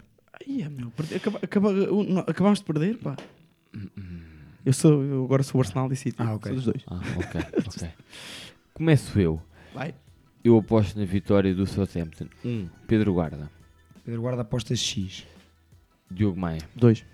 [0.48, 3.16] Ai, meu, perdi- acaba, acaba, não, acabámos de perder, pá.
[4.66, 6.16] Eu, sou, eu agora sou o Arsenal e City.
[6.20, 6.50] Ah, ok.
[6.52, 6.84] Sou dos dois.
[6.88, 7.90] Ah, ok, ok.
[8.74, 9.42] Começo eu.
[9.74, 9.94] Vai.
[10.44, 12.28] Eu aposto na vitória do Southampton.
[12.44, 12.50] 1.
[12.50, 13.50] Um, Pedro Guarda.
[14.04, 15.24] Pedro Guarda aposta X.
[16.12, 16.60] Diogo Maia.
[16.76, 17.06] Dois.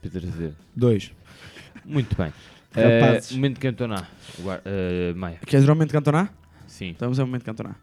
[0.00, 0.56] Pedro Azevedo.
[0.76, 1.12] 2.
[1.84, 2.32] Muito bem.
[2.74, 3.32] Rapazes.
[3.32, 4.08] Eh, momento de cantonar.
[4.38, 5.38] Guar- eh, Maia.
[5.44, 6.32] Queres o momento de cantonar?
[6.68, 6.90] Sim.
[6.90, 7.76] Estamos ao momento de cantonar.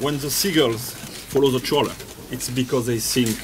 [0.00, 0.92] When the seagulls
[1.28, 1.94] follow the trawler,
[2.32, 3.36] it's because they think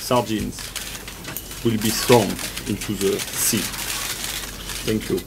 [0.00, 0.58] sardines
[1.64, 2.28] will be thrown
[2.68, 3.62] into the sea.
[4.84, 5.18] Thank you.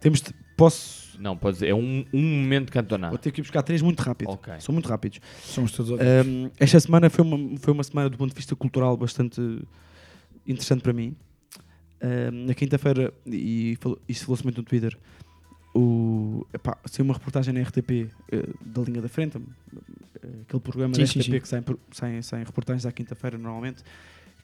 [0.00, 0.99] Temos de, posso.
[1.20, 1.68] Não, pode dizer.
[1.68, 3.10] É um, um momento de cantonar.
[3.10, 4.30] Vou ter que ir buscar três muito rápido.
[4.30, 4.54] Ok.
[4.60, 5.20] São muito rápidos.
[5.42, 6.26] Somos todos ouvintes.
[6.26, 9.40] Um, esta semana foi uma, foi uma semana do ponto de vista cultural bastante
[10.46, 11.14] interessante para mim.
[12.02, 14.96] Um, na quinta-feira, e falou- isto falou-se muito no Twitter,
[15.74, 20.94] o, epá, saiu uma reportagem na RTP eh, da linha da frente, eh, aquele programa
[20.94, 21.40] Sim, da sim, RTP sim.
[21.40, 23.82] que saem, saem, saem reportagens à quinta-feira normalmente,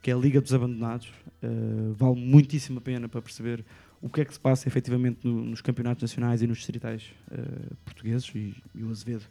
[0.02, 1.08] que é a Liga dos Abandonados.
[1.42, 1.48] Eh,
[1.96, 3.64] vale muitíssimo a pena para perceber
[4.02, 7.38] o que é que se passa efetivamente no- nos campeonatos nacionais e nos distritais eh,
[7.84, 9.24] portugueses e, e o Azevedo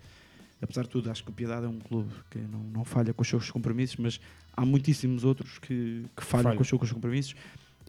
[0.62, 3.22] apesar de tudo, acho que o Piedade é um clube que não, não falha com
[3.22, 4.20] os seus compromissos, mas
[4.56, 7.36] há muitíssimos outros que, que falham com os seus compromissos.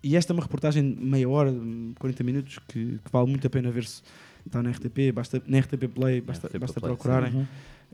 [0.03, 3.47] E esta é uma reportagem de meia hora, de 40 minutos, que, que vale muito
[3.47, 4.03] a pena ver-se.
[4.45, 7.33] Está na RTP, basta, na RTP Play, basta, RTP basta Play, procurarem.
[7.35, 7.47] Uhum.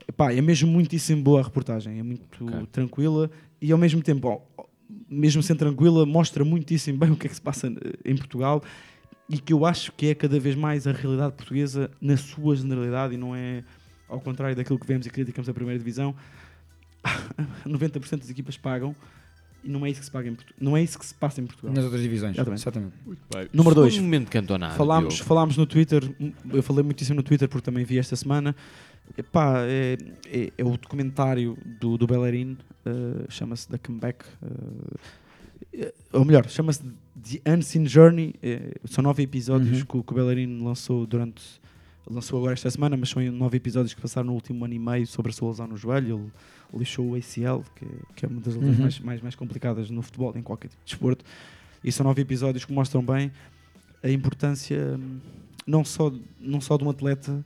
[0.07, 2.67] Epá, é mesmo muitíssimo boa a reportagem, é muito Ok.
[2.71, 3.31] tranquila
[3.61, 4.65] e ao mesmo tempo, ó,
[5.09, 7.71] mesmo sendo tranquila, mostra muitíssimo bem o que é que se passa eh,
[8.11, 8.61] em Portugal
[9.29, 13.13] e que eu acho que é cada vez mais a realidade portuguesa na sua generalidade
[13.13, 13.63] e não é
[14.09, 16.13] ao contrário daquilo que vemos e criticamos a primeira divisão.
[17.67, 18.95] 90% das equipas pagam
[19.63, 21.39] e não é isso que se paga em Portu- não é isso que se passa
[21.41, 21.73] em Portugal.
[21.73, 22.35] Nas outras divisões.
[22.35, 22.61] Exatamente.
[22.61, 22.93] Exatamente.
[23.53, 23.93] Número dois.
[23.93, 24.75] Segundo momento de cantonar.
[24.75, 25.27] Falámos, Diogo.
[25.27, 26.03] falámos no Twitter,
[26.51, 28.53] eu falei muitíssimo no Twitter porque também vi esta semana.
[29.17, 34.25] Epá, é, é, é o documentário do, do Bellerin, eh, chama-se The Comeback.
[35.73, 38.33] eh, ou melhor, chama-se The Unseen Journey.
[38.41, 39.85] eh, são nove episódios Uhum.
[39.85, 41.43] que, o- que o Bellerin lançou durante
[42.09, 45.07] lançou agora esta semana, mas são nove episódios que passaram no último ano e meio
[45.07, 46.29] sobre a sua lesão no joelho.
[46.73, 48.81] Ele lixou o ACL, que, que é uma das lesões Uhum.
[48.81, 51.23] mais, mais, mais complicadas no futebol, em qualquer tipo de desporto.
[51.81, 53.31] E são nove episódios que mostram bem
[54.03, 55.19] a importância hum,
[55.65, 56.11] não só,
[56.41, 57.41] não só de um atleta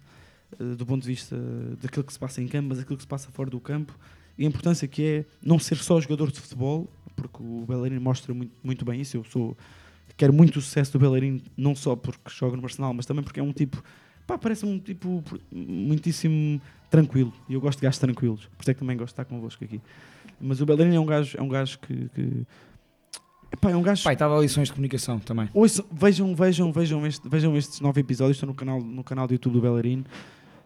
[0.60, 1.36] do ponto de vista
[1.82, 3.98] daquilo que se passa em campo, mas daquilo que se passa fora do campo
[4.38, 8.34] e a importância que é não ser só jogador de futebol, porque o Bellerin mostra
[8.34, 9.18] muito, muito bem isso.
[9.18, 9.58] Eu sou,
[10.16, 13.40] quero muito o sucesso do Bellerin, não só porque joga no Arsenal, mas também porque
[13.40, 13.84] é um tipo,
[14.28, 17.34] pá, parece um tipo muitíssimo tranquilo.
[17.50, 19.64] E eu gosto de gajos tranquilos, por isso é que também gosto de estar convosco
[19.64, 19.82] aqui.
[20.40, 22.10] Mas o Bellerin é um gajo, é um gajo que.
[22.14, 22.46] que
[23.52, 25.50] epá, é um gajo Pai, estava a lições de comunicação também.
[25.54, 29.34] Ouçam, vejam, vejam, vejam, este- vejam estes nove episódios, estão no canal, no canal do
[29.34, 30.06] YouTube do Bellerin.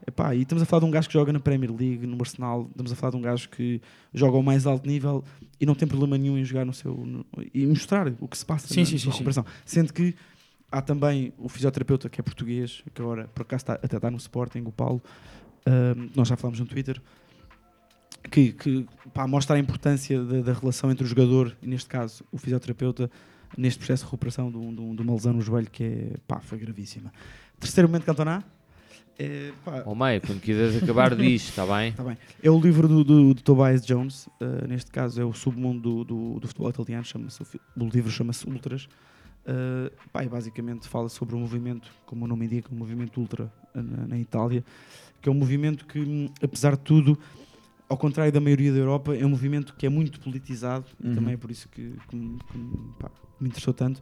[0.08, 2.68] Epá, e estamos a falar de um gajo que joga na Premier League, no Arsenal,
[2.72, 3.80] estamos a falar de um gajo que
[4.14, 5.24] joga ao mais alto nível
[5.60, 6.94] e não tem problema nenhum em jogar no seu.
[6.96, 9.18] no- e mostrar o que se passa Sim, na, sim, na sim, sua sim.
[9.20, 9.46] recuperação.
[9.64, 10.16] Sendo que
[10.72, 14.18] há também o fisioterapeuta que é português, que agora por acaso está, até está no
[14.18, 15.02] Sporting, o Paulo,
[15.66, 17.00] ahm, nós já falámos no Twitter,
[18.32, 22.24] que, que pá, mostra a importância da, da relação entre o jogador e, neste caso,
[22.32, 23.10] o fisioterapeuta,
[23.58, 26.14] neste processo de recuperação de, um- de um- de uma lesão no joelho que é,
[26.28, 27.12] pá, foi gravíssima.
[27.60, 28.44] Terceiro momento Cantona.
[29.20, 31.92] É, pá, Ó Maia, quando quiseres acabar disto, está bem?
[31.92, 32.18] Tá bem.
[32.42, 36.04] É o livro do, do, do Tobias Jones, uh, neste caso é o submundo do,
[36.04, 38.88] do, do futebol italiano, chama-se, o o livro chama-se Ultras.
[39.44, 43.52] Uh, pá, e basicamente fala sobre o movimento, como o nome indica, o movimento ultra
[43.76, 44.64] uh, na, na Itália,
[45.22, 47.18] que é um movimento que, hum, apesar de tudo,
[47.90, 51.16] ao contrário da maioria da Europa, é um movimento que é muito politizado e Uhum.
[51.16, 52.60] também é por isso que, que que
[53.00, 53.10] pá,
[53.40, 54.02] me interessou tanto,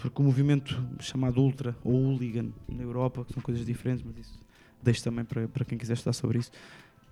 [0.00, 4.38] porque o movimento chamado Ultra ou Hooligan na Europa, que são coisas diferentes, mas isso
[4.82, 6.50] deixo também para, para quem quiser estudar sobre isso.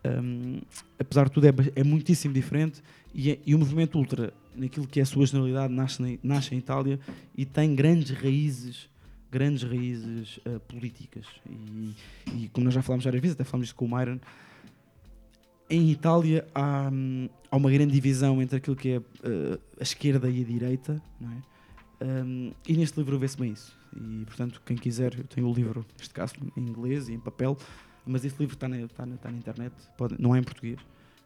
[0.05, 0.61] Um,
[0.99, 2.81] apesar de tudo, é, é muitíssimo diferente
[3.13, 6.55] e, é- e o movimento Ultra, naquilo que é a sua generalidade, nasce, na- nasce
[6.55, 7.01] em Itália
[7.37, 8.89] e tem grandes raízes
[9.31, 11.95] grandes raízes uh, políticas e,
[12.35, 14.19] e como nós já falámos várias vezes, até falámos isso com o Myron
[15.69, 20.31] em Itália há, hum, há uma grande divisão entre aquilo que é uh, a esquerda
[20.31, 21.58] e a direita, não é?
[22.01, 23.77] Um, e neste livro vê-se bem isso.
[23.97, 27.57] E portanto, quem quiser, eu tenho o livro, neste caso em inglês e em papel,
[28.07, 30.79] mas esse livro está na, está na, está na internet, pode, não é em português.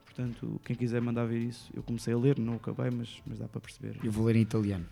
[0.04, 3.48] Portanto, quem quiser mandar ver isso, eu comecei a ler, não acabei, mas, mas dá
[3.48, 3.96] para perceber.
[4.04, 4.84] Eu vou ler em italiano.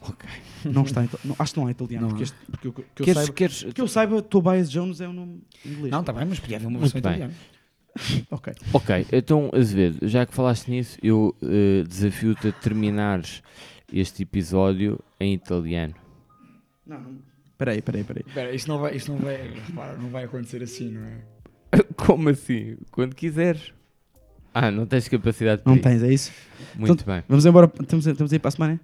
[0.00, 0.28] Ok.
[0.64, 2.80] Não está em, não, acho que não é italiano, Não porque, este, porque eu, que,
[2.82, 5.90] eu Queres- saiba, queres- que eu saiba, Tobias Jones é um nome inglês.
[5.90, 7.10] Não, está bem, mas podia haver uma versão bem.
[7.10, 7.34] italiana.
[8.30, 8.52] Ok.
[8.72, 13.42] Ok, então Azevedo, já que falaste nisso, eu eh, desafio-te a terminares
[13.92, 15.94] este episódio em italiano.
[16.86, 17.18] Não, não.
[17.56, 18.24] Peraí, peraí, peraí.
[18.26, 19.36] Espera, isto não vai, isto não vai,
[19.66, 21.20] repara, não vai acontecer assim, não é?
[21.96, 22.76] Como assim?
[22.90, 23.72] Quando quiseres.
[24.54, 26.32] Ah, não tens capacidade para Não tens, é isso?
[26.74, 27.22] Muito Então, bem.
[27.28, 28.80] Vamos embora, estamos, estamos aí para a semana?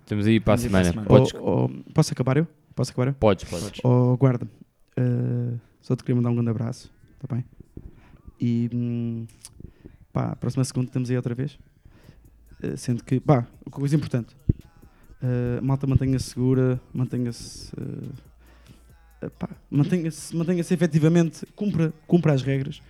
[0.00, 0.84] Estamos aí para a semana.
[0.84, 1.06] semana.
[1.06, 2.46] Podes, Ou- ou- posso acabar eu?
[2.74, 3.14] Posso acabar eu?
[3.14, 3.80] podes, podes.
[3.84, 4.46] Oh, guarda,
[4.96, 6.92] eh, só te queria mandar um grande abraço,
[7.22, 7.44] está bem?
[8.40, 9.26] E hum,
[10.12, 11.58] pá, a próxima segunda estamos aí outra vez.
[12.62, 14.36] Eh, sendo que, pá, uma coisa importante,
[15.22, 17.72] eh, malta mantenha-se segura, mantenha-se.
[19.38, 22.80] pá, mantenha-se mantenha-se efetivamente, cumpra, cumpra as regras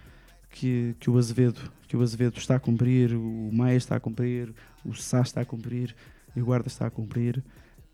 [0.50, 4.54] que, que, o Azevedo, que o Azevedo está a cumprir, o Maia está a cumprir,
[4.84, 5.94] o Sá está a cumprir
[6.34, 7.42] e o Guarda está a cumprir.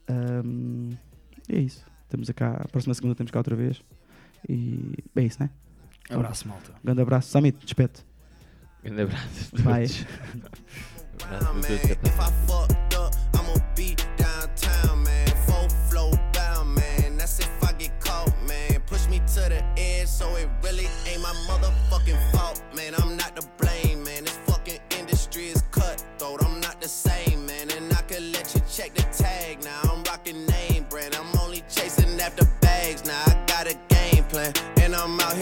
[0.08, 0.90] Ahm,
[1.48, 1.84] é isso.
[2.04, 3.82] Estamos cá, a próxima segunda estamos cá outra vez.
[4.48, 5.50] E é isso, né?
[6.10, 6.72] Abraço, malta.
[6.84, 7.30] Grande abraço.
[7.30, 8.04] Samit, despete.
[8.82, 9.62] Grande abraço.
[9.62, 10.82] Bye.
[11.30, 11.86] That's man.
[11.86, 15.28] Good if I fucked up, I'ma be downtown, man.
[15.46, 17.16] Full flow down, man.
[17.16, 18.80] That's if I get caught, man.
[18.86, 22.94] Push me to the edge, so it really ain't my motherfucking fault, man.
[22.98, 24.24] I'm not to blame, man.
[24.24, 26.44] This fucking industry is cutthroat.
[26.44, 27.70] I'm not the same, man.
[27.70, 29.62] And I could let you check the tag.
[29.64, 31.14] Now I'm rocking name brand.
[31.14, 33.04] I'm only chasing after bags.
[33.04, 35.41] Now I got a game plan, and I'm out here.